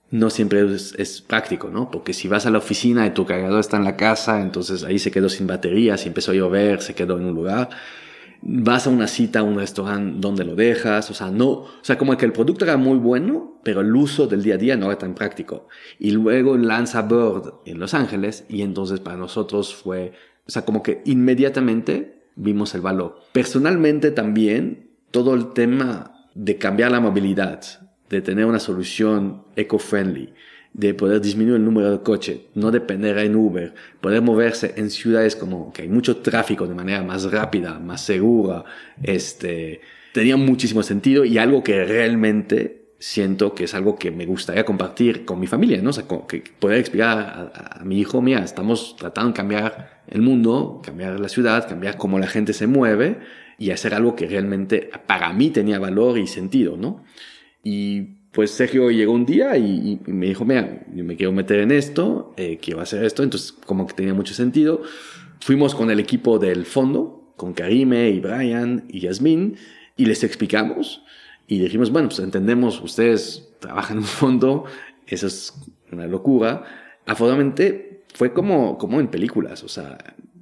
no 0.09 0.29
siempre 0.29 0.65
es, 0.73 1.21
práctico, 1.27 1.69
¿no? 1.69 1.91
Porque 1.91 2.13
si 2.13 2.27
vas 2.27 2.45
a 2.45 2.49
la 2.49 2.59
oficina 2.59 3.05
y 3.05 3.11
tu 3.11 3.25
cargador 3.25 3.59
está 3.59 3.77
en 3.77 3.83
la 3.83 3.97
casa, 3.97 4.41
entonces 4.41 4.83
ahí 4.83 4.99
se 4.99 5.11
quedó 5.11 5.27
sin 5.27 5.47
baterías 5.47 6.05
y 6.05 6.07
empezó 6.07 6.31
a 6.31 6.35
llover, 6.35 6.81
se 6.81 6.95
quedó 6.95 7.17
en 7.17 7.25
un 7.25 7.35
lugar. 7.35 7.69
Vas 8.41 8.87
a 8.87 8.89
una 8.89 9.07
cita 9.07 9.39
a 9.39 9.43
un 9.43 9.57
restaurante 9.57 10.19
donde 10.19 10.45
lo 10.45 10.55
dejas, 10.55 11.09
o 11.09 11.13
sea, 11.13 11.31
no, 11.31 11.49
o 11.49 11.79
sea, 11.81 11.97
como 11.97 12.15
que 12.17 12.25
el 12.25 12.33
producto 12.33 12.65
era 12.65 12.77
muy 12.77 12.97
bueno, 12.97 13.59
pero 13.63 13.81
el 13.81 13.95
uso 13.95 14.27
del 14.27 14.43
día 14.43 14.55
a 14.55 14.57
día 14.57 14.75
no 14.75 14.87
era 14.87 14.97
tan 14.97 15.15
práctico. 15.15 15.67
Y 15.99 16.11
luego 16.11 16.57
lanza 16.57 17.01
Bird 17.01 17.55
en 17.65 17.79
Los 17.79 17.93
Ángeles 17.93 18.45
y 18.47 18.61
entonces 18.61 18.99
para 18.99 19.17
nosotros 19.17 19.75
fue, 19.75 20.13
o 20.47 20.51
sea, 20.51 20.65
como 20.65 20.83
que 20.83 21.01
inmediatamente 21.05 22.23
vimos 22.35 22.73
el 22.75 22.81
valor. 22.81 23.19
Personalmente 23.33 24.11
también, 24.11 24.91
todo 25.11 25.33
el 25.33 25.53
tema 25.53 26.13
de 26.35 26.57
cambiar 26.57 26.91
la 26.91 26.99
movilidad, 26.99 27.61
de 28.09 28.21
tener 28.21 28.45
una 28.45 28.59
solución 28.59 29.43
eco-friendly, 29.55 30.33
de 30.77 30.93
poder 30.93 31.19
disminuir 31.19 31.57
el 31.57 31.65
número 31.65 31.91
de 31.91 32.01
coches, 32.01 32.37
no 32.53 32.69
depender 32.69 33.17
en 33.17 33.35
Uber, 33.35 33.73
poder 33.99 34.21
moverse 34.21 34.75
en 34.77 34.91
ciudades 34.91 35.35
como 35.35 35.73
que 35.73 35.81
hay 35.81 35.89
mucho 35.89 36.17
tráfico 36.17 36.67
de 36.67 36.75
manera 36.75 37.01
más 37.01 37.29
rápida, 37.31 37.79
más 37.79 38.01
segura, 38.01 38.63
este, 39.01 39.81
tenía 40.13 40.37
muchísimo 40.37 40.83
sentido 40.83 41.25
y 41.25 41.39
algo 41.39 41.63
que 41.63 41.83
realmente 41.83 42.91
siento 42.99 43.55
que 43.55 43.63
es 43.63 43.73
algo 43.73 43.97
que 43.97 44.11
me 44.11 44.27
gustaría 44.27 44.65
compartir 44.65 45.25
con 45.25 45.39
mi 45.39 45.47
familia, 45.47 45.81
¿no? 45.81 45.89
O 45.89 45.93
sea, 45.93 46.05
que 46.27 46.43
poder 46.59 46.77
explicar 46.77 47.17
a, 47.17 47.79
a, 47.79 47.83
mi 47.83 47.99
hijo, 47.99 48.21
mira, 48.21 48.43
estamos 48.43 48.95
tratando 48.97 49.31
de 49.31 49.35
cambiar 49.35 50.03
el 50.07 50.21
mundo, 50.21 50.81
cambiar 50.83 51.19
la 51.19 51.29
ciudad, 51.29 51.67
cambiar 51.67 51.97
cómo 51.97 52.19
la 52.19 52.27
gente 52.27 52.53
se 52.53 52.67
mueve 52.67 53.17
y 53.57 53.71
hacer 53.71 53.95
algo 53.95 54.15
que 54.15 54.27
realmente 54.27 54.91
para 55.07 55.33
mí 55.33 55.49
tenía 55.49 55.79
valor 55.79 56.19
y 56.19 56.27
sentido, 56.27 56.77
¿no? 56.77 57.03
Y 57.63 58.16
pues 58.37 58.51
Sergio 58.51 58.91
llegó 58.91 59.13
un 59.13 59.25
día 59.25 59.57
y, 59.57 59.99
me 60.05 60.27
dijo, 60.27 60.45
mira, 60.45 60.85
yo 60.93 61.03
me 61.03 61.15
quiero 61.15 61.31
meter 61.31 61.61
en 61.61 61.71
esto, 61.71 62.35
eh, 62.37 62.59
quiero 62.61 62.81
hacer 62.81 63.03
esto, 63.03 63.23
entonces 63.23 63.51
como 63.51 63.87
que 63.87 63.95
tenía 63.95 64.13
mucho 64.13 64.35
sentido. 64.35 64.83
Fuimos 65.39 65.73
con 65.73 65.89
el 65.89 65.99
equipo 65.99 66.37
del 66.37 66.67
fondo, 66.67 67.33
con 67.35 67.53
Karime 67.53 68.11
y 68.11 68.19
Brian 68.19 68.85
y 68.89 68.99
Yasmin, 68.99 69.55
y 69.95 70.05
les 70.05 70.23
explicamos 70.23 71.03
y 71.47 71.57
dijimos, 71.57 71.91
bueno, 71.91 72.09
pues 72.09 72.19
entendemos, 72.19 72.79
ustedes 72.79 73.49
trabajan 73.57 73.97
en 73.97 74.03
un 74.03 74.07
fondo, 74.07 74.65
eso 75.07 75.25
es 75.25 75.55
una 75.91 76.05
locura. 76.05 76.63
Afortunadamente 77.07 78.03
fue 78.13 78.33
como, 78.33 78.77
como 78.77 78.99
en 78.99 79.07
películas, 79.07 79.63
o 79.63 79.67
sea, 79.67 79.97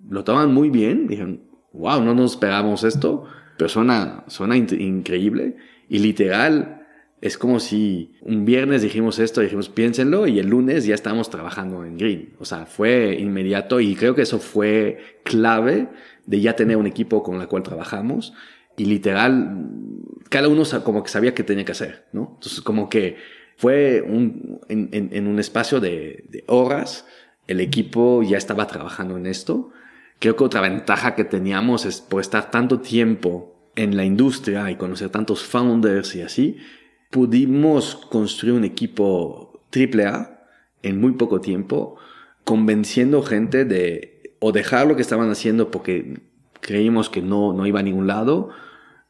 lo 0.09 0.25
toman 0.25 0.53
muy 0.53 0.69
bien, 0.69 1.07
dijeron, 1.07 1.43
wow, 1.71 2.03
no 2.03 2.13
nos 2.13 2.31
esperábamos 2.33 2.83
esto, 2.83 3.23
pero 3.57 3.69
suena, 3.69 4.25
suena 4.27 4.57
increíble 4.57 5.55
y 5.87 5.99
literal 5.99 6.84
es 7.21 7.37
como 7.37 7.59
si 7.59 8.13
un 8.21 8.45
viernes 8.45 8.81
dijimos 8.81 9.19
esto, 9.19 9.41
dijimos 9.41 9.69
piénsenlo 9.69 10.27
y 10.27 10.39
el 10.39 10.47
lunes 10.47 10.85
ya 10.85 10.95
estábamos 10.95 11.29
trabajando 11.29 11.85
en 11.85 11.97
Green. 11.97 12.33
O 12.39 12.45
sea, 12.45 12.65
fue 12.65 13.17
inmediato 13.19 13.79
y 13.79 13.95
creo 13.95 14.15
que 14.15 14.23
eso 14.23 14.39
fue 14.39 15.19
clave 15.23 15.87
de 16.25 16.41
ya 16.41 16.55
tener 16.55 16.77
un 16.77 16.87
equipo 16.87 17.23
con 17.23 17.41
el 17.41 17.47
cual 17.47 17.63
trabajamos 17.63 18.33
y 18.77 18.85
literal 18.85 19.65
cada 20.29 20.49
uno 20.49 20.63
como 20.83 21.03
que 21.03 21.09
sabía 21.09 21.33
qué 21.33 21.43
tenía 21.43 21.65
que 21.65 21.71
hacer, 21.71 22.05
¿no? 22.11 22.31
Entonces 22.35 22.61
como 22.61 22.89
que 22.89 23.17
fue 23.57 24.01
un, 24.01 24.59
en, 24.67 25.27
un 25.27 25.39
espacio 25.39 25.79
de, 25.79 26.25
de 26.29 26.43
horas 26.47 27.05
el 27.47 27.59
equipo 27.59 28.23
ya 28.23 28.37
estaba 28.37 28.67
trabajando 28.67 29.17
en 29.17 29.27
esto. 29.27 29.71
Creo 30.19 30.35
que 30.35 30.43
otra 30.43 30.61
ventaja 30.61 31.15
que 31.15 31.25
teníamos 31.25 31.85
es 31.85 32.01
por 32.01 32.21
estar 32.21 32.49
tanto 32.51 32.79
tiempo 32.79 33.71
en 33.75 33.95
la 33.97 34.05
industria 34.05 34.71
y 34.71 34.75
conocer 34.75 35.09
tantos 35.09 35.43
founders 35.43 36.15
y 36.15 36.21
así, 36.21 36.57
pudimos 37.09 37.95
construir 37.95 38.55
un 38.55 38.63
equipo 38.63 39.61
triple 39.69 40.05
A 40.05 40.47
en 40.83 40.99
muy 40.99 41.13
poco 41.13 41.41
tiempo, 41.41 41.97
convenciendo 42.43 43.23
gente 43.23 43.65
de 43.65 44.35
o 44.39 44.51
dejar 44.51 44.87
lo 44.87 44.95
que 44.95 45.01
estaban 45.01 45.29
haciendo 45.29 45.71
porque 45.71 46.19
creímos 46.61 47.09
que 47.09 47.21
no, 47.21 47.53
no 47.53 47.65
iba 47.65 47.79
a 47.79 47.83
ningún 47.83 48.07
lado, 48.07 48.49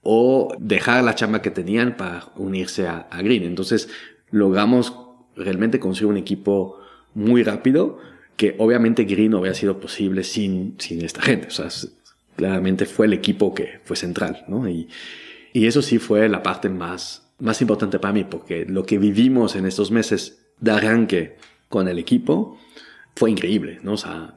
o 0.01 0.55
dejar 0.59 1.03
la 1.03 1.15
chamba 1.15 1.41
que 1.41 1.49
tenían 1.49 1.97
para 1.97 2.25
unirse 2.35 2.87
a, 2.87 3.07
Green. 3.23 3.43
Entonces 3.43 3.89
logramos 4.29 4.93
realmente 5.35 5.79
construir 5.79 6.11
un 6.11 6.17
equipo 6.17 6.79
muy 7.15 7.43
rápido, 7.43 7.97
que 8.37 8.55
obviamente 8.59 9.05
Green 9.05 9.31
no 9.31 9.39
había 9.39 9.55
sido 9.55 9.79
posible 9.79 10.23
sin, 10.23 10.75
sin 10.77 11.03
esta 11.03 11.21
gente. 11.21 11.47
O 11.47 11.51
sea, 11.51 11.69
claramente 12.35 12.85
fue 12.85 13.07
el 13.07 13.13
equipo 13.13 13.55
que 13.55 13.79
fue 13.83 13.95
central, 13.95 14.45
¿no? 14.47 14.69
Y, 14.69 14.89
y 15.53 15.65
eso 15.65 15.81
sí 15.81 15.97
fue 15.97 16.29
la 16.29 16.43
parte 16.43 16.69
más, 16.69 17.24
más 17.39 17.61
importante 17.61 17.99
para 17.99 18.13
mí, 18.13 18.23
porque 18.23 18.65
lo 18.65 18.85
que 18.85 18.97
vivimos 18.97 19.55
en 19.55 19.65
estos 19.65 19.91
meses 19.91 20.39
de 20.59 20.71
arranque 20.71 21.37
con 21.69 21.87
el 21.87 21.99
equipo 21.99 22.57
fue 23.15 23.31
increíble, 23.31 23.79
¿no? 23.83 23.93
O 23.93 23.97
sea, 23.97 24.35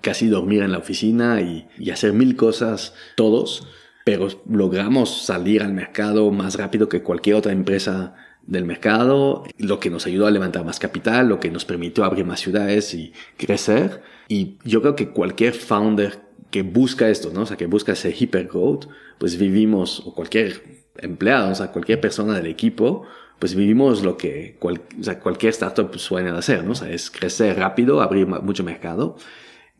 casi 0.00 0.28
dormir 0.28 0.62
en 0.62 0.72
la 0.72 0.78
oficina 0.78 1.40
y, 1.40 1.66
y 1.78 1.90
hacer 1.90 2.12
mil 2.12 2.36
cosas 2.36 2.94
todos, 3.16 3.66
pero 4.04 4.28
logramos 4.48 5.24
salir 5.24 5.62
al 5.62 5.72
mercado 5.72 6.30
más 6.30 6.56
rápido 6.56 6.88
que 6.88 7.02
cualquier 7.02 7.36
otra 7.36 7.52
empresa 7.52 8.14
del 8.46 8.64
mercado, 8.64 9.44
lo 9.58 9.80
que 9.80 9.90
nos 9.90 10.06
ayudó 10.06 10.26
a 10.26 10.30
levantar 10.30 10.64
más 10.64 10.78
capital, 10.78 11.28
lo 11.28 11.40
que 11.40 11.50
nos 11.50 11.64
permitió 11.64 12.04
abrir 12.04 12.24
más 12.24 12.40
ciudades 12.40 12.92
y 12.94 13.12
crecer. 13.36 14.02
Y 14.28 14.58
yo 14.64 14.82
creo 14.82 14.96
que 14.96 15.10
cualquier 15.10 15.54
founder 15.54 16.20
que 16.50 16.62
busca 16.62 17.08
esto, 17.08 17.30
¿no? 17.32 17.42
O 17.42 17.46
sea, 17.46 17.56
que 17.56 17.66
busca 17.66 17.92
ese 17.92 18.12
hypergrowth, 18.12 18.86
pues 19.18 19.38
vivimos, 19.38 20.02
o 20.04 20.14
cualquier 20.14 20.83
empleados, 20.98 21.52
o 21.52 21.54
sea, 21.54 21.72
cualquier 21.72 22.00
persona 22.00 22.34
del 22.34 22.46
equipo, 22.46 23.04
pues 23.38 23.54
vivimos 23.54 24.02
lo 24.02 24.16
que 24.16 24.56
cualquier 24.58 25.50
startup 25.50 25.96
suele 25.98 26.30
hacer, 26.30 26.64
¿no? 26.64 26.72
O 26.72 26.74
sea, 26.74 26.90
es 26.90 27.10
crecer 27.10 27.56
rápido, 27.58 28.00
abrir 28.00 28.26
mucho 28.26 28.64
mercado 28.64 29.16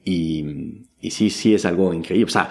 y, 0.04 0.84
y 1.00 1.10
sí, 1.10 1.30
sí 1.30 1.54
es 1.54 1.64
algo 1.64 1.94
increíble. 1.94 2.26
O 2.26 2.32
sea, 2.32 2.50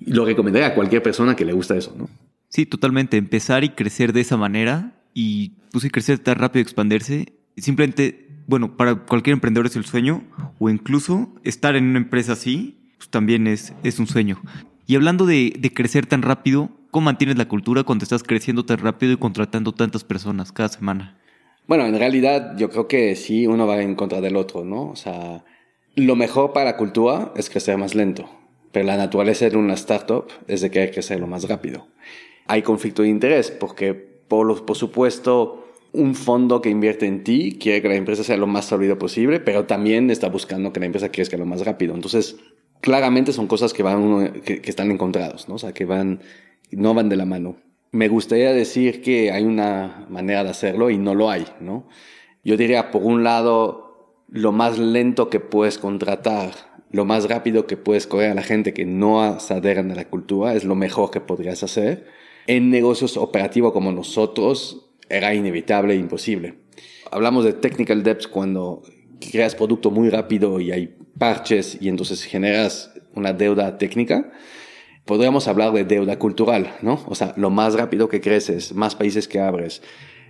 lo 0.00 0.24
recomendaría 0.24 0.68
a 0.68 0.74
cualquier 0.74 1.02
persona 1.02 1.36
que 1.36 1.44
le 1.44 1.52
gusta 1.52 1.76
eso, 1.76 1.94
¿no? 1.96 2.08
Sí, 2.48 2.66
totalmente. 2.66 3.16
Empezar 3.16 3.64
y 3.64 3.70
crecer 3.70 4.12
de 4.12 4.20
esa 4.20 4.36
manera 4.36 4.92
y 5.14 5.52
pues, 5.72 5.86
crecer 5.90 6.18
tan 6.18 6.36
rápido 6.36 6.60
y 6.60 6.62
expandirse, 6.62 7.32
simplemente, 7.56 8.28
bueno, 8.46 8.76
para 8.76 8.94
cualquier 8.94 9.34
emprendedor 9.34 9.66
es 9.66 9.76
el 9.76 9.84
sueño 9.84 10.24
o 10.58 10.68
incluso 10.70 11.32
estar 11.42 11.76
en 11.76 11.84
una 11.84 11.98
empresa 11.98 12.32
así, 12.32 12.76
pues 12.98 13.08
también 13.08 13.46
es, 13.46 13.72
es 13.82 13.98
un 13.98 14.06
sueño. 14.06 14.40
Y 14.86 14.94
hablando 14.94 15.26
de, 15.26 15.54
de 15.58 15.72
crecer 15.72 16.06
tan 16.06 16.22
rápido, 16.22 16.70
¿Cómo 16.90 17.06
mantienes 17.06 17.36
la 17.36 17.48
cultura 17.48 17.82
cuando 17.84 18.04
estás 18.04 18.22
creciendo 18.22 18.64
tan 18.64 18.78
rápido 18.78 19.12
y 19.12 19.16
contratando 19.16 19.72
tantas 19.72 20.04
personas 20.04 20.52
cada 20.52 20.68
semana? 20.68 21.18
Bueno, 21.66 21.84
en 21.84 21.98
realidad 21.98 22.56
yo 22.56 22.70
creo 22.70 22.86
que 22.86 23.16
sí, 23.16 23.46
uno 23.46 23.66
va 23.66 23.82
en 23.82 23.96
contra 23.96 24.20
del 24.20 24.36
otro, 24.36 24.64
¿no? 24.64 24.90
O 24.90 24.96
sea, 24.96 25.44
lo 25.96 26.14
mejor 26.14 26.52
para 26.52 26.72
la 26.72 26.76
cultura 26.76 27.32
es 27.36 27.50
crecer 27.50 27.76
más 27.76 27.94
lento, 27.94 28.28
pero 28.70 28.86
la 28.86 28.96
naturaleza 28.96 29.48
de 29.48 29.56
una 29.56 29.74
startup 29.74 30.26
es 30.46 30.60
de 30.60 30.70
que 30.70 30.80
hay 30.80 30.86
que 30.86 30.94
crecerlo 30.94 31.26
más 31.26 31.48
rápido. 31.48 31.88
Hay 32.46 32.62
conflicto 32.62 33.02
de 33.02 33.08
interés 33.08 33.50
porque, 33.50 33.94
por, 33.94 34.64
por 34.64 34.76
supuesto, 34.76 35.66
un 35.92 36.14
fondo 36.14 36.60
que 36.60 36.70
invierte 36.70 37.06
en 37.06 37.24
ti 37.24 37.56
quiere 37.60 37.82
que 37.82 37.88
la 37.88 37.94
empresa 37.96 38.22
sea 38.22 38.36
lo 38.36 38.46
más 38.46 38.66
sólido 38.66 38.98
posible, 38.98 39.40
pero 39.40 39.64
también 39.64 40.10
está 40.10 40.28
buscando 40.28 40.72
que 40.72 40.80
la 40.80 40.86
empresa 40.86 41.10
crezca 41.10 41.36
lo 41.36 41.46
más 41.46 41.64
rápido. 41.64 41.94
Entonces, 41.94 42.36
claramente 42.80 43.32
son 43.32 43.48
cosas 43.48 43.72
que 43.72 43.82
van 43.82 44.40
que, 44.44 44.60
que, 44.60 44.70
están 44.70 44.90
encontrados, 44.90 45.48
¿no? 45.48 45.56
O 45.56 45.58
sea, 45.58 45.72
que 45.72 45.84
van 45.84 46.20
no 46.70 46.94
van 46.94 47.08
de 47.08 47.16
la 47.16 47.24
mano. 47.24 47.56
Me 47.92 48.08
gustaría 48.08 48.52
decir 48.52 49.00
que 49.00 49.30
hay 49.30 49.44
una 49.44 50.06
manera 50.10 50.44
de 50.44 50.50
hacerlo 50.50 50.90
y 50.90 50.98
no 50.98 51.14
lo 51.14 51.30
hay, 51.30 51.46
¿no? 51.60 51.88
Yo 52.44 52.56
diría, 52.56 52.90
por 52.90 53.02
un 53.02 53.24
lado, 53.24 54.22
lo 54.28 54.52
más 54.52 54.78
lento 54.78 55.30
que 55.30 55.40
puedes 55.40 55.78
contratar, 55.78 56.52
lo 56.90 57.04
más 57.04 57.28
rápido 57.28 57.66
que 57.66 57.76
puedes 57.76 58.06
correr 58.06 58.30
a 58.30 58.34
la 58.34 58.42
gente 58.42 58.72
que 58.72 58.84
no 58.84 59.40
se 59.40 59.54
adheran 59.54 59.90
a 59.90 59.94
la 59.94 60.08
cultura 60.08 60.54
es 60.54 60.64
lo 60.64 60.74
mejor 60.74 61.10
que 61.10 61.20
podrías 61.20 61.62
hacer. 61.62 62.06
En 62.46 62.70
negocios 62.70 63.16
operativos 63.16 63.72
como 63.72 63.92
nosotros 63.92 64.90
era 65.08 65.34
inevitable 65.34 65.94
e 65.94 65.98
imposible. 65.98 66.54
Hablamos 67.10 67.44
de 67.44 67.52
technical 67.52 68.02
depth 68.02 68.28
cuando 68.28 68.82
creas 69.30 69.54
producto 69.54 69.90
muy 69.90 70.10
rápido 70.10 70.60
y 70.60 70.72
hay 70.72 70.96
parches 71.18 71.78
y 71.80 71.88
entonces 71.88 72.22
generas 72.24 72.92
una 73.14 73.32
deuda 73.32 73.78
técnica 73.78 74.32
podríamos 75.06 75.48
hablar 75.48 75.72
de 75.72 75.84
deuda 75.84 76.18
cultural, 76.18 76.76
¿no? 76.82 77.00
O 77.06 77.14
sea, 77.14 77.32
lo 77.36 77.48
más 77.48 77.74
rápido 77.74 78.08
que 78.08 78.20
creces, 78.20 78.74
más 78.74 78.94
países 78.96 79.28
que 79.28 79.40
abres, 79.40 79.80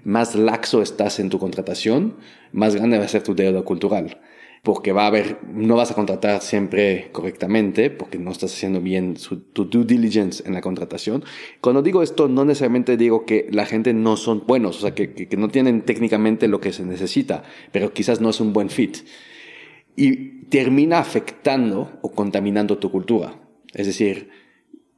más 0.05 0.37
laxo 0.37 0.83
estás 0.83 1.19
en 1.19 1.31
tu 1.31 1.41
contratación, 1.41 2.15
más 2.53 2.77
grande 2.77 2.99
va 2.99 3.07
a 3.07 3.09
ser 3.09 3.25
tu 3.25 3.35
deuda 3.35 3.63
cultural. 3.63 4.21
Porque 4.63 4.93
va 4.93 5.05
a 5.05 5.07
haber, 5.07 5.39
no 5.47 5.77
vas 5.77 5.93
a 5.93 5.95
contratar 5.95 6.43
siempre 6.43 7.09
correctamente, 7.13 7.89
porque 7.89 8.19
no 8.19 8.33
estás 8.33 8.53
haciendo 8.53 8.81
bien 8.81 9.17
tu 9.53 9.65
due 9.65 9.85
diligence 9.85 10.43
en 10.47 10.55
la 10.55 10.61
contratación. 10.61 11.25
Cuando 11.61 11.83
digo 11.83 12.03
esto, 12.03 12.27
no 12.29 12.45
necesariamente 12.45 12.97
digo 12.97 13.25
que 13.27 13.47
la 13.53 13.65
gente 13.65 13.95
no 13.95 14.17
son 14.17 14.45
buenos, 14.47 14.79
o 14.79 14.81
sea, 14.81 14.95
que, 14.95 15.13
que 15.15 15.37
no 15.37 15.49
tienen 15.49 15.83
técnicamente 15.83 16.49
lo 16.49 16.61
que 16.61 16.73
se 16.73 16.85
necesita, 16.85 17.45
pero 17.71 17.93
quizás 17.93 18.21
no 18.21 18.31
es 18.31 18.41
un 18.41 18.53
buen 18.53 18.69
fit. 18.69 18.99
Y 19.95 20.47
termina 20.49 20.99
afectando 20.99 21.99
o 22.03 22.11
contaminando 22.11 22.79
tu 22.79 22.91
cultura. 22.91 23.37
Es 23.73 23.87
decir, 23.87 24.31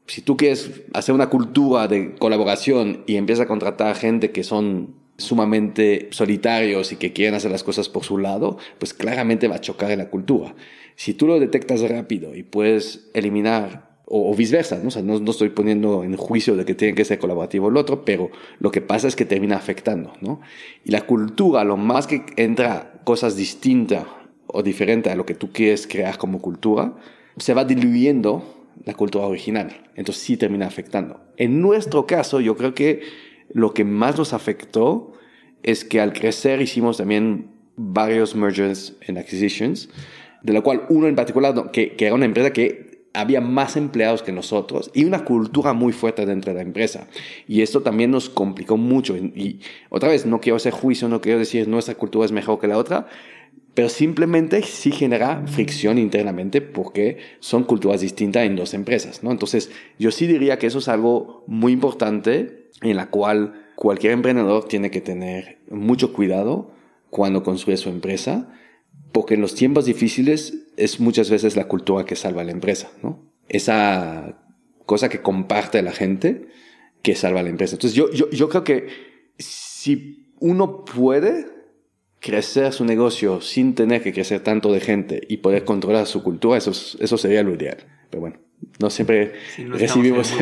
si 0.09 0.23
tú 0.23 0.37
quieres 0.37 0.83
hacer 0.95 1.15
una 1.15 1.29
cultura 1.29 1.87
de 1.87 2.15
colaboración 2.15 3.05
y 3.07 3.17
empiezas 3.17 3.45
a 3.45 3.49
contratar 3.49 3.95
gente 3.95 4.33
que 4.33 4.43
son 4.43 4.95
sumamente 5.19 6.09
solitarios 6.11 6.93
y 6.93 6.97
que 6.97 7.13
quieren 7.13 7.35
hacer 7.35 7.51
las 7.51 7.63
cosas 7.63 7.89
por 7.89 8.05
su 8.05 8.19
lado, 8.19 8.57
pues 8.79 8.95
claramente 8.95 9.49
va 9.49 9.57
a 9.57 9.61
chocar 9.61 9.91
en 9.91 9.99
la 9.99 10.09
cultura. 10.09 10.55
Si 10.97 11.13
tú 11.13 11.27
lo 11.27 11.39
detectas 11.39 11.83
rápido 11.83 12.35
y 12.35 12.43
puedes 12.43 13.11
eliminar 13.15 13.89
o, 14.07 14.35
viceversa, 14.35 14.79
¿no? 14.79 14.89
O 14.89 14.91
sea, 14.91 15.03
no, 15.03 15.21
no, 15.21 15.31
estoy 15.31 15.51
poniendo 15.51 16.03
en 16.03 16.17
juicio 16.17 16.57
de 16.57 16.65
que 16.65 16.75
tiene 16.75 16.95
que 16.95 17.05
ser 17.05 17.19
colaborativo 17.19 17.69
el 17.69 17.77
otro, 17.77 18.07
pero 18.07 18.31
lo 18.59 18.71
que 18.71 18.81
pasa 18.81 19.07
es 19.07 19.15
que 19.15 19.27
termina 19.27 19.57
afectando, 19.57 20.15
¿no? 20.23 20.41
Y 20.85 20.93
la 20.93 21.03
cultura, 21.03 21.63
lo 21.65 21.77
más 21.77 22.07
que 22.07 22.25
entra 22.37 23.03
cosas 23.05 23.37
distintas 23.37 24.07
o 24.47 24.63
diferentes 24.63 25.13
a 25.13 25.17
lo 25.17 25.27
que 25.27 25.35
tú 25.35 25.53
quieres 25.53 25.87
crear 25.87 26.17
como 26.17 26.41
cultura, 26.41 26.95
se 27.37 27.53
va 27.53 27.67
diluyendo 27.67 28.58
la 28.85 28.95
cultura 28.95 29.27
original. 29.27 29.89
Entonces 29.95 30.23
sí 30.23 30.37
termina 30.37 30.67
afectando. 30.67 31.21
En 31.37 31.61
nuestro 31.61 32.07
caso, 32.07 32.41
yo 32.41 32.57
creo 32.57 32.75
que 32.75 33.03
lo 33.53 33.75
que 33.75 33.85
más 33.85 34.19
nos 34.19 34.33
afectó 34.33 35.13
es 35.63 35.85
que 35.85 36.01
al 36.01 36.13
crecer 36.13 36.61
hicimos 36.61 36.99
también 36.99 37.51
varios 37.77 38.35
mergers 38.35 38.97
and 39.09 39.19
acquisitions, 39.19 39.89
de 40.43 40.53
la 40.53 40.61
cual 40.61 40.85
uno 40.89 41.09
en 41.09 41.17
particular, 41.17 41.71
que, 41.73 41.97
que 41.97 42.07
era 42.07 42.15
una 42.15 42.25
empresa 42.25 42.53
que 42.53 42.89
había 43.15 43.41
más 43.41 43.77
empleados 43.77 44.23
que 44.23 44.33
nosotros 44.33 44.91
y 44.95 45.05
una 45.05 45.25
cultura 45.25 45.73
muy 45.73 45.93
fuerte 45.93 46.27
dentro 46.27 46.53
de 46.53 46.57
la 46.57 46.63
empresa. 46.63 47.09
Y 47.47 47.63
esto 47.63 47.83
también 47.83 48.11
nos 48.11 48.29
complicó 48.29 48.77
mucho. 48.77 49.17
Y 49.17 49.61
otra 49.89 50.09
vez, 50.09 50.27
no 50.27 50.41
quiero 50.41 50.57
hacer 50.57 50.73
juicio, 50.73 51.09
no 51.09 51.21
quiero 51.21 51.39
decir 51.39 51.67
nuestra 51.69 51.95
cultura 51.95 52.27
es 52.27 52.33
mejor 52.33 52.61
que 52.61 52.69
la 52.69 52.79
otra, 52.79 53.09
pero 53.79 53.89
simplemente 53.89 54.61
sí 54.65 54.91
genera 54.91 55.47
fricción 55.47 55.99
internamente 55.99 56.61
porque 56.61 57.19
son 57.39 57.63
culturas 57.63 58.01
distintas 58.01 58.45
en 58.45 58.57
dos 58.57 58.75
empresas, 58.75 59.23
¿no? 59.23 59.31
Entonces, 59.31 59.71
yo 60.01 60.11
sí 60.11 60.27
diría 60.27 60.59
que 60.59 60.67
eso 60.67 60.81
es 60.81 60.89
algo 60.89 61.45
muy 61.47 61.75
importante 61.75 62.71
en 62.81 62.97
la 62.97 63.09
cual 63.09 63.69
cualquier 63.77 64.15
emprendedor 64.15 64.67
tiene 64.67 64.91
que 64.91 65.01
tener 65.01 65.61
mucho 65.71 66.13
cuidado 66.13 66.73
cuando 67.11 67.45
construye 67.45 67.77
su 67.77 67.89
empresa, 67.89 68.53
porque 69.13 69.35
en 69.35 69.43
los 69.43 69.55
tiempos 69.55 69.85
difíciles 69.85 70.55
es 70.77 70.99
muchas 70.99 71.31
veces 71.31 71.55
la 71.55 71.69
cultura 71.69 72.05
que 72.05 72.17
salva 72.17 72.43
a 72.43 72.47
la 72.47 72.51
empresa, 72.51 72.91
¿no? 73.01 73.31
Esa 73.49 74.41
cosa 74.87 75.09
que 75.09 75.23
comparte 75.23 75.83
la 75.83 75.93
gente 75.93 76.49
que 77.03 77.15
salva 77.15 77.39
a 77.39 77.43
la 77.45 77.51
empresa. 77.51 77.77
Entonces, 77.77 77.95
yo, 77.97 78.11
yo, 78.11 78.29
yo 78.31 78.49
creo 78.49 78.65
que 78.65 78.89
si 79.39 80.33
uno 80.41 80.85
puede 80.85 81.58
crecer 82.21 82.73
su 82.73 82.85
negocio 82.85 83.41
sin 83.41 83.75
tener 83.75 84.03
que 84.03 84.13
crecer 84.13 84.41
tanto 84.41 84.73
de 84.73 84.81
gente 84.81 85.21
y 85.29 85.39
poder 85.39 85.65
controlar 85.65 86.07
su 86.07 86.23
cultura, 86.23 86.59
eso, 86.59 86.73
eso 86.73 87.19
sería 87.19 87.43
lo 87.43 87.55
ideal. 87.55 87.79
Pero 88.11 88.21
bueno, 88.21 88.39
no 88.81 88.91
siempre 88.91 89.35
recibimos 89.69 90.33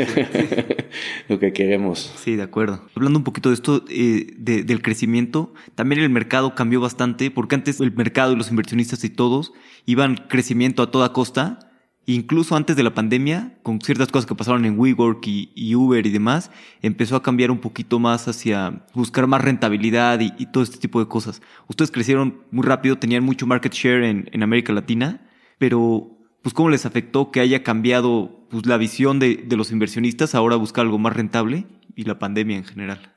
lo 1.28 1.38
que 1.38 1.52
queremos. 1.52 2.12
Sí, 2.16 2.36
de 2.36 2.42
acuerdo. 2.42 2.86
Hablando 2.94 3.18
un 3.18 3.24
poquito 3.24 3.50
de 3.50 3.54
esto, 3.54 3.84
eh, 3.88 4.26
del 4.36 4.82
crecimiento, 4.82 5.52
también 5.74 6.00
el 6.00 6.10
mercado 6.10 6.54
cambió 6.54 6.80
bastante, 6.80 7.30
porque 7.30 7.54
antes 7.54 7.80
el 7.80 7.92
mercado 7.92 8.32
y 8.32 8.36
los 8.36 8.50
inversionistas 8.50 9.04
y 9.04 9.10
todos 9.10 9.52
iban 9.84 10.16
crecimiento 10.28 10.82
a 10.82 10.90
toda 10.90 11.12
costa 11.12 11.65
incluso 12.06 12.54
antes 12.54 12.76
de 12.76 12.82
la 12.82 12.94
pandemia, 12.94 13.54
con 13.62 13.80
ciertas 13.80 14.08
cosas 14.08 14.26
que 14.26 14.34
pasaron 14.34 14.64
en 14.64 14.78
WeWork 14.78 15.26
y, 15.26 15.74
Uber 15.74 16.06
y 16.06 16.10
demás, 16.10 16.50
empezó 16.80 17.16
a 17.16 17.22
cambiar 17.22 17.50
un 17.50 17.58
poquito 17.58 17.98
más 17.98 18.28
hacia 18.28 18.86
buscar 18.94 19.26
más 19.26 19.42
rentabilidad 19.42 20.20
y, 20.20 20.46
todo 20.46 20.62
este 20.62 20.78
tipo 20.78 21.00
de 21.00 21.08
cosas. 21.08 21.42
Ustedes 21.68 21.90
crecieron 21.90 22.42
muy 22.50 22.64
rápido, 22.64 22.96
tenían 22.96 23.24
mucho 23.24 23.46
market 23.46 23.72
share 23.72 24.04
en, 24.04 24.42
América 24.42 24.72
Latina, 24.72 25.28
pero 25.58 26.10
pues 26.42 26.54
cómo 26.54 26.70
les 26.70 26.86
afectó 26.86 27.32
que 27.32 27.40
haya 27.40 27.64
cambiado 27.64 28.46
pues, 28.50 28.66
la 28.66 28.76
visión 28.76 29.18
de, 29.18 29.44
los 29.50 29.72
inversionistas 29.72 30.36
ahora 30.36 30.54
buscar 30.54 30.84
algo 30.84 30.98
más 30.98 31.14
rentable 31.14 31.66
y 31.96 32.04
la 32.04 32.20
pandemia 32.20 32.56
en 32.56 32.64
general. 32.64 33.12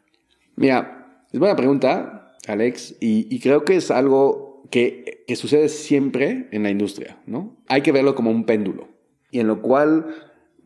Mira, 0.55 1.25
es 1.31 1.39
buena 1.39 1.55
pregunta, 1.55 2.33
Alex, 2.47 2.95
y, 2.99 3.33
y 3.33 3.39
creo 3.39 3.63
que 3.63 3.75
es 3.75 3.91
algo 3.91 4.48
que, 4.69 5.23
sucede 5.35 5.69
siempre 5.69 6.47
en 6.51 6.63
la 6.63 6.69
industria, 6.69 7.17
¿no? 7.25 7.57
Hay 7.67 7.81
que 7.81 7.91
verlo 7.91 8.15
como 8.15 8.31
un 8.31 8.45
péndulo, 8.45 8.87
y 9.31 9.39
en 9.39 9.47
lo 9.47 9.61
cual, 9.61 10.07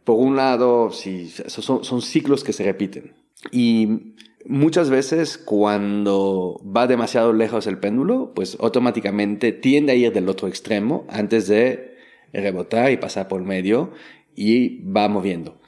por 0.03 0.17
un 0.19 0.35
lado, 0.35 0.91
son, 0.91 1.83
son 1.83 2.01
ciclos 2.01 2.43
que 2.43 2.53
se 2.53 2.63
repiten. 2.63 3.13
Y 3.51 4.15
muchas 4.45 4.89
veces 4.89 5.37
cuando 5.37 6.61
va 6.65 6.87
demasiado 6.87 7.33
lejos 7.33 7.67
el 7.67 7.77
péndulo, 7.77 8.33
pues 8.33 8.57
automáticamente 8.59 9.51
tiende 9.51 9.93
a 9.93 9.95
ir 9.95 10.13
del 10.13 10.29
otro 10.29 10.47
extremo 10.47 11.05
antes 11.09 11.47
de 11.47 11.97
rebotar 12.33 12.91
y 12.91 12.97
pasar 12.97 13.27
por 13.27 13.43
medio 13.43 13.91
y 14.35 14.81
va 14.83 15.07
moviendo. 15.07 15.59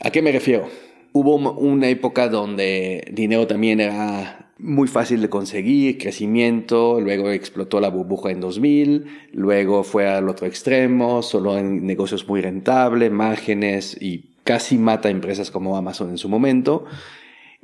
¿A 0.00 0.10
qué 0.10 0.22
me 0.22 0.32
refiero? 0.32 0.68
Hubo 1.12 1.36
una 1.36 1.88
época 1.88 2.28
donde 2.28 3.08
dinero 3.12 3.46
también 3.46 3.80
era 3.80 4.43
muy 4.58 4.86
fácil 4.88 5.20
de 5.20 5.28
conseguir, 5.28 5.98
crecimiento, 5.98 7.00
luego 7.00 7.30
explotó 7.30 7.80
la 7.80 7.90
burbuja 7.90 8.30
en 8.30 8.40
2000, 8.40 9.04
luego 9.32 9.82
fue 9.82 10.08
al 10.08 10.28
otro 10.28 10.46
extremo, 10.46 11.22
solo 11.22 11.58
en 11.58 11.84
negocios 11.86 12.28
muy 12.28 12.40
rentables, 12.40 13.10
márgenes 13.10 13.96
y 14.00 14.26
casi 14.44 14.78
mata 14.78 15.10
empresas 15.10 15.50
como 15.50 15.76
Amazon 15.76 16.10
en 16.10 16.18
su 16.18 16.28
momento. 16.28 16.84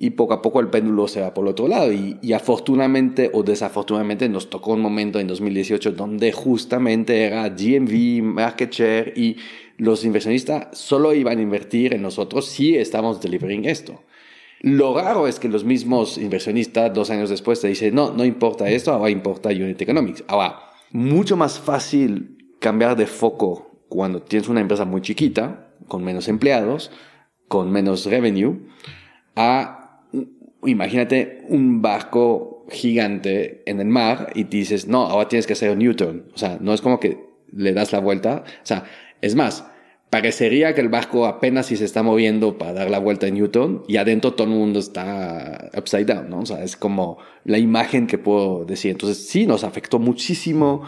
Y 0.02 0.10
poco 0.10 0.32
a 0.32 0.40
poco 0.40 0.60
el 0.60 0.68
péndulo 0.68 1.08
se 1.08 1.20
va 1.20 1.34
por 1.34 1.44
el 1.44 1.50
otro 1.50 1.68
lado. 1.68 1.92
Y, 1.92 2.16
y 2.22 2.32
afortunadamente 2.32 3.30
o 3.34 3.42
desafortunadamente 3.42 4.30
nos 4.30 4.48
tocó 4.48 4.72
un 4.72 4.80
momento 4.80 5.20
en 5.20 5.26
2018 5.26 5.92
donde 5.92 6.32
justamente 6.32 7.24
era 7.24 7.50
GMV, 7.50 8.22
market 8.22 8.72
share 8.72 9.12
y 9.14 9.36
los 9.76 10.04
inversionistas 10.04 10.68
solo 10.72 11.12
iban 11.12 11.38
a 11.38 11.42
invertir 11.42 11.92
en 11.92 12.02
nosotros 12.02 12.46
si 12.46 12.76
estamos 12.76 13.20
delivering 13.20 13.66
esto. 13.66 14.02
Lo 14.60 14.94
raro 14.94 15.26
es 15.26 15.38
que 15.38 15.48
los 15.48 15.64
mismos 15.64 16.18
inversionistas 16.18 16.92
dos 16.92 17.10
años 17.10 17.30
después 17.30 17.60
te 17.60 17.68
dicen, 17.68 17.94
no, 17.94 18.12
no 18.12 18.24
importa 18.24 18.68
esto, 18.68 18.92
ahora 18.92 19.10
importa 19.10 19.48
Unit 19.48 19.80
Economics. 19.80 20.22
Ahora, 20.28 20.60
mucho 20.92 21.36
más 21.36 21.58
fácil 21.58 22.54
cambiar 22.58 22.94
de 22.96 23.06
foco 23.06 23.84
cuando 23.88 24.20
tienes 24.20 24.48
una 24.48 24.60
empresa 24.60 24.84
muy 24.84 25.00
chiquita, 25.00 25.72
con 25.88 26.04
menos 26.04 26.28
empleados, 26.28 26.90
con 27.48 27.70
menos 27.70 28.04
revenue, 28.04 28.60
a, 29.34 30.02
imagínate, 30.64 31.44
un 31.48 31.80
barco 31.80 32.66
gigante 32.70 33.62
en 33.66 33.80
el 33.80 33.88
mar 33.88 34.30
y 34.34 34.44
dices, 34.44 34.86
no, 34.86 35.06
ahora 35.06 35.28
tienes 35.28 35.46
que 35.46 35.54
hacer 35.54 35.70
un 35.70 35.78
Newton. 35.78 36.26
O 36.34 36.38
sea, 36.38 36.58
no 36.60 36.74
es 36.74 36.82
como 36.82 37.00
que 37.00 37.30
le 37.50 37.72
das 37.72 37.92
la 37.92 38.00
vuelta. 38.00 38.44
O 38.46 38.66
sea, 38.66 38.84
es 39.20 39.34
más, 39.34 39.64
parecería 40.10 40.74
que 40.74 40.80
el 40.80 40.88
barco 40.88 41.26
apenas 41.26 41.66
si 41.66 41.76
se 41.76 41.84
está 41.84 42.02
moviendo 42.02 42.58
para 42.58 42.72
dar 42.72 42.90
la 42.90 42.98
vuelta 42.98 43.28
en 43.28 43.34
Newton 43.34 43.84
y 43.86 43.96
adentro 43.96 44.34
todo 44.34 44.48
el 44.48 44.54
mundo 44.54 44.80
está 44.80 45.70
upside 45.76 46.04
down, 46.04 46.28
¿no? 46.28 46.40
O 46.40 46.46
sea, 46.46 46.64
es 46.64 46.76
como 46.76 47.18
la 47.44 47.58
imagen 47.58 48.08
que 48.08 48.18
puedo 48.18 48.64
decir. 48.64 48.90
Entonces, 48.90 49.28
sí, 49.28 49.46
nos 49.46 49.62
afectó 49.62 50.00
muchísimo 50.00 50.82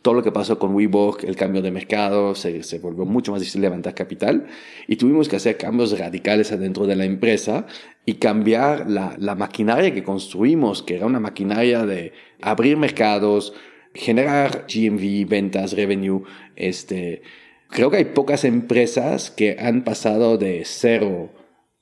todo 0.00 0.14
lo 0.14 0.22
que 0.22 0.30
pasó 0.30 0.60
con 0.60 0.76
WeWork, 0.76 1.24
el 1.24 1.34
cambio 1.34 1.60
de 1.60 1.72
mercado, 1.72 2.36
se, 2.36 2.62
se 2.62 2.78
volvió 2.78 3.04
mucho 3.04 3.32
más 3.32 3.40
difícil 3.40 3.62
levantar 3.62 3.96
capital 3.96 4.46
y 4.86 4.94
tuvimos 4.94 5.28
que 5.28 5.36
hacer 5.36 5.56
cambios 5.56 5.98
radicales 5.98 6.52
adentro 6.52 6.86
de 6.86 6.94
la 6.94 7.04
empresa 7.04 7.66
y 8.06 8.14
cambiar 8.14 8.88
la, 8.88 9.16
la 9.18 9.34
maquinaria 9.34 9.92
que 9.92 10.04
construimos, 10.04 10.84
que 10.84 10.94
era 10.94 11.06
una 11.06 11.18
maquinaria 11.18 11.84
de 11.84 12.12
abrir 12.40 12.76
mercados, 12.76 13.54
generar 13.92 14.66
GMV, 14.72 15.28
ventas, 15.28 15.72
revenue, 15.72 16.22
este, 16.54 17.22
Creo 17.68 17.90
que 17.90 17.98
hay 17.98 18.04
pocas 18.06 18.44
empresas 18.44 19.30
que 19.30 19.56
han 19.58 19.84
pasado 19.84 20.38
de 20.38 20.62
cero 20.64 21.30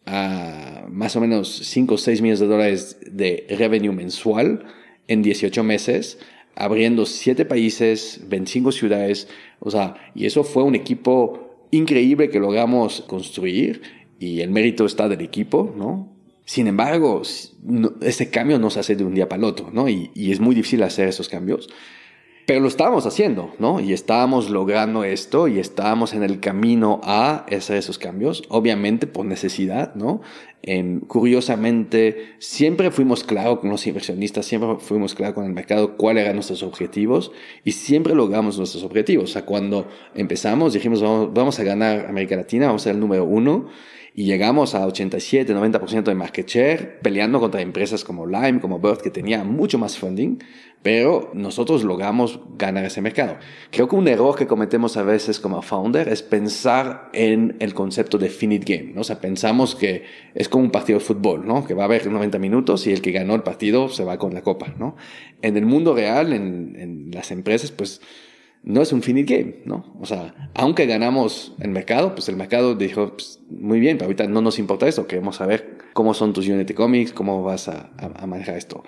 a 0.04 0.86
más 0.88 1.16
o 1.16 1.20
menos 1.20 1.60
5 1.64 1.94
o 1.94 1.98
6 1.98 2.22
millones 2.22 2.40
de 2.40 2.46
dólares 2.46 2.98
de 3.10 3.46
revenue 3.50 3.92
mensual 3.92 4.64
en 5.08 5.22
18 5.22 5.62
meses, 5.64 6.18
abriendo 6.54 7.06
7 7.06 7.44
países, 7.44 8.20
25 8.28 8.72
ciudades. 8.72 9.28
O 9.60 9.70
sea, 9.70 9.94
y 10.14 10.26
eso 10.26 10.44
fue 10.44 10.62
un 10.62 10.74
equipo 10.74 11.66
increíble 11.70 12.30
que 12.30 12.40
logramos 12.40 13.02
construir 13.02 13.82
y 14.18 14.40
el 14.40 14.50
mérito 14.50 14.86
está 14.86 15.08
del 15.08 15.20
equipo, 15.20 15.74
¿no? 15.76 16.12
Sin 16.44 16.68
embargo, 16.68 17.22
este 18.02 18.30
cambio 18.30 18.58
no 18.60 18.70
se 18.70 18.78
hace 18.78 18.94
de 18.94 19.04
un 19.04 19.14
día 19.14 19.28
para 19.28 19.38
el 19.38 19.44
otro, 19.44 19.70
¿no? 19.72 19.88
Y, 19.88 20.12
y 20.14 20.30
es 20.30 20.38
muy 20.38 20.54
difícil 20.54 20.84
hacer 20.84 21.08
esos 21.08 21.28
cambios. 21.28 21.68
Pero 22.46 22.60
lo 22.60 22.68
estábamos 22.68 23.06
haciendo, 23.06 23.52
¿no? 23.58 23.80
Y 23.80 23.92
estábamos 23.92 24.50
logrando 24.50 25.02
esto 25.02 25.48
y 25.48 25.58
estábamos 25.58 26.14
en 26.14 26.22
el 26.22 26.38
camino 26.38 27.00
a 27.02 27.44
hacer 27.50 27.76
esos 27.76 27.98
cambios, 27.98 28.44
obviamente 28.48 29.08
por 29.08 29.26
necesidad, 29.26 29.96
¿no? 29.96 30.20
Em, 30.62 31.00
curiosamente, 31.00 32.36
siempre 32.38 32.92
fuimos 32.92 33.24
claros 33.24 33.58
con 33.58 33.70
los 33.70 33.84
inversionistas, 33.88 34.46
siempre 34.46 34.76
fuimos 34.78 35.16
claros 35.16 35.34
con 35.34 35.44
el 35.44 35.52
mercado 35.52 35.96
cuáles 35.96 36.22
eran 36.22 36.36
nuestros 36.36 36.62
objetivos 36.62 37.32
y 37.64 37.72
siempre 37.72 38.14
logramos 38.14 38.58
nuestros 38.58 38.84
objetivos. 38.84 39.30
O 39.30 39.32
sea, 39.32 39.44
cuando 39.44 39.88
empezamos 40.14 40.72
dijimos, 40.72 41.02
vamos, 41.02 41.34
vamos 41.34 41.58
a 41.58 41.64
ganar 41.64 42.06
América 42.06 42.36
Latina, 42.36 42.66
vamos 42.66 42.82
a 42.82 42.84
ser 42.84 42.94
el 42.94 43.00
número 43.00 43.24
uno 43.24 43.66
y 44.16 44.24
llegamos 44.24 44.74
a 44.74 44.84
87, 44.84 45.54
90% 45.54 46.02
de 46.02 46.14
market 46.16 46.48
share, 46.48 46.98
peleando 47.00 47.38
contra 47.38 47.60
empresas 47.60 48.02
como 48.02 48.26
Lime, 48.26 48.58
como 48.58 48.80
Bird, 48.80 48.98
que 49.02 49.10
tenía 49.10 49.44
mucho 49.44 49.78
más 49.78 49.96
funding 49.96 50.38
pero 50.86 51.32
nosotros 51.34 51.82
logramos 51.82 52.38
ganar 52.56 52.84
ese 52.84 53.00
mercado. 53.00 53.38
Creo 53.72 53.88
que 53.88 53.96
un 53.96 54.06
error 54.06 54.36
que 54.36 54.46
cometemos 54.46 54.96
a 54.96 55.02
veces 55.02 55.40
como 55.40 55.60
founder 55.60 56.08
es 56.08 56.22
pensar 56.22 57.10
en 57.12 57.56
el 57.58 57.74
concepto 57.74 58.18
de 58.18 58.28
finite 58.28 58.76
game, 58.76 58.92
¿no? 58.92 59.00
O 59.00 59.04
sea, 59.04 59.20
pensamos 59.20 59.74
que 59.74 60.04
es 60.32 60.48
como 60.48 60.62
un 60.62 60.70
partido 60.70 61.00
de 61.00 61.04
fútbol, 61.04 61.44
¿no? 61.44 61.66
Que 61.66 61.74
va 61.74 61.82
a 61.82 61.86
haber 61.86 62.06
90 62.06 62.38
minutos 62.38 62.86
y 62.86 62.92
el 62.92 63.02
que 63.02 63.10
ganó 63.10 63.34
el 63.34 63.42
partido 63.42 63.88
se 63.88 64.04
va 64.04 64.16
con 64.18 64.32
la 64.32 64.42
copa, 64.42 64.76
¿no? 64.78 64.94
En 65.42 65.56
el 65.56 65.66
mundo 65.66 65.92
real, 65.92 66.32
en, 66.32 66.76
en 66.78 67.10
las 67.10 67.32
empresas, 67.32 67.72
pues 67.72 68.00
no 68.66 68.82
es 68.82 68.92
un 68.92 69.00
finite 69.00 69.38
game, 69.38 69.54
¿no? 69.64 69.96
O 70.00 70.06
sea, 70.06 70.50
aunque 70.54 70.86
ganamos 70.86 71.54
el 71.60 71.70
mercado, 71.70 72.14
pues 72.14 72.28
el 72.28 72.36
mercado 72.36 72.74
dijo, 72.74 73.12
pues, 73.12 73.40
muy 73.48 73.80
bien, 73.80 73.96
pero 73.96 74.06
ahorita 74.06 74.26
no 74.26 74.42
nos 74.42 74.58
importa 74.58 74.88
eso, 74.88 75.06
queremos 75.06 75.36
saber 75.36 75.78
cómo 75.94 76.12
son 76.12 76.32
tus 76.32 76.48
unit 76.48 76.68
economics, 76.68 77.12
cómo 77.12 77.42
vas 77.44 77.68
a, 77.68 77.90
a 77.96 78.26
manejar 78.26 78.56
esto. 78.56 78.82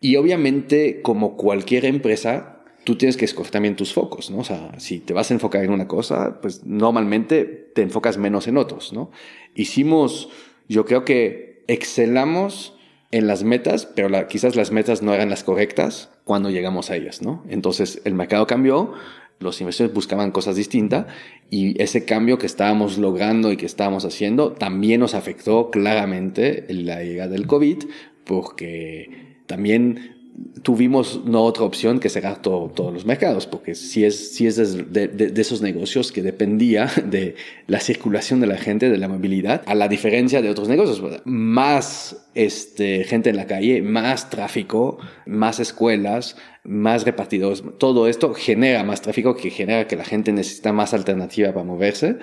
Y 0.00 0.16
obviamente, 0.16 1.02
como 1.02 1.36
cualquier 1.36 1.84
empresa, 1.86 2.62
tú 2.84 2.96
tienes 2.96 3.16
que 3.16 3.24
escoger 3.24 3.50
también 3.50 3.76
tus 3.76 3.92
focos, 3.92 4.30
¿no? 4.30 4.38
O 4.38 4.44
sea, 4.44 4.78
si 4.78 5.00
te 5.00 5.12
vas 5.12 5.30
a 5.30 5.34
enfocar 5.34 5.64
en 5.64 5.72
una 5.72 5.88
cosa, 5.88 6.40
pues 6.40 6.64
normalmente 6.64 7.44
te 7.44 7.82
enfocas 7.82 8.16
menos 8.16 8.46
en 8.46 8.56
otros, 8.56 8.92
¿no? 8.92 9.10
Hicimos, 9.56 10.30
yo 10.68 10.84
creo 10.84 11.04
que 11.04 11.64
excelamos 11.66 12.78
en 13.10 13.26
las 13.26 13.42
metas, 13.42 13.86
pero 13.86 14.08
quizás 14.28 14.56
las 14.56 14.70
metas 14.70 15.02
no 15.02 15.14
eran 15.14 15.30
las 15.30 15.42
correctas 15.42 16.10
cuando 16.24 16.50
llegamos 16.50 16.90
a 16.90 16.96
ellas, 16.96 17.22
¿no? 17.22 17.44
Entonces 17.48 18.00
el 18.04 18.14
mercado 18.14 18.46
cambió, 18.46 18.92
los 19.40 19.60
inversores 19.60 19.92
buscaban 19.92 20.30
cosas 20.30 20.56
distintas 20.56 21.06
y 21.48 21.80
ese 21.82 22.04
cambio 22.04 22.38
que 22.38 22.46
estábamos 22.46 22.98
logrando 22.98 23.50
y 23.50 23.56
que 23.56 23.66
estábamos 23.66 24.04
haciendo 24.04 24.52
también 24.52 25.00
nos 25.00 25.14
afectó 25.14 25.70
claramente 25.70 26.66
la 26.68 27.02
llegada 27.02 27.32
del 27.32 27.46
COVID 27.46 27.78
porque 28.24 29.42
también 29.46 30.19
tuvimos 30.62 31.24
no 31.24 31.42
otra 31.42 31.64
opción 31.64 32.00
que 32.00 32.08
cerrar 32.08 32.42
todos 32.42 32.92
los 32.92 33.04
mercados, 33.04 33.46
porque 33.46 33.74
si 33.74 34.04
es, 34.04 34.34
si 34.34 34.46
es 34.46 34.56
de, 34.56 35.32
esos 35.36 35.62
negocios 35.62 36.12
que 36.12 36.22
dependía 36.22 36.90
de 37.04 37.36
la 37.66 37.80
circulación 37.80 38.40
de 38.40 38.46
la 38.46 38.56
gente, 38.56 38.90
de 38.90 38.98
la 38.98 39.08
movilidad, 39.08 39.62
a 39.66 39.74
la 39.74 39.88
diferencia 39.88 40.42
de 40.42 40.50
otros 40.50 40.68
negocios. 40.68 41.22
Más 41.24 42.28
este, 42.34 43.04
gente 43.04 43.30
en 43.30 43.36
la 43.36 43.46
calle, 43.46 43.82
más 43.82 44.30
tráfico, 44.30 44.98
más 45.26 45.60
escuelas, 45.60 46.36
más 46.64 47.04
repartidores. 47.04 47.62
Todo 47.78 48.08
esto 48.08 48.34
genera 48.34 48.84
más 48.84 49.02
tráfico 49.02 49.36
que 49.36 49.50
genera 49.50 49.86
que 49.86 49.96
la 49.96 50.04
gente 50.04 50.32
necesita 50.32 50.72
más 50.72 50.94
alternativa 50.94 51.52
para 51.52 51.64
moverse. 51.64 52.18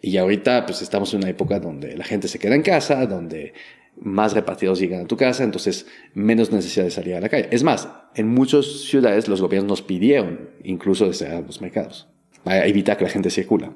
Y 0.00 0.16
ahorita 0.16 0.64
pues 0.64 0.80
estamos 0.82 1.12
en 1.12 1.20
una 1.20 1.30
época 1.30 1.58
donde 1.58 1.96
la 1.96 2.04
gente 2.04 2.28
se 2.28 2.38
queda 2.38 2.54
en 2.54 2.62
casa, 2.62 3.04
donde 3.06 3.52
más 4.00 4.34
repartidos 4.34 4.78
llegan 4.78 5.02
a 5.02 5.06
tu 5.06 5.16
casa, 5.16 5.44
entonces 5.44 5.86
menos 6.14 6.52
necesidad 6.52 6.84
de 6.84 6.90
salir 6.90 7.14
a 7.14 7.20
la 7.20 7.28
calle. 7.28 7.48
Es 7.50 7.62
más, 7.62 7.88
en 8.14 8.28
muchas 8.28 8.66
ciudades 8.66 9.28
los 9.28 9.40
gobiernos 9.40 9.68
nos 9.68 9.82
pidieron 9.82 10.50
incluso 10.64 11.06
de 11.06 11.14
cerrar 11.14 11.44
los 11.44 11.60
mercados 11.60 12.08
para 12.44 12.66
evitar 12.66 12.96
que 12.96 13.04
la 13.04 13.10
gente 13.10 13.30
circula. 13.30 13.72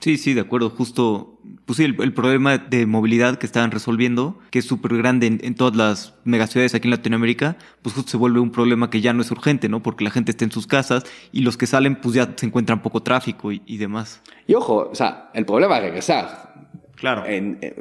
Sí, 0.00 0.18
sí, 0.18 0.34
de 0.34 0.42
acuerdo. 0.42 0.70
Justo, 0.70 1.38
pues 1.64 1.78
sí, 1.78 1.84
el, 1.84 2.12
problema 2.12 2.58
de 2.58 2.86
movilidad 2.86 3.38
que 3.38 3.46
estaban 3.46 3.70
resolviendo, 3.70 4.38
que 4.50 4.58
es 4.58 4.64
súper 4.66 4.96
grande 4.96 5.26
en, 5.26 5.54
todas 5.54 5.74
las 5.74 6.14
megaciudades 6.24 6.74
aquí 6.74 6.86
en 6.86 6.90
Latinoamérica, 6.90 7.56
pues 7.82 7.94
justo 7.94 8.10
se 8.10 8.16
vuelve 8.16 8.40
un 8.40 8.50
problema 8.50 8.90
que 8.90 9.00
ya 9.00 9.12
no 9.12 9.22
es 9.22 9.30
urgente, 9.30 9.68
¿no? 9.68 9.82
Porque 9.82 10.04
la 10.04 10.10
gente 10.10 10.32
está 10.32 10.44
en 10.44 10.52
sus 10.52 10.66
casas 10.66 11.04
y 11.32 11.40
los 11.40 11.56
que 11.56 11.66
salen, 11.66 11.96
pues 11.96 12.14
ya 12.14 12.34
se 12.36 12.46
encuentran 12.46 12.82
poco 12.82 13.02
tráfico 13.02 13.52
y, 13.52 13.62
y 13.66 13.78
demás. 13.78 14.22
Y 14.46 14.54
ojo, 14.54 14.88
o 14.90 14.94
sea, 14.94 15.30
el 15.34 15.46
problema 15.46 15.78
es 15.78 15.84
regresar. 15.84 16.45
Claro. 16.96 17.26
En, 17.26 17.58
eh, 17.60 17.74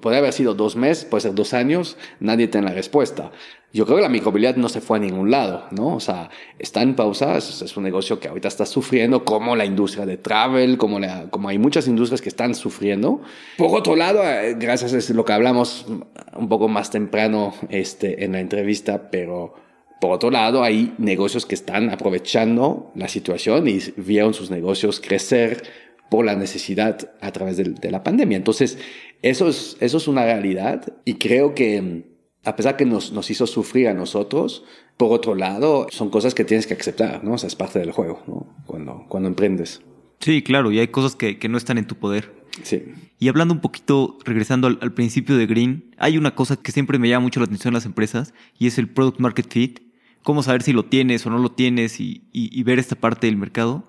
puede 0.00 0.18
haber 0.18 0.32
sido 0.32 0.54
dos 0.54 0.76
meses, 0.76 1.04
puede 1.04 1.22
ser 1.22 1.34
dos 1.34 1.54
años, 1.54 1.96
nadie 2.20 2.48
tiene 2.48 2.68
la 2.68 2.74
respuesta. 2.74 3.32
Yo 3.72 3.84
creo 3.84 3.96
que 3.96 4.02
la 4.02 4.08
micromovilidad 4.08 4.56
no 4.56 4.68
se 4.68 4.80
fue 4.80 4.96
a 4.96 5.00
ningún 5.00 5.30
lado, 5.30 5.64
¿no? 5.72 5.96
O 5.96 6.00
sea, 6.00 6.30
está 6.58 6.80
en 6.82 6.94
pausa, 6.94 7.36
es, 7.36 7.76
un 7.76 7.82
negocio 7.82 8.18
que 8.18 8.28
ahorita 8.28 8.48
está 8.48 8.64
sufriendo, 8.64 9.24
como 9.24 9.56
la 9.56 9.66
industria 9.66 10.06
de 10.06 10.16
travel, 10.16 10.78
como, 10.78 10.98
la, 10.98 11.28
como 11.30 11.48
hay 11.48 11.58
muchas 11.58 11.86
industrias 11.86 12.22
que 12.22 12.30
están 12.30 12.54
sufriendo. 12.54 13.20
Por 13.58 13.76
otro 13.78 13.94
lado, 13.94 14.22
eh, 14.24 14.54
gracias 14.58 15.10
a 15.10 15.14
lo 15.14 15.24
que 15.24 15.32
hablamos 15.32 15.86
un 16.34 16.48
poco 16.48 16.68
más 16.68 16.90
temprano 16.90 17.54
este, 17.68 18.24
en 18.24 18.32
la 18.32 18.40
entrevista, 18.40 19.10
pero 19.10 19.54
por 20.00 20.12
otro 20.12 20.30
lado, 20.30 20.62
hay 20.62 20.94
negocios 20.98 21.44
que 21.44 21.54
están 21.54 21.90
aprovechando 21.90 22.92
la 22.94 23.08
situación 23.08 23.66
y 23.66 23.80
vieron 23.96 24.32
sus 24.32 24.50
negocios 24.50 25.00
crecer 25.00 25.87
por 26.10 26.24
la 26.24 26.36
necesidad 26.36 27.12
a 27.20 27.32
través 27.32 27.56
de, 27.56 27.90
la 27.90 28.02
pandemia. 28.02 28.36
Entonces, 28.36 28.78
eso 29.22 29.48
es, 29.48 29.76
eso 29.80 29.96
es 29.96 30.08
una 30.08 30.24
realidad 30.24 30.92
y 31.04 31.14
creo 31.14 31.54
que 31.54 32.04
a 32.44 32.56
pesar 32.56 32.76
que 32.76 32.86
nos, 32.86 33.12
nos 33.12 33.30
hizo 33.30 33.46
sufrir 33.46 33.88
a 33.88 33.94
nosotros, 33.94 34.64
por 34.96 35.12
otro 35.12 35.34
lado, 35.34 35.86
son 35.90 36.10
cosas 36.10 36.34
que 36.34 36.44
tienes 36.44 36.66
que 36.66 36.74
aceptar, 36.74 37.22
¿no? 37.22 37.34
O 37.34 37.38
sea, 37.38 37.46
es 37.46 37.56
parte 37.56 37.78
del 37.78 37.92
juego, 37.92 38.22
¿no? 38.26 38.56
Cuando, 38.66 39.04
cuando 39.08 39.28
emprendes. 39.28 39.82
Sí, 40.20 40.42
claro, 40.42 40.72
y 40.72 40.78
hay 40.78 40.88
cosas 40.88 41.14
que, 41.14 41.38
que 41.38 41.48
no 41.48 41.58
están 41.58 41.78
en 41.78 41.86
tu 41.86 41.96
poder. 41.96 42.34
Sí. 42.62 42.84
Y 43.18 43.28
hablando 43.28 43.54
un 43.54 43.60
poquito, 43.60 44.18
regresando 44.24 44.66
al, 44.66 44.78
al, 44.80 44.92
principio 44.92 45.36
de 45.36 45.46
Green, 45.46 45.94
hay 45.98 46.16
una 46.16 46.34
cosa 46.34 46.56
que 46.56 46.72
siempre 46.72 46.98
me 46.98 47.08
llama 47.08 47.24
mucho 47.24 47.38
la 47.38 47.46
atención 47.46 47.72
en 47.72 47.74
las 47.74 47.86
empresas 47.86 48.34
y 48.58 48.66
es 48.66 48.78
el 48.78 48.88
product 48.88 49.20
market 49.20 49.52
fit. 49.52 49.80
Cómo 50.22 50.42
saber 50.42 50.62
si 50.62 50.72
lo 50.72 50.84
tienes 50.84 51.24
o 51.26 51.30
no 51.30 51.38
lo 51.38 51.52
tienes 51.52 52.00
y, 52.00 52.24
y, 52.32 52.58
y 52.58 52.62
ver 52.64 52.78
esta 52.78 52.96
parte 52.96 53.28
del 53.28 53.36
mercado. 53.36 53.86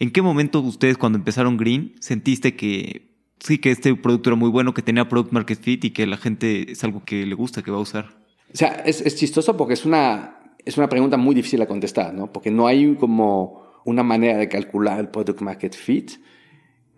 ¿En 0.00 0.10
qué 0.10 0.22
momento 0.22 0.60
ustedes 0.60 0.96
cuando 0.96 1.18
empezaron 1.18 1.58
Green 1.58 1.94
sentiste 2.00 2.56
que 2.56 3.10
sí, 3.38 3.58
que 3.58 3.70
este 3.70 3.94
producto 3.94 4.30
era 4.30 4.36
muy 4.36 4.48
bueno, 4.48 4.72
que 4.72 4.80
tenía 4.80 5.08
product 5.08 5.32
market 5.32 5.60
fit 5.60 5.84
y 5.84 5.90
que 5.90 6.06
la 6.06 6.16
gente 6.16 6.72
es 6.72 6.82
algo 6.82 7.04
que 7.04 7.26
le 7.26 7.34
gusta, 7.34 7.62
que 7.62 7.70
va 7.70 7.76
a 7.76 7.80
usar? 7.80 8.06
O 8.52 8.56
sea, 8.56 8.82
es, 8.86 9.02
es 9.02 9.16
chistoso 9.16 9.58
porque 9.58 9.74
es 9.74 9.84
una, 9.84 10.54
es 10.64 10.78
una 10.78 10.88
pregunta 10.88 11.18
muy 11.18 11.34
difícil 11.34 11.60
de 11.60 11.66
contestar, 11.66 12.14
¿no? 12.14 12.32
Porque 12.32 12.50
no 12.50 12.66
hay 12.66 12.94
como 12.94 13.62
una 13.84 14.02
manera 14.02 14.38
de 14.38 14.48
calcular 14.48 14.98
el 15.00 15.08
product 15.08 15.42
market 15.42 15.74
fit. 15.74 16.12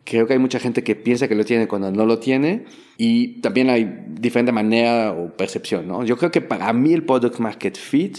Creo 0.05 0.28
que 0.28 0.34
hay 0.34 0.38
mucha 0.38 0.61
gente 0.61 0.84
que 0.84 0.94
piensa 0.94 1.26
que 1.26 1.34
lo 1.34 1.44
tiene 1.44 1.66
cuando 1.66 1.90
no 1.90 2.07
lo 2.07 2.20
tiene 2.20 2.66
y 2.98 3.40
también 3.40 3.68
hay 3.68 4.05
diferente 4.11 4.53
manera 4.53 5.12
o 5.12 5.36
percepción, 5.36 5.88
¿no? 5.88 6.05
Yo 6.05 6.16
creo 6.16 6.30
que 6.30 6.40
para 6.40 6.72
mí 6.72 6.92
el 6.92 7.05
product 7.05 7.40
market 7.40 7.76
fit 7.76 8.18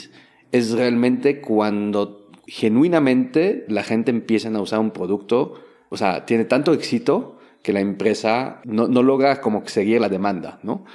es 0.51 0.71
realmente 0.71 1.39
cuando 1.39 2.22
genuinamente 2.47 3.65
la 3.67 3.83
gente 3.83 4.11
empieza 4.11 4.49
a 4.49 4.61
usar 4.61 4.79
un 4.79 4.91
producto, 4.91 5.55
o 5.89 5.97
sea, 5.97 6.25
tiene 6.25 6.45
tanto 6.45 6.73
éxito 6.73 7.37
que 7.61 7.73
la 7.73 7.79
empresa 7.79 8.61
no, 8.65 8.87
no 8.87 9.03
logra 9.03 9.41
como 9.41 9.65
seguir 9.67 10.01
la 10.01 10.09
demanda, 10.09 10.59
¿no? 10.63 10.85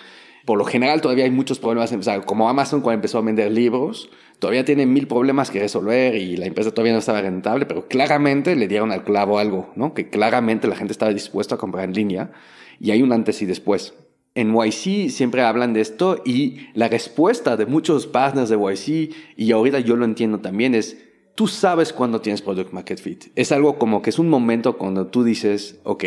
Por 0.44 0.58
lo 0.58 0.64
general 0.64 1.00
todavía 1.02 1.24
hay 1.24 1.30
muchos 1.30 1.58
problemas, 1.58 1.92
o 1.92 2.02
sea, 2.02 2.22
como 2.22 2.48
Amazon 2.48 2.80
cuando 2.80 2.96
empezó 2.96 3.18
a 3.18 3.22
vender 3.22 3.52
libros, 3.52 4.10
todavía 4.38 4.64
tiene 4.64 4.86
mil 4.86 5.06
problemas 5.06 5.50
que 5.50 5.60
resolver 5.60 6.14
y 6.14 6.36
la 6.36 6.46
empresa 6.46 6.70
todavía 6.70 6.94
no 6.94 7.00
estaba 7.00 7.20
rentable, 7.20 7.66
pero 7.66 7.86
claramente 7.86 8.56
le 8.56 8.68
dieron 8.68 8.92
al 8.92 9.04
clavo 9.04 9.38
algo, 9.38 9.70
¿no? 9.76 9.92
Que 9.92 10.08
claramente 10.08 10.68
la 10.68 10.76
gente 10.76 10.92
estaba 10.92 11.12
dispuesta 11.12 11.56
a 11.56 11.58
comprar 11.58 11.84
en 11.84 11.94
línea 11.94 12.32
y 12.80 12.92
hay 12.92 13.02
un 13.02 13.12
antes 13.12 13.42
y 13.42 13.46
después. 13.46 13.94
En 14.34 14.54
YC 14.54 15.10
siempre 15.10 15.42
hablan 15.42 15.72
de 15.72 15.80
esto 15.80 16.22
y 16.24 16.68
la 16.74 16.88
respuesta 16.88 17.56
de 17.56 17.66
muchos 17.66 18.06
partners 18.06 18.48
de 18.48 18.56
YC, 18.56 19.14
y 19.36 19.52
ahorita 19.52 19.80
yo 19.80 19.96
lo 19.96 20.04
entiendo 20.04 20.40
también, 20.40 20.74
es 20.74 21.07
tú 21.38 21.46
sabes 21.46 21.92
cuándo 21.92 22.20
tienes 22.20 22.42
product 22.42 22.72
market 22.72 22.98
fit. 22.98 23.26
Es 23.36 23.52
algo 23.52 23.78
como 23.78 24.02
que 24.02 24.10
es 24.10 24.18
un 24.18 24.28
momento 24.28 24.76
cuando 24.76 25.06
tú 25.06 25.22
dices, 25.22 25.78
ok, 25.84 26.04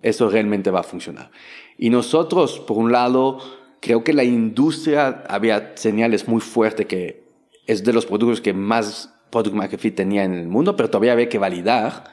eso 0.00 0.30
realmente 0.30 0.70
va 0.70 0.80
a 0.80 0.84
funcionar. 0.84 1.30
Y 1.76 1.90
nosotros, 1.90 2.60
por 2.60 2.78
un 2.78 2.90
lado, 2.90 3.40
creo 3.80 4.02
que 4.04 4.14
la 4.14 4.24
industria 4.24 5.22
había 5.28 5.72
señales 5.74 6.28
muy 6.28 6.40
fuertes 6.40 6.86
que 6.86 7.24
es 7.66 7.84
de 7.84 7.92
los 7.92 8.06
productos 8.06 8.40
que 8.40 8.54
más 8.54 9.14
product 9.28 9.54
market 9.54 9.80
fit 9.80 9.94
tenía 9.96 10.24
en 10.24 10.32
el 10.32 10.48
mundo, 10.48 10.76
pero 10.76 10.88
todavía 10.88 11.12
había 11.12 11.28
que 11.28 11.36
validar 11.36 12.04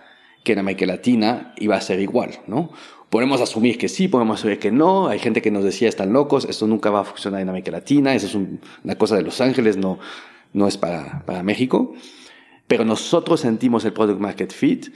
que 0.43 0.51
en 0.51 0.59
América 0.59 0.86
Latina 0.88 1.53
iba 1.55 1.78
a 1.78 1.80
ser 1.80 2.01
igual, 2.01 2.32
¿no? 2.47 2.72
Podemos 3.09 3.39
asumir 3.39 3.78
que 3.78 3.88
sí, 3.88 4.09
podemos 4.09 4.41
asumir 4.41 4.59
que 4.59 4.72
no. 4.72 5.07
Hay 5.07 5.20
gente 5.20 5.41
que 5.41 5.51
nos 5.51 5.63
decía, 5.63 5.88
están 5.88 6.11
locos, 6.11 6.43
esto 6.43 6.68
nunca 6.68 6.89
va 6.89 6.99
a 6.99 7.05
funcionar 7.05 7.39
en 7.39 7.47
América 7.47 7.72
Latina, 7.72 8.13
eso 8.13 8.26
es 8.26 8.36
una 8.36 8.95
cosa 8.97 9.15
de 9.15 9.22
Los 9.22 9.39
Ángeles, 9.39 9.78
no, 9.78 9.99
no 10.51 10.68
es 10.68 10.76
para 10.76 11.24
México. 11.43 11.93
Pero 12.68 12.86
nosotros 12.86 13.39
sentimos 13.39 13.86
el 13.86 13.93
product 13.93 14.20
market 14.20 14.51
fit 14.51 14.88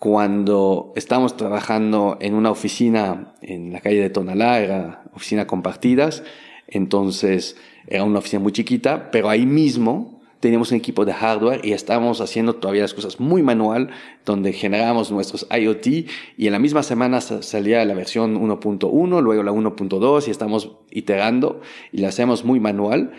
cuando 0.00 0.94
estábamos 0.96 1.36
trabajando 1.36 2.16
en 2.20 2.34
una 2.34 2.50
oficina 2.50 3.34
en 3.42 3.70
la 3.70 3.80
calle 3.80 4.00
de 4.00 4.08
Tonalá, 4.08 4.60
era 4.60 5.04
oficina 5.12 5.46
compartidas, 5.46 6.22
entonces 6.66 7.58
era 7.86 8.04
una 8.04 8.20
oficina 8.20 8.40
muy 8.40 8.52
chiquita, 8.52 9.10
pero 9.10 9.28
ahí 9.28 9.44
mismo 9.44 10.22
teníamos 10.40 10.70
un 10.70 10.78
equipo 10.78 11.04
de 11.04 11.12
hardware 11.12 11.60
y 11.64 11.72
estábamos 11.72 12.22
haciendo 12.22 12.54
todavía 12.54 12.80
las 12.80 12.94
cosas 12.94 13.20
muy 13.20 13.42
manual, 13.42 13.90
donde 14.24 14.54
generábamos 14.54 15.10
nuestros 15.10 15.46
IoT 15.50 15.86
y 15.86 16.46
en 16.46 16.52
la 16.52 16.58
misma 16.58 16.82
semana 16.82 17.20
salía 17.20 17.84
la 17.84 17.92
versión 17.92 18.40
1.1, 18.40 19.20
luego 19.20 19.42
la 19.42 19.52
1.2 19.52 20.28
y 20.28 20.30
estamos 20.30 20.78
iterando 20.90 21.60
y 21.92 21.98
la 21.98 22.08
hacíamos 22.08 22.46
muy 22.46 22.58
manual 22.58 23.12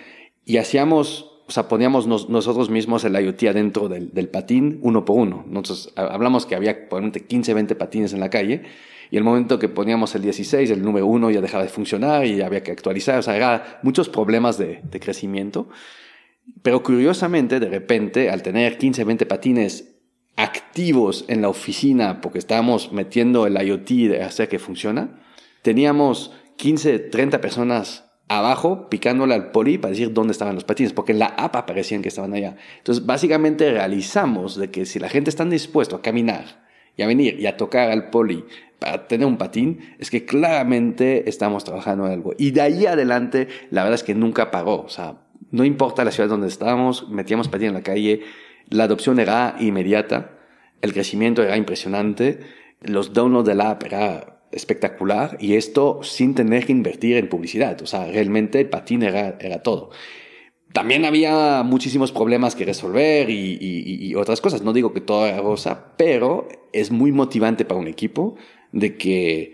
y 0.46 0.58
hacíamos 0.58 1.31
o 1.52 1.54
sea, 1.54 1.68
poníamos 1.68 2.08
nosotros 2.08 2.70
mismos 2.70 3.04
el 3.04 3.14
IoT 3.14 3.44
adentro 3.50 3.90
del, 3.90 4.14
del, 4.14 4.30
patín 4.30 4.80
uno 4.84 5.04
por 5.04 5.18
uno. 5.18 5.44
Nosotros 5.50 5.92
hablamos 5.98 6.46
que 6.46 6.56
había 6.56 6.88
probablemente 6.88 7.26
15, 7.26 7.54
20 7.54 7.76
patines 7.76 8.14
en 8.14 8.22
la 8.22 8.30
calle 8.30 8.62
y 9.12 9.18
el 9.18 9.26
momento 9.26 9.60
que 9.60 9.68
poníamos 9.68 10.16
el 10.16 10.22
16, 10.22 10.72
el 10.72 10.82
número 10.82 11.08
uno 11.08 11.30
ya 11.30 11.42
dejaba 11.42 11.64
de 11.64 11.70
funcionar 11.70 12.26
y 12.26 12.40
había 12.42 12.64
que 12.64 12.72
actualizar. 12.72 13.20
O 13.20 13.22
sea, 13.22 13.36
eran 13.36 13.64
muchos 13.84 14.08
problemas 14.08 14.58
de, 14.58 14.80
de 14.82 15.00
crecimiento. 15.02 15.68
Pero 16.62 16.84
curiosamente, 16.84 17.60
de 17.60 17.68
repente, 17.68 18.30
al 18.30 18.44
tener 18.44 18.78
15, 18.78 19.04
20 19.04 19.26
patines 19.26 19.96
activos 20.38 21.26
en 21.28 21.42
la 21.42 21.50
oficina, 21.50 22.22
porque 22.22 22.40
estábamos 22.40 22.94
metiendo 22.94 23.46
el 23.46 23.62
IoT 23.62 23.90
de 23.90 24.24
hacer 24.24 24.48
que 24.48 24.58
funciona, 24.58 25.20
teníamos 25.64 26.32
15, 26.56 26.98
30 26.98 27.42
personas 27.42 28.11
abajo 28.38 28.90
picándole 28.90 29.34
al 29.34 29.52
poli 29.52 29.78
para 29.78 29.92
decir 29.92 30.14
dónde 30.14 30.32
estaban 30.32 30.56
los 30.56 30.64
patines, 30.64 30.94
porque 30.94 31.12
en 31.12 31.20
la 31.20 31.28
app 31.28 31.56
aparecían 31.56 32.02
que 32.02 32.10
estaban 32.10 32.34
allá. 32.34 32.56
Entonces, 32.78 33.06
básicamente 33.06 33.72
realizamos 33.72 34.56
de 34.56 34.72
que 34.72 34.86
si 34.86 35.00
la 35.00 35.10
gente 35.10 35.30
está 35.30 35.46
dispuesto 35.46 35.96
a 35.96 36.02
caminar 36.02 36.66
y 36.96 37.02
a 37.02 37.08
venir 37.08 37.40
y 37.40 37.48
a 37.48 37.58
tocar 37.58 37.90
al 37.90 38.10
poli 38.10 38.46
para 38.80 39.08
tener 39.08 39.28
un 39.28 39.38
patín, 39.38 39.96
es 40.00 40.10
que 40.10 40.26
claramente 40.26 41.30
estamos 41.30 41.64
trabajando 41.64 42.06
en 42.08 42.14
algo. 42.14 42.34
Y 42.38 42.52
de 42.52 42.62
ahí 42.62 42.86
adelante, 42.86 43.48
la 43.70 43.84
verdad 43.84 43.96
es 43.96 44.04
que 44.04 44.16
nunca 44.16 44.52
pagó. 44.52 44.82
O 44.82 44.90
sea, 44.90 45.18
no 45.52 45.64
importa 45.66 46.06
la 46.06 46.12
ciudad 46.12 46.30
donde 46.30 46.48
estábamos, 46.48 47.10
metíamos 47.10 47.48
patín 47.48 47.68
en 47.68 47.74
la 47.74 47.84
calle, 47.84 48.22
la 48.70 48.86
adopción 48.86 49.20
era 49.20 49.56
inmediata, 49.60 50.32
el 50.82 50.94
crecimiento 50.94 51.44
era 51.44 51.58
impresionante, 51.58 52.40
los 52.82 53.14
downloads 53.14 53.48
de 53.48 53.56
la 53.56 53.72
app 53.72 53.84
era 53.84 54.41
espectacular 54.52 55.38
y 55.40 55.56
esto 55.56 56.02
sin 56.04 56.36
tener 56.36 56.66
que 56.66 56.72
invertir 56.72 57.18
en 57.18 57.30
publicidad. 57.30 57.82
O 57.82 57.86
sea, 57.86 58.06
realmente 58.06 58.60
el 58.60 58.70
patín 58.70 59.04
era, 59.04 59.38
era 59.40 59.64
todo. 59.64 59.92
También 60.74 61.04
había 61.04 61.64
muchísimos 61.64 62.12
problemas 62.12 62.56
que 62.56 62.66
resolver 62.66 63.30
y, 63.30 63.58
y, 63.60 64.16
otras 64.16 64.40
cosas. 64.40 64.62
No 64.62 64.72
digo 64.72 64.94
que 64.94 65.02
todo 65.02 65.28
era 65.28 65.42
rosa, 65.42 65.94
pero 65.98 66.48
es 66.72 66.92
muy 66.92 67.12
motivante 67.12 67.66
para 67.66 67.80
un 67.80 67.88
equipo 67.88 68.36
de 68.72 68.96
que 68.96 69.54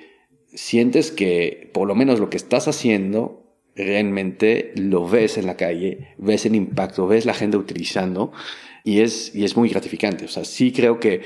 sientes 0.54 1.12
que 1.12 1.72
por 1.74 1.88
lo 1.88 1.96
menos 1.96 2.20
lo 2.20 2.30
que 2.30 2.38
estás 2.38 2.68
haciendo 2.68 3.44
realmente 3.76 4.74
lo 4.76 5.08
ves 5.08 5.38
en 5.38 5.48
la 5.48 5.58
calle, 5.58 6.16
ves 6.18 6.46
el 6.46 6.56
impacto, 6.56 7.08
ves 7.08 7.26
la 7.26 7.34
gente 7.34 7.58
utilizando 7.58 8.32
y 8.84 9.02
es, 9.02 9.34
y 9.36 9.44
es 9.44 9.58
muy 9.58 9.70
gratificante. 9.70 10.26
O 10.26 10.28
sea, 10.28 10.46
sí 10.46 10.72
creo 10.72 11.00
que 11.00 11.22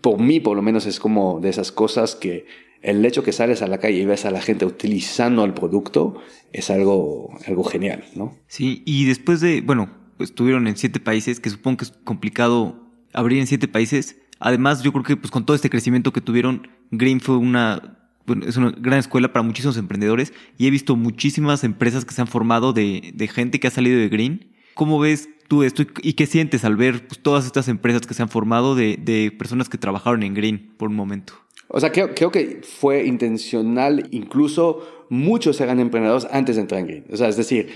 por 0.00 0.18
mí 0.18 0.40
por 0.40 0.56
lo 0.56 0.62
menos 0.62 0.86
es 0.86 0.98
como 0.98 1.40
de 1.40 1.50
esas 1.50 1.72
cosas 1.72 2.14
que 2.14 2.46
el 2.82 3.04
hecho 3.04 3.22
que 3.22 3.32
sales 3.32 3.62
a 3.62 3.66
la 3.66 3.78
calle 3.78 3.98
y 3.98 4.04
ves 4.04 4.24
a 4.24 4.30
la 4.30 4.40
gente 4.40 4.64
utilizando 4.64 5.44
el 5.44 5.54
producto 5.54 6.20
es 6.52 6.70
algo, 6.70 7.36
algo 7.46 7.64
genial, 7.64 8.04
¿no? 8.14 8.36
Sí, 8.46 8.82
y 8.86 9.04
después 9.06 9.40
de, 9.40 9.60
bueno, 9.60 9.90
estuvieron 10.18 10.66
en 10.66 10.76
siete 10.76 11.00
países, 11.00 11.40
que 11.40 11.50
supongo 11.50 11.78
que 11.78 11.84
es 11.84 11.92
complicado 12.04 12.80
abrir 13.12 13.40
en 13.40 13.46
siete 13.46 13.68
países. 13.68 14.16
Además, 14.38 14.82
yo 14.82 14.92
creo 14.92 15.04
que 15.04 15.16
pues 15.16 15.30
con 15.30 15.46
todo 15.46 15.54
este 15.54 15.70
crecimiento 15.70 16.12
que 16.12 16.20
tuvieron, 16.20 16.68
Green 16.90 17.20
fue 17.20 17.36
una, 17.36 17.98
bueno, 18.26 18.46
es 18.46 18.56
una 18.56 18.70
gran 18.70 18.98
escuela 18.98 19.32
para 19.32 19.42
muchísimos 19.42 19.76
emprendedores 19.76 20.32
y 20.58 20.66
he 20.66 20.70
visto 20.70 20.96
muchísimas 20.96 21.64
empresas 21.64 22.04
que 22.04 22.14
se 22.14 22.20
han 22.20 22.28
formado 22.28 22.72
de, 22.72 23.12
de 23.14 23.28
gente 23.28 23.60
que 23.60 23.68
ha 23.68 23.70
salido 23.70 23.98
de 23.98 24.08
Green. 24.08 24.52
¿Cómo 24.74 24.98
ves 24.98 25.28
tú 25.48 25.62
esto 25.62 25.84
y 26.02 26.12
qué 26.12 26.26
sientes 26.26 26.64
al 26.64 26.76
ver 26.76 27.06
pues, 27.06 27.20
todas 27.20 27.46
estas 27.46 27.68
empresas 27.68 28.02
que 28.06 28.14
se 28.14 28.22
han 28.22 28.28
formado 28.28 28.74
de, 28.74 28.98
de 29.02 29.32
personas 29.36 29.68
que 29.68 29.78
trabajaron 29.78 30.22
en 30.22 30.34
Green 30.34 30.74
por 30.76 30.90
un 30.90 30.96
momento? 30.96 31.34
O 31.68 31.80
sea, 31.80 31.90
creo, 31.90 32.30
que 32.30 32.60
fue 32.62 33.06
intencional, 33.06 34.08
incluso 34.10 35.06
muchos 35.08 35.60
eran 35.60 35.80
emprendedores 35.80 36.26
antes 36.30 36.56
de 36.56 36.62
entrar 36.62 36.80
en 36.80 36.86
Green. 36.86 37.04
O 37.12 37.16
sea, 37.16 37.28
es 37.28 37.36
decir, 37.36 37.70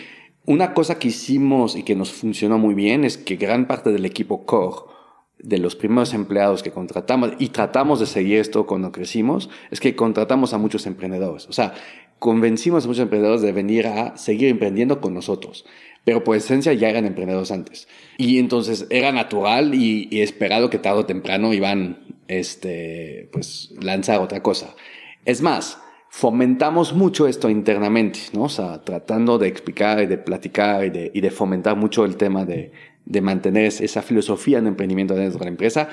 una 0.47 0.75
cosa 0.75 0.99
que 0.99 1.09
hicimos 1.09 1.77
y 1.77 1.83
que 1.83 1.97
nos 1.97 2.13
funcionó 2.13 2.59
muy 2.59 2.75
bien 2.75 3.05
es 3.05 3.19
que 3.19 3.37
gran 3.37 3.67
parte 3.67 3.91
del 3.91 4.05
equipo 4.05 4.47
core, 4.47 4.91
de 5.39 5.59
los 5.59 5.75
primeros 5.75 6.13
empleados 6.13 6.63
que 6.63 6.71
contratamos, 6.71 7.33
y 7.39 7.49
tratamos 7.49 8.01
de 8.01 8.07
seguir 8.07 8.39
esto 8.39 8.67
cuando 8.67 8.93
crecimos, 8.93 9.51
es 9.71 9.81
que 9.81 9.97
contratamos 9.97 10.53
a 10.55 10.59
muchos 10.59 10.87
emprendedores. 10.87 11.47
O 11.49 11.53
sea, 11.53 11.75
convencimos 12.19 12.85
a 12.85 12.89
muchos 12.89 13.03
emprendedores 13.03 13.43
de 13.43 13.53
venir 13.53 13.87
a 13.87 14.17
seguir 14.17 14.49
emprendiendo 14.49 15.01
con 15.01 15.15
nosotros 15.15 15.65
pero 16.05 16.25
por 16.25 16.37
esencia 16.37 16.73
ya 16.73 16.89
eran 16.89 17.05
emprendedores 17.05 17.51
antes. 17.51 17.89
Y 18.17 18.39
entonces 18.39 18.87
era 18.91 19.13
natural 19.13 19.75
y, 19.75 20.09
esperado 20.21 20.71
que 20.71 20.79
tarde 20.79 21.01
o 21.01 21.07
temprano 21.07 21.53
iban, 21.53 21.99
este, 22.31 23.29
pues, 23.33 23.75
lanzar 23.81 24.21
otra 24.21 24.41
cosa. 24.41 24.77
Es 25.25 25.43
más, 25.43 25.79
fomentamos 26.09 26.93
mucho 26.93 27.27
esto 27.27 27.51
internamente, 27.51 28.21
¿no? 28.33 28.47
Tratando 28.85 29.37
de 29.37 29.49
explicar 29.49 30.01
y 30.01 30.07
de 30.07 30.17
platicar 30.17 30.85
y 30.85 30.91
de, 30.91 31.11
y 31.13 31.21
de 31.21 31.31
fomentar 31.33 31.77
mucho 31.77 32.05
el 32.05 32.17
tema 32.17 32.45
de, 32.45 32.73
de 33.05 33.21
mantener 33.21 33.67
esa 33.67 34.03
filosofía 34.03 34.61
de 34.61 34.69
emprendimiento 34.69 35.15
dentro 35.15 35.41
de 35.41 35.45
la 35.45 35.51
empresa 35.51 35.89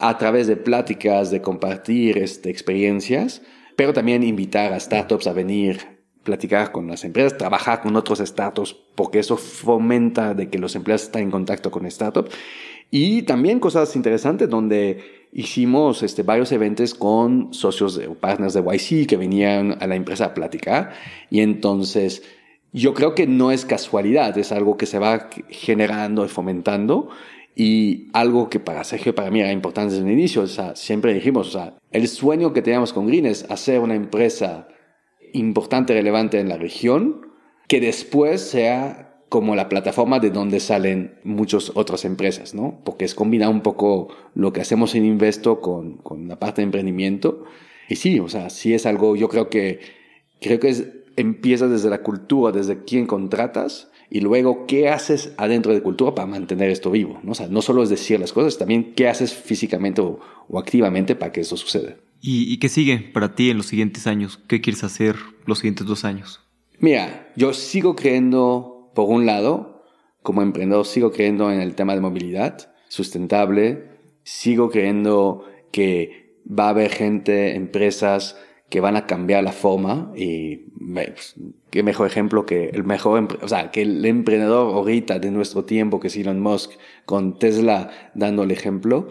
a 0.00 0.18
través 0.18 0.48
de 0.48 0.56
pláticas, 0.56 1.30
de 1.30 1.40
compartir 1.40 2.18
este, 2.18 2.50
experiencias, 2.50 3.42
pero 3.76 3.92
también 3.92 4.24
invitar 4.24 4.72
a 4.72 4.80
startups 4.80 5.28
a 5.28 5.32
venir 5.32 5.99
platicar 6.22 6.72
con 6.72 6.86
las 6.86 7.04
empresas, 7.04 7.38
trabajar 7.38 7.80
con 7.80 7.96
otros 7.96 8.18
startups, 8.18 8.76
porque 8.94 9.18
eso 9.18 9.36
fomenta 9.36 10.34
de 10.34 10.48
que 10.48 10.58
los 10.58 10.76
empleados 10.76 11.04
estén 11.04 11.22
en 11.22 11.30
contacto 11.30 11.70
con 11.70 11.90
startups. 11.90 12.30
Y 12.90 13.22
también 13.22 13.60
cosas 13.60 13.94
interesantes 13.94 14.48
donde 14.48 15.28
hicimos 15.32 16.02
este, 16.02 16.22
varios 16.22 16.50
eventos 16.52 16.94
con 16.94 17.54
socios 17.54 17.98
o 17.98 18.14
partners 18.14 18.54
de 18.54 18.62
YC 18.62 19.06
que 19.08 19.16
venían 19.16 19.76
a 19.80 19.86
la 19.86 19.94
empresa 19.94 20.26
a 20.26 20.34
platicar. 20.34 20.92
Y 21.30 21.40
entonces 21.40 22.22
yo 22.72 22.94
creo 22.94 23.14
que 23.14 23.26
no 23.26 23.52
es 23.52 23.64
casualidad, 23.64 24.36
es 24.38 24.52
algo 24.52 24.76
que 24.76 24.86
se 24.86 24.98
va 24.98 25.30
generando 25.48 26.24
y 26.24 26.28
fomentando. 26.28 27.10
Y 27.56 28.08
algo 28.12 28.48
que 28.48 28.60
para 28.60 28.84
Sergio 28.84 29.10
y 29.10 29.14
para 29.14 29.30
mí 29.30 29.40
era 29.40 29.52
importante 29.52 29.94
desde 29.94 30.06
el 30.06 30.12
inicio, 30.12 30.42
o 30.42 30.46
sea, 30.46 30.76
siempre 30.76 31.12
dijimos, 31.12 31.48
o 31.48 31.50
sea, 31.50 31.74
el 31.90 32.08
sueño 32.08 32.52
que 32.52 32.62
teníamos 32.62 32.92
con 32.92 33.06
Green 33.06 33.26
es 33.26 33.44
hacer 33.50 33.80
una 33.80 33.96
empresa 33.96 34.68
importante, 35.32 35.94
relevante 35.94 36.40
en 36.40 36.48
la 36.48 36.56
región, 36.56 37.28
que 37.68 37.80
después 37.80 38.40
sea 38.40 39.10
como 39.30 39.54
la 39.54 39.68
plataforma 39.68 40.18
de 40.18 40.30
donde 40.30 40.58
salen 40.58 41.14
muchas 41.22 41.70
otras 41.76 42.04
empresas, 42.04 42.52
¿no? 42.52 42.80
Porque 42.84 43.04
es 43.04 43.14
combinar 43.14 43.48
un 43.48 43.60
poco 43.60 44.08
lo 44.34 44.52
que 44.52 44.60
hacemos 44.60 44.96
en 44.96 45.04
Investo 45.04 45.60
con, 45.60 45.98
con 45.98 46.26
la 46.26 46.38
parte 46.40 46.60
de 46.60 46.64
emprendimiento. 46.64 47.44
Y 47.88 47.96
sí, 47.96 48.18
o 48.18 48.28
sea, 48.28 48.50
sí 48.50 48.74
es 48.74 48.86
algo, 48.86 49.14
yo 49.14 49.28
creo 49.28 49.48
que, 49.48 49.78
creo 50.40 50.58
que 50.58 50.68
es, 50.70 50.88
empieza 51.16 51.68
desde 51.68 51.90
la 51.90 52.02
cultura, 52.02 52.50
desde 52.50 52.82
quién 52.82 53.06
contratas 53.06 53.88
y 54.10 54.20
luego 54.20 54.66
qué 54.66 54.88
haces 54.88 55.32
adentro 55.36 55.72
de 55.72 55.80
cultura 55.80 56.12
para 56.12 56.26
mantener 56.26 56.68
esto 56.68 56.90
vivo, 56.90 57.20
¿no? 57.22 57.30
O 57.30 57.34
sea, 57.36 57.46
no 57.46 57.62
solo 57.62 57.84
es 57.84 57.88
decir 57.88 58.18
las 58.18 58.32
cosas, 58.32 58.58
también 58.58 58.94
qué 58.94 59.08
haces 59.08 59.32
físicamente 59.32 60.00
o, 60.00 60.18
o 60.48 60.58
activamente 60.58 61.14
para 61.14 61.30
que 61.30 61.42
eso 61.42 61.56
suceda. 61.56 61.94
¿Y, 62.22 62.58
qué 62.58 62.68
sigue 62.68 62.98
para 62.98 63.34
ti 63.34 63.50
en 63.50 63.56
los 63.56 63.66
siguientes 63.66 64.06
años? 64.06 64.38
¿Qué 64.46 64.60
quieres 64.60 64.84
hacer 64.84 65.16
los 65.46 65.58
siguientes 65.58 65.86
dos 65.86 66.04
años? 66.04 66.40
Mira, 66.78 67.32
yo 67.34 67.54
sigo 67.54 67.96
creyendo, 67.96 68.90
por 68.94 69.08
un 69.08 69.24
lado, 69.24 69.84
como 70.22 70.42
emprendedor, 70.42 70.86
sigo 70.86 71.12
creyendo 71.12 71.50
en 71.50 71.60
el 71.60 71.74
tema 71.74 71.94
de 71.94 72.00
movilidad 72.00 72.72
sustentable, 72.88 73.88
sigo 74.22 74.70
creyendo 74.70 75.44
que 75.72 76.36
va 76.46 76.66
a 76.66 76.70
haber 76.70 76.90
gente, 76.90 77.54
empresas 77.54 78.36
que 78.68 78.80
van 78.80 78.96
a 78.96 79.06
cambiar 79.06 79.42
la 79.42 79.52
forma 79.52 80.12
y 80.14 80.56
pues, 80.94 81.34
qué 81.70 81.82
mejor 81.82 82.06
ejemplo 82.06 82.46
que 82.46 82.68
el 82.68 82.84
mejor, 82.84 83.38
o 83.42 83.48
sea, 83.48 83.70
que 83.70 83.82
el 83.82 84.04
emprendedor 84.04 84.74
ahorita 84.74 85.18
de 85.18 85.30
nuestro 85.30 85.64
tiempo 85.64 85.98
que 85.98 86.06
es 86.06 86.16
Elon 86.16 86.40
Musk 86.40 86.72
con 87.04 87.38
Tesla 87.38 87.90
dando 88.14 88.44
el 88.44 88.52
ejemplo 88.52 89.08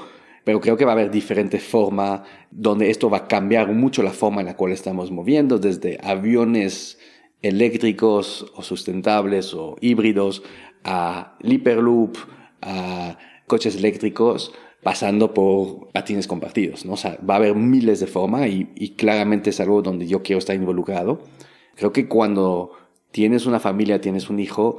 pero 0.49 0.61
creo 0.61 0.77
que 0.77 0.85
va 0.85 0.93
a 0.93 0.95
haber 0.95 1.11
diferentes 1.11 1.63
formas 1.63 2.21
donde 2.49 2.89
esto 2.89 3.07
va 3.07 3.17
a 3.17 3.27
cambiar 3.27 3.71
mucho 3.71 4.01
la 4.01 4.09
forma 4.09 4.41
en 4.41 4.47
la 4.47 4.55
cual 4.55 4.71
estamos 4.71 5.11
moviendo, 5.11 5.59
desde 5.59 5.99
aviones 6.01 6.97
eléctricos 7.43 8.51
o 8.55 8.63
sustentables 8.63 9.53
o 9.53 9.75
híbridos 9.79 10.41
a 10.83 11.37
Hyperloop, 11.43 12.17
a 12.63 13.19
coches 13.45 13.75
eléctricos, 13.75 14.51
pasando 14.81 15.35
por 15.35 15.91
patines 15.91 16.25
compartidos. 16.25 16.83
¿no? 16.83 16.93
O 16.93 16.97
sea, 16.97 17.19
va 17.19 17.35
a 17.35 17.37
haber 17.37 17.53
miles 17.53 17.99
de 17.99 18.07
formas 18.07 18.47
y, 18.47 18.69
y 18.73 18.95
claramente 18.95 19.51
es 19.51 19.59
algo 19.59 19.83
donde 19.83 20.07
yo 20.07 20.23
quiero 20.23 20.39
estar 20.39 20.55
involucrado. 20.55 21.21
Creo 21.75 21.93
que 21.93 22.07
cuando 22.07 22.71
tienes 23.11 23.45
una 23.45 23.59
familia, 23.59 24.01
tienes 24.01 24.31
un 24.31 24.39
hijo, 24.39 24.77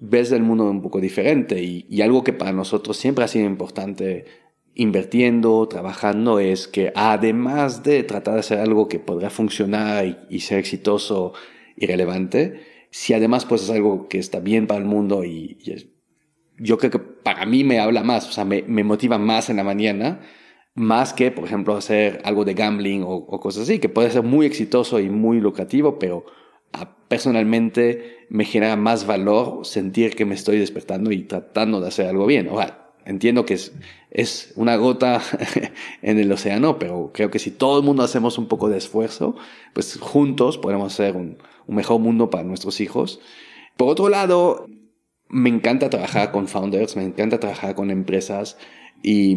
ves 0.00 0.32
el 0.32 0.42
mundo 0.42 0.64
un 0.64 0.80
poco 0.80 0.98
diferente 0.98 1.62
y, 1.62 1.84
y, 1.90 2.00
algo 2.00 2.24
que 2.24 2.32
para 2.32 2.52
nosotros 2.52 2.96
siempre 2.96 3.22
ha 3.26 3.28
sido 3.28 3.44
importante 3.44 4.43
invirtiendo, 4.74 5.66
trabajando, 5.68 6.40
es 6.40 6.68
que 6.68 6.92
además 6.94 7.82
de 7.82 8.02
tratar 8.02 8.34
de 8.34 8.40
hacer 8.40 8.58
algo 8.58 8.88
que 8.88 8.98
podrá 8.98 9.30
funcionar 9.30 10.26
y, 10.28 10.40
ser 10.40 10.58
exitoso 10.58 11.32
y 11.76 11.86
relevante, 11.86 12.60
si 12.90 13.14
además 13.14 13.44
pues 13.44 13.62
es 13.62 13.70
algo 13.70 14.08
que 14.08 14.18
está 14.18 14.40
bien 14.40 14.66
para 14.66 14.80
el 14.80 14.86
mundo 14.86 15.24
y, 15.24 15.58
yo 16.56 16.78
creo 16.78 16.90
que 16.90 17.00
para 17.00 17.46
mí 17.46 17.64
me 17.64 17.80
habla 17.80 18.04
más, 18.04 18.28
o 18.28 18.32
sea, 18.32 18.44
me, 18.44 18.62
motiva 18.62 19.18
más 19.18 19.50
en 19.50 19.56
la 19.56 19.64
mañana, 19.64 20.20
más 20.74 21.12
que, 21.12 21.32
por 21.32 21.44
ejemplo, 21.44 21.76
hacer 21.76 22.20
algo 22.24 22.44
de 22.44 22.54
gambling 22.54 23.02
o, 23.04 23.26
cosas 23.40 23.64
así, 23.64 23.80
que 23.80 23.88
puede 23.88 24.10
ser 24.10 24.22
muy 24.22 24.46
exitoso 24.46 25.00
y 25.00 25.10
muy 25.10 25.40
lucrativo, 25.40 25.98
pero 25.98 26.24
personalmente 27.08 28.26
me 28.30 28.44
genera 28.44 28.76
más 28.76 29.06
valor 29.06 29.64
sentir 29.64 30.14
que 30.14 30.24
me 30.24 30.34
estoy 30.34 30.58
despertando 30.58 31.12
y 31.12 31.22
tratando 31.22 31.80
de 31.80 31.88
hacer 31.88 32.06
algo 32.06 32.26
bien. 32.26 32.48
O 32.48 32.60
Entiendo 33.06 33.44
que 33.44 33.54
es, 33.54 33.72
es 34.10 34.52
una 34.56 34.76
gota 34.76 35.20
en 36.02 36.18
el 36.18 36.32
océano, 36.32 36.78
pero 36.78 37.10
creo 37.12 37.30
que 37.30 37.38
si 37.38 37.50
todo 37.50 37.78
el 37.78 37.84
mundo 37.84 38.02
hacemos 38.02 38.38
un 38.38 38.46
poco 38.46 38.68
de 38.68 38.78
esfuerzo, 38.78 39.36
pues 39.72 39.98
juntos 40.00 40.58
podemos 40.58 40.92
hacer 40.92 41.16
un, 41.16 41.38
un 41.66 41.76
mejor 41.76 42.00
mundo 42.00 42.30
para 42.30 42.44
nuestros 42.44 42.80
hijos. 42.80 43.20
Por 43.76 43.88
otro 43.88 44.08
lado, 44.08 44.66
me 45.28 45.50
encanta 45.50 45.90
trabajar 45.90 46.32
con 46.32 46.48
founders, 46.48 46.96
me 46.96 47.04
encanta 47.04 47.40
trabajar 47.40 47.74
con 47.74 47.90
empresas 47.90 48.56
y, 49.02 49.36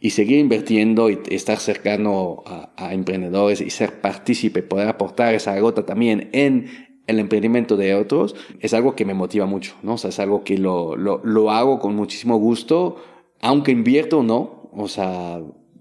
y 0.00 0.10
seguir 0.10 0.38
invirtiendo 0.38 1.10
y 1.10 1.18
estar 1.30 1.58
cercano 1.58 2.42
a, 2.46 2.72
a, 2.76 2.94
emprendedores 2.94 3.60
y 3.60 3.70
ser 3.70 4.00
partícipe, 4.00 4.62
poder 4.62 4.88
aportar 4.88 5.34
esa 5.34 5.58
gota 5.58 5.86
también 5.86 6.28
en 6.32 6.93
el 7.06 7.18
emprendimiento 7.18 7.76
de 7.76 7.94
otros, 7.94 8.34
es 8.60 8.74
algo 8.74 8.94
que 8.96 9.04
me 9.04 9.14
motiva 9.14 9.46
mucho, 9.46 9.74
¿no? 9.82 9.94
O 9.94 9.98
sea, 9.98 10.10
es 10.10 10.18
algo 10.18 10.44
que 10.44 10.58
lo, 10.58 10.96
lo, 10.96 11.20
lo 11.24 11.50
hago 11.50 11.78
con 11.78 11.94
muchísimo 11.94 12.38
gusto, 12.38 12.96
aunque 13.40 13.72
invierto 13.72 14.20
o 14.20 14.22
no, 14.22 14.70
o 14.72 14.88
sea, 14.88 15.40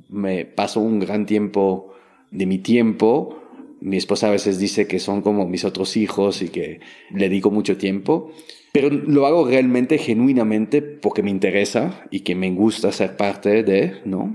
me 0.09 0.45
paso 0.45 0.79
un 0.79 0.99
gran 0.99 1.25
tiempo 1.25 1.93
de 2.31 2.45
mi 2.45 2.59
tiempo. 2.59 3.39
Mi 3.81 3.97
esposa 3.97 4.27
a 4.27 4.31
veces 4.31 4.59
dice 4.59 4.87
que 4.87 4.99
son 4.99 5.21
como 5.21 5.47
mis 5.47 5.65
otros 5.65 5.97
hijos 5.97 6.41
y 6.41 6.49
que 6.49 6.79
le 7.11 7.29
dedico 7.29 7.51
mucho 7.51 7.77
tiempo. 7.77 8.31
Pero 8.71 8.89
lo 8.89 9.27
hago 9.27 9.47
realmente, 9.47 9.97
genuinamente, 9.97 10.81
porque 10.81 11.23
me 11.23 11.31
interesa 11.31 12.05
y 12.09 12.21
que 12.21 12.35
me 12.35 12.51
gusta 12.51 12.91
ser 12.91 13.17
parte 13.17 13.63
de, 13.63 14.01
¿no? 14.05 14.33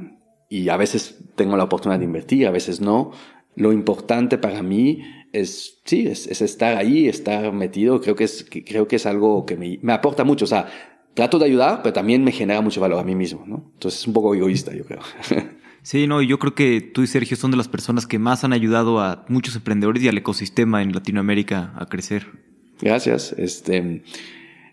Y 0.49 0.69
a 0.69 0.77
veces 0.77 1.19
tengo 1.35 1.57
la 1.57 1.65
oportunidad 1.65 1.99
de 1.99 2.05
invertir, 2.05 2.47
a 2.47 2.51
veces 2.51 2.81
no. 2.81 3.13
Lo 3.55 3.73
importante 3.73 4.39
para 4.39 4.63
mí 4.63 5.03
es, 5.33 5.81
sí, 5.85 6.07
es, 6.07 6.27
es 6.27 6.43
estar 6.43 6.77
ahí, 6.77 7.09
estar 7.09 7.53
metido. 7.53 8.01
Creo 8.01 8.17
que 8.17 8.25
es, 8.25 8.47
creo 8.67 8.89
que 8.89 8.97
es 8.97 9.07
algo 9.07 9.47
que 9.47 9.57
me, 9.57 9.79
me 9.83 9.93
aporta 9.93 10.25
mucho. 10.25 10.45
O 10.45 10.49
sea, 10.49 10.69
trato 11.15 11.39
de 11.39 11.47
ayudar, 11.47 11.83
pero 11.83 11.93
también 11.93 12.25
me 12.25 12.33
genera 12.33 12.61
mucho 12.61 12.81
valor 12.81 13.01
a 13.01 13.05
mí 13.05 13.15
mismo, 13.15 13.45
¿no? 13.47 13.71
Entonces 13.75 14.01
es 14.01 14.07
un 14.07 14.13
poco 14.13 14.35
egoísta, 14.35 14.75
yo 14.75 14.85
creo. 14.85 15.01
Sí, 15.83 16.07
no, 16.07 16.21
yo 16.21 16.39
creo 16.39 16.55
que 16.55 16.83
tú 16.83 17.03
y 17.03 17.07
Sergio 17.07 17.35
son 17.37 17.51
de 17.51 17.57
las 17.57 17.69
personas 17.69 18.07
que 18.07 18.19
más 18.19 18.45
han 18.45 18.53
ayudado 18.53 19.01
a 19.01 19.25
muchos 19.29 19.57
emprendedores 19.57 20.03
y 20.03 20.09
al 20.09 20.19
ecosistema 20.19 20.83
en 20.83 20.93
Latinoamérica 20.93 21.73
a 21.77 21.87
crecer. 21.87 22.27
Gracias. 22.81 23.35
Este, 23.39 24.03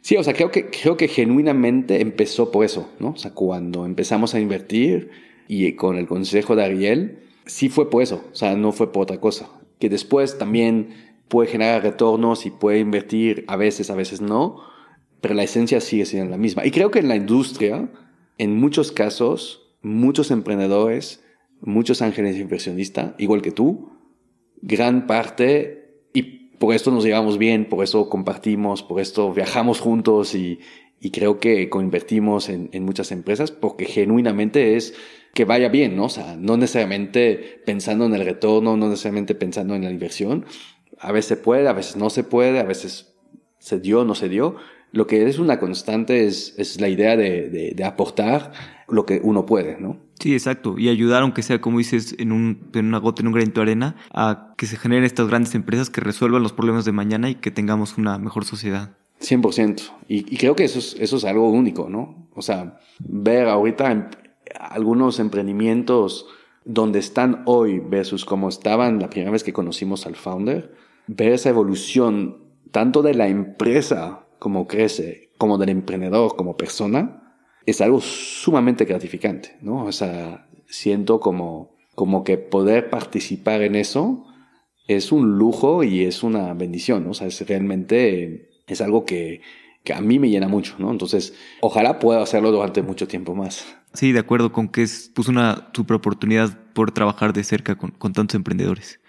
sí, 0.02 0.18
o 0.18 0.24
sea, 0.24 0.34
creo 0.34 0.52
que, 0.52 0.70
creo 0.70 0.98
que 0.98 1.08
genuinamente 1.08 2.02
empezó 2.02 2.52
por 2.52 2.66
eso, 2.66 2.92
¿no? 3.00 3.12
O 3.12 3.18
sea, 3.18 3.32
cuando 3.32 3.86
empezamos 3.86 4.34
a 4.34 4.42
invertir 4.42 5.12
y 5.48 5.72
con 5.74 5.96
el 5.96 6.06
consejo 6.06 6.56
de 6.58 6.66
Ariel, 6.66 7.20
sí 7.46 7.70
fue 7.70 7.90
por 7.90 8.04
eso, 8.04 8.26
o 8.32 8.36
sea, 8.36 8.56
no 8.56 8.72
fue 8.72 8.92
por 8.92 9.04
otra 9.04 9.22
cosa. 9.22 9.50
Que 9.80 9.90
después 9.90 10.38
también 10.38 11.16
puede 11.28 11.50
generar 11.50 11.84
retornos 11.84 12.46
y 12.46 12.52
puede 12.52 12.80
invertir 12.80 13.46
a 13.48 13.56
veces, 13.56 13.90
a 13.90 13.96
veces 13.96 14.22
no, 14.22 14.62
pero 15.22 15.34
la 15.34 15.44
esencia 15.44 15.82
sigue 15.82 16.06
siendo 16.06 16.32
la 16.32 16.38
misma. 16.38 16.66
Y 16.66 16.72
creo 16.72 16.92
que 16.92 17.00
en 17.00 17.08
la 17.08 17.16
industria, 17.16 17.90
en 18.38 18.56
muchos 18.58 18.92
casos, 18.92 19.74
muchos 19.82 20.32
emprendedores, 20.32 21.24
muchos 21.62 22.02
ángeles 22.02 22.38
inversionistas, 22.38 23.14
igual 23.18 23.42
que 23.42 23.52
tú, 23.52 23.92
gran 24.62 25.08
parte, 25.08 26.04
y 26.14 26.22
por 26.58 26.74
esto 26.74 26.92
nos 26.92 27.04
llevamos 27.04 27.38
bien, 27.38 27.66
por 27.66 27.84
eso 27.84 28.10
compartimos, 28.10 28.84
por 28.84 29.02
esto 29.02 29.34
viajamos 29.34 29.80
juntos 29.80 30.36
y, 30.36 30.60
y 31.00 31.12
creo 31.12 31.40
que 31.40 31.70
coinvertimos 31.70 32.50
en, 32.50 32.70
en, 32.72 32.84
muchas 32.84 33.12
empresas 33.12 33.52
porque 33.52 33.86
genuinamente 33.86 34.76
es 34.76 34.96
que 35.36 35.44
vaya 35.44 35.68
bien, 35.68 35.98
¿no? 35.98 36.06
O 36.06 36.10
sea, 36.10 36.38
no 36.38 36.56
necesariamente 36.56 37.62
pensando 37.66 38.06
en 38.06 38.16
el 38.16 38.24
retorno, 38.24 38.78
no 38.78 38.88
necesariamente 38.88 39.36
pensando 39.36 39.76
en 39.76 39.84
la 39.84 39.92
inversión. 39.92 40.46
A 40.98 41.12
veces 41.12 41.38
puede, 41.38 41.68
a 41.68 41.74
veces 41.74 41.98
no 41.98 42.10
se 42.10 42.24
puede, 42.24 42.58
a 42.58 42.64
veces 42.64 43.18
se 43.60 43.82
dio, 43.82 44.06
no 44.06 44.16
se 44.16 44.30
dio. 44.30 44.56
Lo 44.94 45.08
que 45.08 45.28
es 45.28 45.38
una 45.38 45.60
constante 45.60 46.26
es, 46.26 46.56
es 46.58 46.80
la 46.80 46.88
idea 46.88 47.18
de, 47.18 47.50
de, 47.50 47.74
de 47.76 47.84
aportar 47.84 48.54
lo 48.88 49.06
que 49.06 49.20
uno 49.22 49.46
puede, 49.46 49.78
¿no? 49.78 49.98
Sí, 50.22 50.32
exacto. 50.32 50.76
Y 50.78 50.88
ayudar, 50.88 51.24
aunque 51.24 51.44
sea, 51.44 51.60
como 51.60 51.80
dices, 51.80 52.16
en, 52.18 52.32
un, 52.32 52.70
en 52.74 52.86
una 52.86 53.00
gota, 53.00 53.22
en 53.22 53.28
un 53.28 53.34
granito 53.34 53.60
de 53.60 53.64
arena, 53.64 53.98
a 54.14 54.54
que 54.56 54.68
se 54.68 54.78
generen 54.78 55.04
estas 55.04 55.28
grandes 55.28 55.54
empresas 55.54 55.90
que 55.90 56.00
resuelvan 56.00 56.44
los 56.44 56.54
problemas 56.54 56.86
de 56.86 56.94
mañana 56.94 57.30
y 57.30 57.36
que 57.36 57.52
tengamos 57.52 57.98
una 57.98 58.18
mejor 58.20 58.46
sociedad. 58.46 58.96
100%. 59.20 59.82
Y, 60.08 60.34
y 60.34 60.38
creo 60.38 60.56
que 60.56 60.64
eso 60.64 60.80
es, 60.80 60.96
eso 60.98 61.18
es 61.18 61.26
algo 61.26 61.50
único, 61.50 61.90
¿no? 61.90 62.30
O 62.34 62.42
sea, 62.42 62.80
ver 63.00 63.50
ahorita 63.50 64.10
algunos 64.60 65.20
emprendimientos 65.20 66.28
donde 66.64 67.00
están 67.00 67.44
hoy 67.46 67.80
versus 67.80 68.26
cómo 68.26 68.50
estaban 68.50 69.00
la 69.00 69.10
primera 69.10 69.32
vez 69.32 69.44
que 69.44 69.54
conocimos 69.54 70.06
al 70.06 70.16
founder, 70.16 70.74
ver 71.08 71.34
esa 71.34 71.50
evolución 71.50 72.38
tanto 72.72 73.02
de 73.02 73.14
la 73.14 73.28
empresa 73.28 74.26
como 74.40 74.68
crece, 74.68 75.30
como 75.38 75.58
del 75.58 75.70
emprendedor 75.70 76.36
como 76.36 76.58
persona, 76.58 77.38
es 77.66 77.82
algo 77.82 78.02
sumamente 78.02 78.86
gratificante, 78.86 79.58
¿no? 79.62 79.86
O 79.86 79.92
sea, 79.92 80.48
siento 80.68 81.20
como, 81.20 81.76
como 81.94 82.24
que 82.24 82.38
poder 82.38 82.90
participar 82.90 83.62
en 83.62 83.76
eso 83.76 84.26
es 84.88 85.12
un 85.12 85.38
lujo 85.38 85.84
y 85.84 86.04
es 86.04 86.24
una 86.24 86.54
bendición. 86.54 87.08
O 87.08 87.14
sea, 87.14 87.28
es 87.28 87.48
realmente, 87.48 88.50
es 88.68 88.82
algo 88.82 89.06
que, 89.06 89.42
que 89.86 89.94
a 89.94 90.02
mí 90.02 90.20
me 90.20 90.30
llena 90.30 90.50
mucho, 90.50 90.76
¿no? 90.80 90.92
Entonces, 90.92 91.34
ojalá 91.62 92.00
pueda 92.00 92.22
hacerlo 92.22 92.52
durante 92.52 92.82
mucho 92.82 93.08
tiempo 93.08 93.36
más. 93.36 93.78
Sí, 93.94 94.12
de 94.12 94.20
acuerdo 94.20 94.52
con 94.52 94.68
que 94.68 94.82
es 94.82 95.12
pues, 95.14 95.30
una 95.30 95.70
super 95.74 95.96
oportunidad 95.96 96.58
por 96.74 96.92
trabajar 96.92 97.32
de 97.32 97.44
cerca 97.44 97.78
con, 97.78 97.92
con 97.92 98.12
tantos 98.12 98.36
emprendedores. 98.36 99.00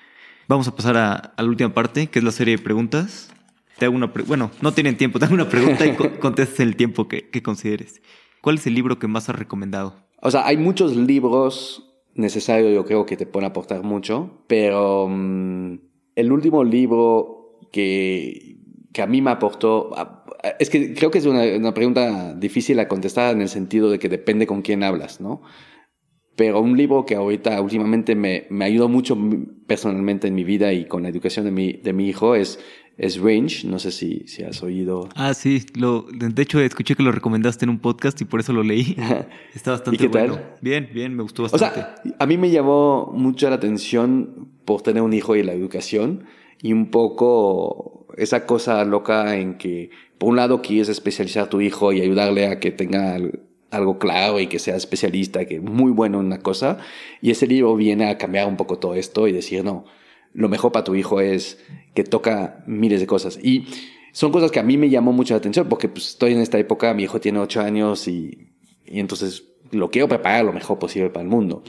Vamos 0.46 0.68
a 0.68 0.76
pasar 0.76 0.96
a, 0.96 1.14
a, 1.14 1.42
la 1.42 1.48
última 1.48 1.74
parte, 1.74 2.06
que 2.06 2.20
es 2.20 2.24
la 2.24 2.30
serie 2.30 2.56
de 2.56 2.62
preguntas. 2.62 3.30
Te 3.78 3.86
hago 3.86 3.96
una 3.96 4.12
bueno, 4.26 4.50
no 4.60 4.72
tienen 4.72 4.96
tiempo, 4.96 5.18
te 5.18 5.24
hago 5.24 5.34
una 5.34 5.48
pregunta 5.48 5.86
y 5.86 5.96
contestes 6.20 6.60
el 6.60 6.76
tiempo 6.76 7.08
que, 7.08 7.30
que 7.30 7.42
consideres. 7.42 8.00
¿Cuál 8.42 8.56
es 8.56 8.66
el 8.66 8.74
libro 8.74 8.98
que 8.98 9.08
más 9.08 9.28
has 9.28 9.36
recomendado? 9.36 10.06
O 10.20 10.30
sea, 10.30 10.46
hay 10.46 10.56
muchos 10.56 10.94
libros 10.94 11.82
necesarios, 12.14 12.72
yo 12.72 12.84
creo 12.84 13.06
que 13.06 13.16
te 13.16 13.26
pueden 13.26 13.50
aportar 13.50 13.82
mucho, 13.82 14.44
pero 14.46 15.04
um, 15.04 15.78
el 16.14 16.32
último 16.32 16.64
libro 16.64 17.58
que, 17.72 18.55
que 18.96 19.02
a 19.02 19.06
mí 19.06 19.20
me 19.20 19.30
aportó, 19.30 19.90
es 20.58 20.70
que 20.70 20.94
creo 20.94 21.10
que 21.10 21.18
es 21.18 21.26
una, 21.26 21.42
una, 21.54 21.74
pregunta 21.74 22.32
difícil 22.32 22.80
a 22.80 22.88
contestar 22.88 23.34
en 23.34 23.42
el 23.42 23.50
sentido 23.50 23.90
de 23.90 23.98
que 23.98 24.08
depende 24.08 24.46
con 24.46 24.62
quién 24.62 24.82
hablas, 24.82 25.20
¿no? 25.20 25.42
Pero 26.34 26.62
un 26.62 26.78
libro 26.78 27.04
que 27.04 27.14
ahorita 27.14 27.60
últimamente 27.60 28.14
me, 28.14 28.46
me 28.48 28.64
ayudó 28.64 28.88
mucho 28.88 29.14
personalmente 29.66 30.28
en 30.28 30.34
mi 30.34 30.44
vida 30.44 30.72
y 30.72 30.86
con 30.86 31.02
la 31.02 31.10
educación 31.10 31.44
de 31.44 31.50
mi, 31.50 31.74
de 31.74 31.92
mi 31.92 32.08
hijo 32.08 32.34
es 32.34 32.58
es 32.96 33.20
Range, 33.20 33.66
no 33.66 33.78
sé 33.78 33.90
si, 33.90 34.26
si 34.26 34.44
has 34.44 34.62
oído. 34.62 35.10
Ah, 35.14 35.34
sí, 35.34 35.66
lo, 35.74 36.06
de 36.10 36.42
hecho 36.42 36.58
escuché 36.60 36.94
que 36.94 37.02
lo 37.02 37.12
recomendaste 37.12 37.66
en 37.66 37.68
un 37.68 37.80
podcast 37.80 38.18
y 38.22 38.24
por 38.24 38.40
eso 38.40 38.54
lo 38.54 38.62
leí. 38.62 38.96
Está 39.54 39.72
bastante 39.72 39.96
¿Y 39.96 39.98
qué 39.98 40.08
bueno. 40.08 40.36
Tal? 40.36 40.54
Bien, 40.62 40.88
bien, 40.90 41.14
me 41.14 41.22
gustó 41.22 41.42
bastante. 41.42 41.66
O 41.66 41.74
sea, 41.74 41.94
a 42.18 42.24
mí 42.24 42.38
me 42.38 42.50
llamó 42.50 43.12
mucho 43.12 43.50
la 43.50 43.56
atención 43.56 44.48
por 44.64 44.80
tener 44.80 45.02
un 45.02 45.12
hijo 45.12 45.36
y 45.36 45.42
la 45.42 45.52
educación 45.52 46.24
y 46.62 46.72
un 46.72 46.90
poco 46.90 48.05
esa 48.16 48.46
cosa 48.46 48.84
loca 48.84 49.36
en 49.36 49.58
que 49.58 49.90
por 50.18 50.30
un 50.30 50.36
lado 50.36 50.62
quieres 50.62 50.88
especializar 50.88 51.44
a 51.44 51.50
tu 51.50 51.60
hijo 51.60 51.92
y 51.92 52.00
ayudarle 52.00 52.46
a 52.46 52.60
que 52.60 52.70
tenga 52.70 53.18
algo 53.70 53.98
claro 53.98 54.40
y 54.40 54.46
que 54.46 54.58
sea 54.58 54.76
especialista, 54.76 55.44
que 55.44 55.60
muy 55.60 55.92
bueno 55.92 56.20
en 56.20 56.26
una 56.26 56.38
cosa 56.38 56.78
y 57.20 57.30
ese 57.30 57.46
libro 57.46 57.76
viene 57.76 58.08
a 58.08 58.18
cambiar 58.18 58.46
un 58.46 58.56
poco 58.56 58.78
todo 58.78 58.94
esto 58.94 59.28
y 59.28 59.32
decir, 59.32 59.64
no, 59.64 59.84
lo 60.32 60.48
mejor 60.48 60.72
para 60.72 60.84
tu 60.84 60.94
hijo 60.94 61.20
es 61.20 61.58
que 61.94 62.04
toca 62.04 62.62
miles 62.66 63.00
de 63.00 63.06
cosas. 63.06 63.38
Y 63.42 63.66
son 64.12 64.32
cosas 64.32 64.50
que 64.50 64.60
a 64.60 64.62
mí 64.62 64.76
me 64.76 64.88
llamó 64.90 65.12
mucho 65.12 65.34
la 65.34 65.38
atención 65.38 65.68
porque 65.68 65.88
pues, 65.88 66.08
estoy 66.10 66.32
en 66.32 66.40
esta 66.40 66.58
época, 66.58 66.94
mi 66.94 67.04
hijo 67.04 67.20
tiene 67.20 67.38
ocho 67.38 67.60
años 67.60 68.06
y, 68.08 68.48
y 68.84 69.00
entonces 69.00 69.44
lo 69.72 69.90
quiero 69.90 70.08
preparar 70.08 70.44
lo 70.44 70.52
mejor 70.52 70.78
posible 70.78 71.10
para 71.10 71.22
el 71.22 71.28
mundo. 71.28 71.64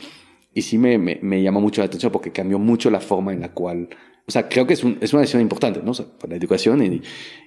Y 0.53 0.63
sí 0.63 0.77
me, 0.77 0.97
me, 0.97 1.19
me, 1.21 1.41
llamó 1.41 1.61
mucho 1.61 1.81
la 1.81 1.85
atención 1.85 2.11
porque 2.11 2.31
cambió 2.31 2.57
mucho 2.59 2.89
la 2.89 2.99
forma 2.99 3.31
en 3.33 3.41
la 3.41 3.53
cual, 3.53 3.89
o 4.27 4.31
sea, 4.31 4.49
creo 4.49 4.67
que 4.67 4.73
es, 4.73 4.83
un, 4.83 4.97
es 4.99 5.13
una 5.13 5.21
decisión 5.21 5.41
importante, 5.41 5.81
¿no? 5.81 5.91
O 5.91 5.93
sea, 5.93 6.05
para 6.05 6.31
la 6.31 6.35
educación 6.35 6.83
y, 6.83 7.01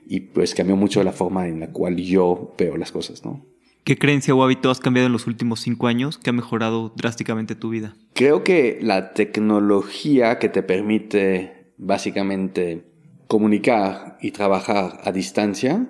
y 0.09 0.20
pues 0.20 0.55
cambió 0.55 0.76
mucho 0.76 1.03
la 1.05 1.12
forma 1.12 1.47
en 1.47 1.61
la 1.61 1.72
cual 1.72 1.97
yo 1.97 2.55
veo 2.57 2.78
las 2.78 2.91
cosas, 2.91 3.22
¿no? 3.22 3.45
¿Qué 3.85 3.99
creencia 3.99 4.35
o 4.35 4.43
hábito 4.43 4.70
has 4.70 4.81
cambiado 4.81 5.07
en 5.07 5.12
los 5.12 5.26
últimos 5.26 5.61
cinco 5.61 5.89
años 5.89 6.16
que 6.16 6.31
ha 6.31 6.33
mejorado 6.33 6.93
drásticamente 6.97 7.55
tu 7.55 7.70
vida? 7.70 7.97
Creo 8.14 8.45
que 8.45 8.78
la 8.81 9.12
tecnología 9.12 10.39
que 10.39 10.49
te 10.49 10.62
permite 10.62 11.72
básicamente 11.76 12.85
comunicar 13.26 14.16
y 14.22 14.31
trabajar 14.31 15.01
a 15.05 15.12
distancia 15.12 15.87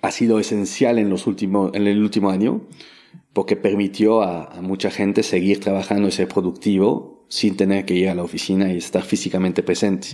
ha 0.00 0.10
sido 0.10 0.38
esencial 0.38 0.98
en, 0.98 1.10
los 1.10 1.26
últimos, 1.26 1.74
en 1.74 1.86
el 1.86 2.00
último 2.02 2.30
año 2.30 2.62
porque 3.34 3.56
permitió 3.56 4.22
a, 4.22 4.44
a 4.44 4.62
mucha 4.62 4.90
gente 4.90 5.22
seguir 5.22 5.60
trabajando 5.60 6.08
y 6.08 6.12
ser 6.12 6.28
productivo 6.28 7.11
sin 7.32 7.56
tener 7.56 7.86
que 7.86 7.94
ir 7.94 8.10
a 8.10 8.14
la 8.14 8.22
oficina 8.22 8.70
y 8.70 8.76
estar 8.76 9.02
físicamente 9.02 9.62
presente. 9.62 10.08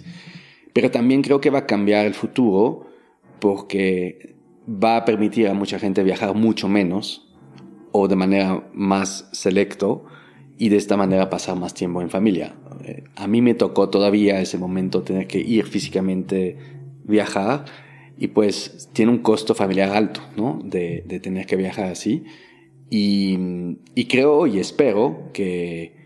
Pero 0.73 0.93
también 0.93 1.21
creo 1.21 1.41
que 1.41 1.51
va 1.51 1.59
a 1.59 1.67
cambiar 1.67 2.07
el 2.07 2.15
futuro 2.15 2.87
porque 3.41 4.37
va 4.69 4.99
a 4.99 5.05
permitir 5.05 5.49
a 5.49 5.55
mucha 5.55 5.81
gente 5.81 6.05
viajar 6.05 6.37
mucho 6.37 6.69
menos 6.69 7.35
o 7.91 8.07
de 8.07 8.15
manera 8.15 8.71
más 8.73 9.29
selecto 9.33 10.05
y 10.59 10.69
de 10.69 10.77
esta 10.77 10.97
manera 10.97 11.29
pasar 11.29 11.57
más 11.57 11.75
tiempo 11.75 12.01
en 12.03 12.09
familia. 12.09 12.55
Eh, 12.85 13.03
a 13.17 13.27
mí 13.27 13.43
me 13.43 13.55
tocó 13.55 13.89
todavía 13.89 14.41
ese 14.41 14.57
momento 14.57 15.03
tener 15.03 15.27
que 15.27 15.41
ir 15.41 15.67
físicamente 15.67 16.57
viajar 17.03 17.65
y 18.17 18.29
pues 18.29 18.91
tiene 18.93 19.11
un 19.11 19.19
costo 19.19 19.57
familiar 19.57 19.91
alto, 19.91 20.21
¿no? 20.37 20.61
De, 20.63 21.03
tener 21.21 21.47
que 21.47 21.57
viajar 21.57 21.87
así. 21.87 22.23
Y, 22.91 23.37
creo 24.09 24.47
y 24.47 24.61
espero 24.61 25.31
que, 25.33 25.98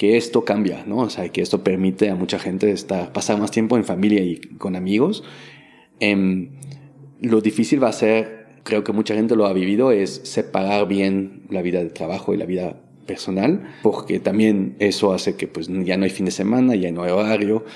que 0.00 0.16
esto 0.16 0.46
cambia, 0.46 0.82
¿no? 0.86 1.00
O 1.00 1.10
sea, 1.10 1.28
que 1.28 1.42
esto 1.42 1.62
permite 1.62 2.08
a 2.08 2.14
mucha 2.14 2.38
gente 2.38 2.70
estar, 2.70 3.12
pasar 3.12 3.38
más 3.38 3.50
tiempo 3.50 3.76
en 3.76 3.84
familia 3.84 4.22
y 4.22 4.36
con 4.56 4.74
amigos. 4.74 5.24
Eh, 6.00 6.48
lo 7.20 7.42
difícil 7.42 7.84
va 7.84 7.90
a 7.90 7.92
ser 7.92 8.40
creo 8.62 8.82
que 8.82 8.92
mucha 8.92 9.14
gente 9.14 9.36
lo 9.36 9.44
ha 9.44 9.52
vivido, 9.52 9.92
es 9.92 10.22
separar 10.24 10.88
bien 10.88 11.42
la 11.50 11.60
vida 11.60 11.84
de 11.84 11.90
trabajo 11.90 12.32
y 12.32 12.38
la 12.38 12.46
vida 12.46 12.80
personal, 13.04 13.74
porque 13.82 14.20
también 14.20 14.76
eso 14.78 15.12
hace 15.12 15.36
que 15.36 15.46
pues 15.46 15.68
ya 15.68 15.98
no 15.98 16.04
hay 16.04 16.10
fin 16.10 16.24
de 16.24 16.30
semana, 16.30 16.76
ya 16.76 16.90
no 16.92 17.02
hay 17.02 17.10
horario, 17.10 17.66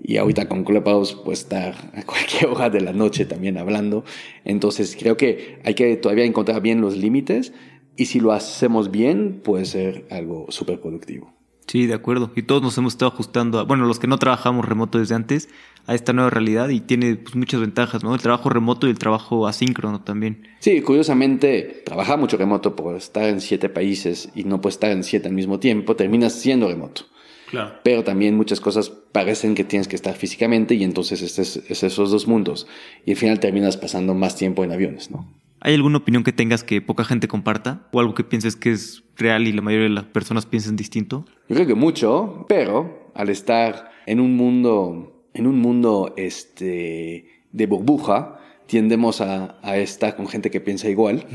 y 0.00 0.18
ahorita 0.18 0.48
con 0.48 0.62
Clubhouse 0.62 1.14
pues 1.24 1.40
estar 1.40 1.74
a 1.94 2.04
cualquier 2.04 2.46
hora 2.46 2.70
de 2.70 2.80
la 2.80 2.92
noche 2.92 3.24
también 3.24 3.58
hablando. 3.58 4.04
Entonces 4.44 4.96
creo 4.96 5.16
que 5.16 5.58
hay 5.64 5.74
que 5.74 5.96
todavía 5.96 6.26
encontrar 6.26 6.62
bien 6.62 6.80
los 6.80 6.96
límites 6.96 7.52
y 7.96 8.06
si 8.06 8.20
lo 8.20 8.30
hacemos 8.30 8.92
bien 8.92 9.40
puede 9.42 9.64
ser 9.64 10.06
algo 10.10 10.46
súper 10.48 10.80
productivo. 10.80 11.41
Sí, 11.72 11.86
de 11.86 11.94
acuerdo. 11.94 12.30
Y 12.36 12.42
todos 12.42 12.60
nos 12.60 12.76
hemos 12.76 12.92
estado 12.92 13.12
ajustando, 13.12 13.58
a, 13.58 13.62
bueno, 13.62 13.86
los 13.86 13.98
que 13.98 14.06
no 14.06 14.18
trabajamos 14.18 14.68
remoto 14.68 14.98
desde 14.98 15.14
antes, 15.14 15.48
a 15.86 15.94
esta 15.94 16.12
nueva 16.12 16.28
realidad 16.28 16.68
y 16.68 16.80
tiene 16.80 17.16
pues, 17.16 17.34
muchas 17.34 17.62
ventajas, 17.62 18.04
¿no? 18.04 18.14
El 18.14 18.20
trabajo 18.20 18.50
remoto 18.50 18.86
y 18.86 18.90
el 18.90 18.98
trabajo 18.98 19.46
asíncrono 19.46 20.02
también. 20.02 20.46
Sí, 20.58 20.82
curiosamente, 20.82 21.82
trabajar 21.86 22.18
mucho 22.18 22.36
remoto 22.36 22.76
por 22.76 22.94
estar 22.94 23.24
en 23.24 23.40
siete 23.40 23.70
países 23.70 24.28
y 24.34 24.44
no 24.44 24.60
puedes 24.60 24.74
estar 24.74 24.90
en 24.90 25.02
siete 25.02 25.28
al 25.28 25.34
mismo 25.34 25.60
tiempo, 25.60 25.96
terminas 25.96 26.34
siendo 26.34 26.68
remoto. 26.68 27.06
Claro. 27.48 27.76
Pero 27.82 28.04
también 28.04 28.36
muchas 28.36 28.60
cosas 28.60 28.90
parecen 28.90 29.54
que 29.54 29.64
tienes 29.64 29.88
que 29.88 29.96
estar 29.96 30.14
físicamente 30.14 30.74
y 30.74 30.84
entonces 30.84 31.22
es, 31.22 31.38
es 31.38 31.82
esos 31.82 32.10
dos 32.10 32.26
mundos. 32.26 32.66
Y 33.06 33.12
al 33.12 33.16
final 33.16 33.40
terminas 33.40 33.78
pasando 33.78 34.12
más 34.12 34.36
tiempo 34.36 34.62
en 34.62 34.72
aviones, 34.72 35.10
¿no? 35.10 35.26
¿Hay 35.64 35.74
alguna 35.74 35.98
opinión 35.98 36.24
que 36.24 36.32
tengas 36.32 36.64
que 36.64 36.82
poca 36.82 37.04
gente 37.04 37.28
comparta? 37.28 37.86
¿O 37.92 38.00
algo 38.00 38.14
que 38.14 38.24
pienses 38.24 38.56
que 38.56 38.72
es 38.72 39.04
real 39.16 39.46
y 39.46 39.52
la 39.52 39.62
mayoría 39.62 39.88
de 39.88 39.94
las 39.94 40.06
personas 40.06 40.44
piensan 40.44 40.74
distinto? 40.74 41.24
Yo 41.48 41.54
creo 41.54 41.68
que 41.68 41.76
mucho, 41.76 42.46
pero 42.48 43.12
al 43.14 43.28
estar 43.28 43.92
en 44.06 44.18
un 44.18 44.36
mundo, 44.36 45.24
en 45.34 45.46
un 45.46 45.60
mundo 45.60 46.14
este, 46.16 47.44
de 47.52 47.66
burbuja, 47.66 48.40
tiendemos 48.66 49.20
a, 49.20 49.56
a 49.62 49.76
estar 49.76 50.16
con 50.16 50.26
gente 50.26 50.50
que 50.50 50.60
piensa 50.60 50.88
igual. 50.88 51.26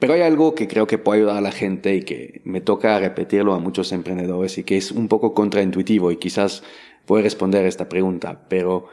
Pero 0.00 0.14
hay 0.14 0.22
algo 0.22 0.56
que 0.56 0.66
creo 0.66 0.88
que 0.88 0.98
puede 0.98 1.20
ayudar 1.20 1.36
a 1.36 1.40
la 1.40 1.52
gente 1.52 1.94
y 1.94 2.02
que 2.02 2.40
me 2.44 2.60
toca 2.60 2.98
repetirlo 2.98 3.54
a 3.54 3.60
muchos 3.60 3.92
emprendedores 3.92 4.58
y 4.58 4.64
que 4.64 4.78
es 4.78 4.90
un 4.90 5.06
poco 5.06 5.32
contraintuitivo 5.32 6.10
y 6.10 6.16
quizás 6.16 6.64
puede 7.06 7.22
responder 7.22 7.64
a 7.64 7.68
esta 7.68 7.88
pregunta, 7.88 8.46
pero 8.48 8.86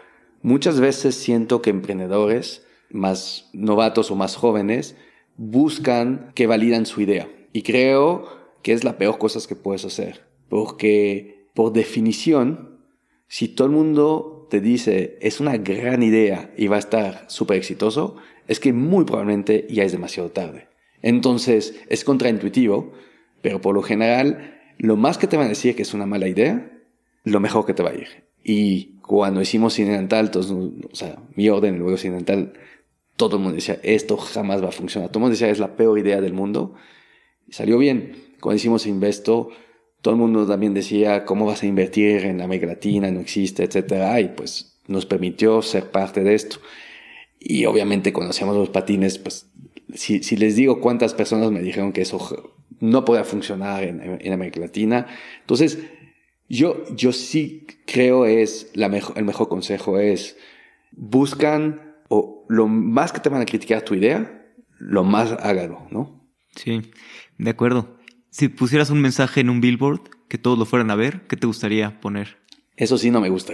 muchas 0.43 0.79
veces 0.79 1.15
siento 1.15 1.63
que 1.63 1.71
emprendedores 1.71 2.66
más 2.89 3.49
novatos 3.53 4.11
o 4.11 4.15
más 4.15 4.35
jóvenes 4.35 4.95
buscan 5.37 6.31
que 6.35 6.47
validan 6.47 6.85
su 6.85 7.01
idea. 7.01 7.29
Y 7.53 7.61
creo 7.61 8.27
que 8.61 8.73
es 8.73 8.83
la 8.83 8.97
peor 8.97 9.17
cosa 9.17 9.39
que 9.47 9.55
puedes 9.55 9.85
hacer. 9.85 10.25
Porque, 10.49 11.47
por 11.53 11.73
definición, 11.73 12.79
si 13.27 13.47
todo 13.47 13.67
el 13.67 13.73
mundo 13.73 14.47
te 14.49 14.61
dice 14.61 15.17
es 15.21 15.39
una 15.39 15.57
gran 15.57 16.03
idea 16.03 16.53
y 16.57 16.67
va 16.67 16.77
a 16.77 16.79
estar 16.79 17.25
súper 17.27 17.57
exitoso, 17.57 18.15
es 18.47 18.59
que 18.59 18.73
muy 18.73 19.05
probablemente 19.05 19.67
ya 19.69 19.83
es 19.83 19.91
demasiado 19.91 20.31
tarde. 20.31 20.67
Entonces, 21.01 21.75
es 21.89 22.03
contraintuitivo, 22.03 22.93
pero 23.41 23.61
por 23.61 23.75
lo 23.75 23.83
general, 23.83 24.59
lo 24.77 24.95
más 24.95 25.17
que 25.17 25.27
te 25.27 25.37
van 25.37 25.47
a 25.47 25.49
decir 25.49 25.75
que 25.75 25.83
es 25.83 25.93
una 25.93 26.05
mala 26.05 26.27
idea, 26.27 26.71
lo 27.23 27.39
mejor 27.39 27.65
que 27.65 27.73
te 27.73 27.83
va 27.83 27.91
a 27.91 27.95
ir. 27.95 28.27
Y 28.43 28.97
cuando 29.01 29.41
hicimos 29.41 29.77
Incidental, 29.77 30.31
o 30.33 30.95
sea, 30.95 31.19
mi 31.35 31.49
orden, 31.49 31.77
luego 31.77 31.91
Incidental, 31.91 32.53
todo 33.17 33.37
el 33.37 33.41
mundo 33.41 33.55
decía, 33.55 33.79
esto 33.83 34.15
jamás 34.15 34.63
va 34.63 34.69
a 34.69 34.71
funcionar. 34.71 35.09
Todo 35.09 35.19
el 35.19 35.21
mundo 35.23 35.33
decía, 35.33 35.49
es 35.49 35.59
la 35.59 35.75
peor 35.75 35.97
idea 35.99 36.21
del 36.21 36.33
mundo. 36.33 36.75
Salió 37.49 37.77
bien. 37.77 38.35
Cuando 38.39 38.57
hicimos 38.57 38.85
Investo, 38.85 39.49
todo 40.01 40.13
el 40.13 40.19
mundo 40.19 40.45
también 40.45 40.75
decía, 40.75 41.25
¿cómo 41.25 41.45
vas 41.45 41.63
a 41.63 41.65
invertir 41.65 42.25
en 42.25 42.41
América 42.41 42.67
Latina? 42.67 43.09
No 43.11 43.19
existe, 43.19 43.63
etcétera. 43.63 44.21
Y 44.21 44.29
pues 44.29 44.79
nos 44.87 45.07
permitió 45.07 45.63
ser 45.63 45.89
parte 45.89 46.23
de 46.23 46.35
esto. 46.35 46.57
Y 47.39 47.65
obviamente 47.65 48.13
cuando 48.13 48.29
hacíamos 48.29 48.55
los 48.55 48.69
patines, 48.69 49.17
pues 49.17 49.49
si, 49.95 50.19
les 50.37 50.55
digo 50.55 50.79
cuántas 50.79 51.15
personas 51.15 51.51
me 51.51 51.61
dijeron 51.61 51.93
que 51.93 52.01
eso 52.01 52.53
no 52.79 53.03
podía 53.03 53.23
funcionar 53.23 53.83
en, 53.83 54.31
América 54.31 54.59
Latina. 54.59 55.07
Entonces, 55.41 55.79
yo, 56.47 56.83
yo 56.95 57.11
sí 57.13 57.65
creo 57.87 58.27
es, 58.27 58.69
la 58.75 58.89
mejor, 58.89 59.17
el 59.17 59.25
mejor 59.25 59.49
consejo 59.49 59.97
es, 59.97 60.37
buscan 60.91 61.86
o 62.09 62.45
lo 62.47 62.67
más 62.67 63.11
que 63.11 63.19
te 63.19 63.29
van 63.29 63.41
a 63.41 63.45
criticar 63.45 63.81
tu 63.81 63.95
idea, 63.95 64.45
lo 64.79 65.03
más 65.03 65.31
hágalo, 65.31 65.87
¿no? 65.91 66.27
Sí, 66.55 66.81
de 67.37 67.49
acuerdo. 67.49 67.97
Si 68.29 68.49
pusieras 68.49 68.89
un 68.89 69.01
mensaje 69.01 69.41
en 69.41 69.49
un 69.49 69.61
billboard 69.61 70.01
que 70.27 70.37
todos 70.37 70.57
lo 70.57 70.65
fueran 70.65 70.91
a 70.91 70.95
ver, 70.95 71.27
¿qué 71.27 71.37
te 71.37 71.47
gustaría 71.47 71.99
poner? 71.99 72.37
Eso 72.75 72.97
sí 72.97 73.09
no 73.09 73.21
me 73.21 73.29
gusta. 73.29 73.53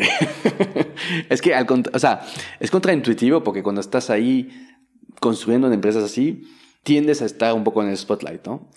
es 1.30 1.42
que, 1.42 1.56
al 1.56 1.66
o 1.94 2.00
sea, 2.00 2.22
es 2.60 2.70
contraintuitivo 2.72 3.44
porque 3.44 3.64
cuando 3.64 3.82
estás 3.82 4.10
ahí 4.10 4.50
construyendo 5.20 5.68
en 5.68 5.74
empresas 5.74 6.04
así, 6.04 6.44
tiendes 6.84 7.22
a 7.22 7.26
estar 7.26 7.54
un 7.54 7.64
poco 7.64 7.82
en 7.82 7.90
el 7.90 7.98
spotlight, 7.98 8.46
¿no? 8.46 8.68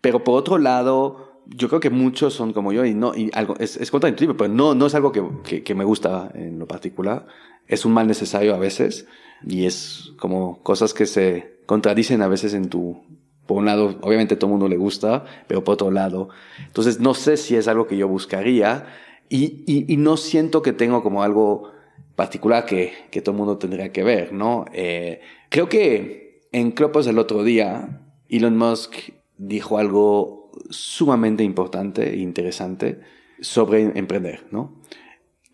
Pero 0.00 0.22
por 0.22 0.38
otro 0.38 0.58
lado, 0.58 1.42
yo 1.46 1.68
creo 1.68 1.80
que 1.80 1.90
muchos 1.90 2.34
son 2.34 2.52
como 2.52 2.72
yo 2.72 2.84
y 2.84 2.94
no, 2.94 3.16
y 3.16 3.30
algo, 3.34 3.56
es, 3.58 3.76
es 3.76 3.90
contraintuitivo, 3.90 4.36
pero 4.36 4.52
no, 4.52 4.74
no 4.74 4.86
es 4.86 4.94
algo 4.94 5.10
que, 5.10 5.24
que, 5.44 5.64
que 5.64 5.74
me 5.74 5.84
gusta 5.84 6.30
en 6.34 6.60
lo 6.60 6.66
particular. 6.68 7.26
Es 7.66 7.84
un 7.84 7.92
mal 7.92 8.06
necesario 8.06 8.54
a 8.54 8.58
veces 8.58 9.08
y 9.46 9.66
es 9.66 10.12
como 10.18 10.62
cosas 10.62 10.92
que 10.92 11.06
se 11.06 11.58
contradicen 11.66 12.22
a 12.22 12.28
veces 12.28 12.54
en 12.54 12.68
tu... 12.68 13.02
Por 13.46 13.58
un 13.58 13.66
lado, 13.66 13.96
obviamente 14.02 14.34
todo 14.34 14.48
el 14.48 14.52
mundo 14.52 14.68
le 14.68 14.76
gusta, 14.76 15.24
pero 15.46 15.62
por 15.62 15.74
otro 15.74 15.92
lado, 15.92 16.30
entonces 16.66 16.98
no 16.98 17.14
sé 17.14 17.36
si 17.36 17.54
es 17.54 17.68
algo 17.68 17.86
que 17.86 17.96
yo 17.96 18.08
buscaría 18.08 18.86
y, 19.28 19.62
y, 19.66 19.96
no 19.96 20.16
siento 20.16 20.62
que 20.62 20.72
tengo 20.72 21.04
como 21.04 21.22
algo 21.22 21.70
particular 22.16 22.66
que, 22.66 22.92
que 23.12 23.22
todo 23.22 23.32
el 23.32 23.38
mundo 23.38 23.58
tendría 23.58 23.92
que 23.92 24.02
ver, 24.02 24.32
¿no? 24.32 24.64
Eh, 24.72 25.20
creo 25.48 25.68
que 25.68 26.42
en 26.50 26.72
Clubhouse 26.72 27.06
el 27.06 27.18
otro 27.18 27.44
día, 27.44 28.00
Elon 28.28 28.56
Musk 28.56 28.94
dijo 29.38 29.78
algo 29.78 30.50
sumamente 30.70 31.44
importante 31.44 32.14
e 32.14 32.18
interesante 32.18 33.00
sobre 33.40 33.82
emprender, 33.98 34.46
¿no? 34.50 34.74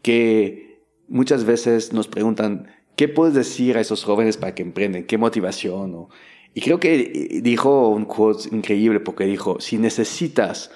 Que 0.01 0.83
muchas 1.09 1.45
veces 1.45 1.93
nos 1.93 2.09
preguntan, 2.09 2.69
¿Qué 2.97 3.09
puedes 3.09 3.35
decir 3.35 3.77
a 3.77 3.81
esos 3.81 4.05
jóvenes 4.05 4.37
para 4.37 4.55
que 4.55 4.63
emprenden? 4.63 5.07
¿Qué 5.07 5.19
motivación? 5.19 6.09
Y 6.55 6.61
creo 6.61 6.79
que 6.79 6.95
eh, 6.95 7.41
dijo 7.43 7.89
un 7.89 8.05
quote 8.05 8.55
increíble 8.55 9.01
porque 9.01 9.25
dijo, 9.25 9.61
si 9.61 9.79
necesitas 9.79 10.71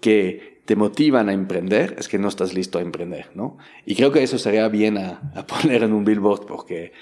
que 0.00 0.62
te 0.66 0.76
motivan 0.76 1.28
a 1.28 1.32
emprender, 1.32 1.94
es 1.98 2.08
que 2.08 2.18
no 2.18 2.28
estás 2.28 2.54
listo 2.54 2.78
a 2.78 2.82
emprender, 2.82 3.30
¿no? 3.34 3.58
Y 3.84 3.94
creo 3.94 4.12
que 4.12 4.22
eso 4.22 4.38
sería 4.38 4.68
bien 4.68 4.98
a, 4.98 5.32
a 5.34 5.46
poner 5.46 5.82
en 5.82 5.92
un 5.92 6.04
billboard 6.04 6.46
porque, 6.46 6.92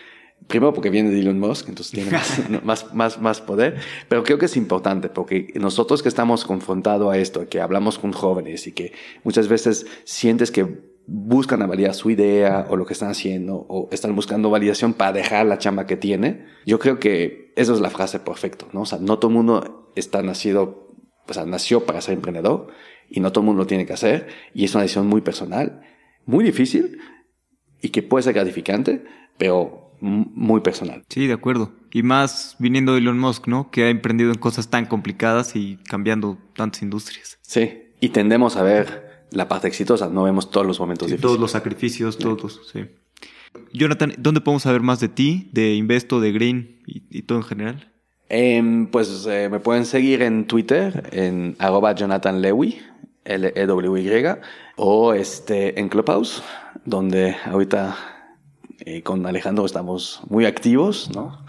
primero 0.47 0.73
porque 0.73 0.91
viene 0.91 1.11
de 1.11 1.21
Elon 1.21 1.39
Musk, 1.39 1.69
entonces 1.69 1.93
tiene 1.93 2.11
más, 2.11 2.51
más, 2.65 2.95
más, 2.95 3.21
más, 3.21 3.41
poder, 3.41 3.79
pero 4.09 4.23
creo 4.23 4.39
que 4.39 4.47
es 4.47 4.57
importante 4.57 5.09
porque 5.09 5.53
nosotros 5.55 6.03
que 6.03 6.09
estamos 6.09 6.45
confrontados 6.45 7.13
a 7.13 7.19
esto, 7.19 7.49
que 7.49 7.61
hablamos 7.61 7.99
con 7.99 8.13
jóvenes 8.13 8.67
y 8.69 8.73
que 8.73 8.93
muchas 9.25 9.49
veces 9.49 9.87
sientes 10.05 10.51
que 10.51 10.92
buscan 11.07 11.63
a 11.63 11.67
validar 11.67 11.95
su 11.95 12.11
idea 12.11 12.67
o 12.69 12.77
lo 12.77 12.87
que 12.87 12.93
están 12.93 13.11
haciendo 13.11 13.67
o 13.69 13.89
están 13.93 14.15
buscando 14.15 14.51
validación 14.51 14.95
para 14.95 15.13
dejar 15.13 15.47
la 15.47 15.59
chamba 15.59 15.87
que 15.87 15.97
tiene, 15.97 16.47
yo 16.67 16.79
creo 16.79 16.99
que 16.99 17.53
esa 17.57 17.73
es 17.73 17.81
la 17.81 17.91
frase 17.91 18.21
perfecta, 18.21 18.67
¿no? 18.73 18.83
O 18.83 18.87
sea, 18.87 18.99
no 18.99 19.19
todo 19.19 19.31
el 19.31 19.37
mundo 19.37 19.93
está 19.97 20.23
nacido, 20.23 20.95
o 21.27 21.33
sea, 21.33 21.45
nació 21.45 21.85
para 21.85 22.01
ser 22.01 22.15
emprendedor 22.15 22.69
y 23.09 23.21
no 23.21 23.33
todo 23.33 23.43
el 23.43 23.47
mundo 23.47 23.63
lo 23.63 23.67
tiene 23.67 23.87
que 23.87 23.93
hacer 23.93 24.29
y 24.55 24.65
es 24.65 24.75
una 24.75 24.83
decisión 24.83 25.07
muy 25.07 25.21
personal, 25.21 25.83
muy 26.25 26.45
difícil 26.45 26.99
y 27.81 27.91
que 27.91 28.03
puede 28.03 28.23
ser 28.23 28.35
gratificante, 28.35 29.05
pero 29.39 29.97
muy 30.01 30.61
personal. 30.61 31.05
Sí, 31.09 31.27
de 31.27 31.35
acuerdo. 31.35 31.73
Y 31.93 32.03
más 32.03 32.57
viniendo 32.59 32.93
de 32.93 32.99
Elon 32.99 33.19
Musk, 33.19 33.47
¿no? 33.47 33.71
Que 33.71 33.85
ha 33.85 33.89
emprendido 33.89 34.33
en 34.33 34.39
cosas 34.39 34.69
tan 34.69 34.87
complicadas 34.87 35.55
y 35.55 35.79
cambiando 35.89 36.39
tantas 36.57 36.83
industrias. 36.83 37.39
Sí, 37.43 37.93
y 38.01 38.09
tendemos 38.09 38.57
a 38.57 38.63
ver 38.63 39.12
la 39.33 39.49
parte 39.49 39.69
exitosa, 39.69 40.09
no 40.09 40.25
vemos 40.25 40.51
todos 40.51 40.67
los 40.67 40.79
momentos 40.81 41.07
sí, 41.07 41.13
difíciles. 41.13 41.29
Todos 41.29 41.41
los 41.41 41.51
sacrificios, 41.51 42.19
todos, 42.19 42.61
sí. 42.73 42.87
Jonathan, 43.73 44.15
¿dónde 44.19 44.41
podemos 44.41 44.63
saber 44.63 44.81
más 44.81 45.01
de 45.01 45.09
ti, 45.09 45.51
de 45.53 45.75
Investo, 45.75 46.21
de 46.21 46.33
Green 46.33 46.83
y, 46.87 47.23
todo 47.23 47.39
en 47.39 47.45
general? 47.45 47.93
Eh, 48.29 48.89
pues 48.91 49.27
eh, 49.29 49.49
me 49.51 49.61
pueden 49.61 49.85
seguir 49.85 50.23
en 50.23 50.47
Twitter, 50.47 51.09
en 51.13 51.57
arroba 51.59 51.95
Jonathan 51.95 52.41
Lewy, 52.41 52.79
L-E-W-Y, 53.25 54.25
o 54.77 55.13
este, 55.13 55.79
en 55.79 55.89
Clubhouse, 55.89 56.43
donde 56.85 57.37
ahorita 57.45 57.97
eh, 58.81 59.03
con 59.03 59.25
Alejandro 59.27 59.65
estamos 59.65 60.23
muy 60.29 60.45
activos, 60.45 61.11
¿no? 61.15 61.45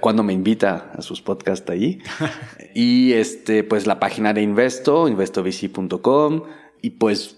Cuando 0.00 0.22
me 0.22 0.32
invita 0.32 0.92
a 0.96 1.02
sus 1.02 1.20
podcasts 1.20 1.68
allí. 1.70 1.98
y 2.74 3.12
este, 3.12 3.62
pues 3.62 3.86
la 3.86 4.00
página 4.00 4.32
de 4.32 4.42
Investo, 4.42 5.08
investovc.com, 5.08 6.42
y 6.82 6.90
pues 6.90 7.36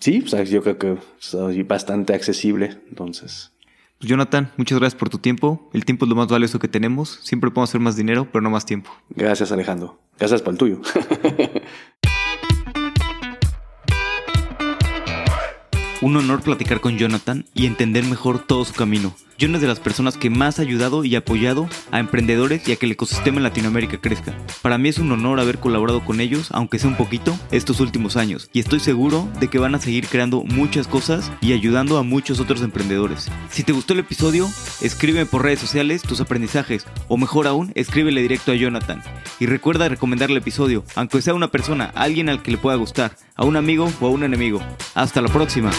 sí, 0.00 0.22
yo 0.22 0.62
creo 0.62 0.78
que 0.78 0.96
soy 1.18 1.62
bastante 1.62 2.14
accesible, 2.14 2.80
entonces. 2.88 3.52
Pues 3.98 4.10
Jonathan, 4.10 4.52
muchas 4.58 4.78
gracias 4.78 4.98
por 4.98 5.08
tu 5.08 5.18
tiempo. 5.18 5.70
El 5.72 5.86
tiempo 5.86 6.04
es 6.04 6.10
lo 6.10 6.16
más 6.16 6.28
valioso 6.28 6.58
que 6.58 6.68
tenemos. 6.68 7.18
Siempre 7.22 7.50
podemos 7.50 7.70
hacer 7.70 7.80
más 7.80 7.96
dinero, 7.96 8.28
pero 8.30 8.42
no 8.42 8.50
más 8.50 8.66
tiempo. 8.66 8.90
Gracias 9.08 9.52
Alejandro. 9.52 9.98
Gracias 10.18 10.42
por 10.42 10.52
el 10.52 10.58
tuyo. 10.58 10.80
Un 16.02 16.14
honor 16.14 16.42
platicar 16.42 16.82
con 16.82 16.98
Jonathan 16.98 17.46
y 17.54 17.64
entender 17.64 18.04
mejor 18.04 18.38
todo 18.38 18.66
su 18.66 18.74
camino. 18.74 19.16
John 19.38 19.54
es 19.54 19.60
de 19.60 19.66
las 19.66 19.80
personas 19.80 20.16
que 20.16 20.30
más 20.30 20.58
ha 20.58 20.62
ayudado 20.62 21.04
y 21.04 21.14
apoyado 21.14 21.68
a 21.90 21.98
emprendedores 21.98 22.66
y 22.66 22.72
a 22.72 22.76
que 22.76 22.86
el 22.86 22.92
ecosistema 22.92 23.36
en 23.36 23.42
Latinoamérica 23.42 24.00
crezca. 24.00 24.34
Para 24.62 24.78
mí 24.78 24.88
es 24.88 24.98
un 24.98 25.12
honor 25.12 25.40
haber 25.40 25.58
colaborado 25.58 26.04
con 26.04 26.20
ellos, 26.20 26.48
aunque 26.52 26.78
sea 26.78 26.88
un 26.88 26.96
poquito, 26.96 27.38
estos 27.50 27.80
últimos 27.80 28.16
años. 28.16 28.48
Y 28.52 28.60
estoy 28.60 28.80
seguro 28.80 29.28
de 29.38 29.48
que 29.48 29.58
van 29.58 29.74
a 29.74 29.80
seguir 29.80 30.06
creando 30.08 30.42
muchas 30.42 30.88
cosas 30.88 31.30
y 31.42 31.52
ayudando 31.52 31.98
a 31.98 32.02
muchos 32.02 32.40
otros 32.40 32.62
emprendedores. 32.62 33.30
Si 33.50 33.62
te 33.62 33.72
gustó 33.72 33.92
el 33.92 34.00
episodio, 34.00 34.48
escríbeme 34.80 35.26
por 35.26 35.42
redes 35.42 35.60
sociales 35.60 36.02
tus 36.02 36.20
aprendizajes 36.20 36.86
o 37.08 37.18
mejor 37.18 37.46
aún, 37.46 37.72
escríbele 37.74 38.22
directo 38.22 38.52
a 38.52 38.54
Jonathan. 38.54 39.02
Y 39.38 39.46
recuerda 39.46 39.88
recomendar 39.88 40.30
el 40.30 40.38
episodio, 40.38 40.82
aunque 40.94 41.20
sea 41.20 41.34
una 41.34 41.50
persona, 41.50 41.92
alguien 41.94 42.30
al 42.30 42.42
que 42.42 42.52
le 42.52 42.58
pueda 42.58 42.76
gustar, 42.76 43.16
a 43.34 43.44
un 43.44 43.56
amigo 43.56 43.92
o 44.00 44.06
a 44.06 44.10
un 44.10 44.24
enemigo. 44.24 44.62
Hasta 44.94 45.20
la 45.20 45.28
próxima. 45.28 45.70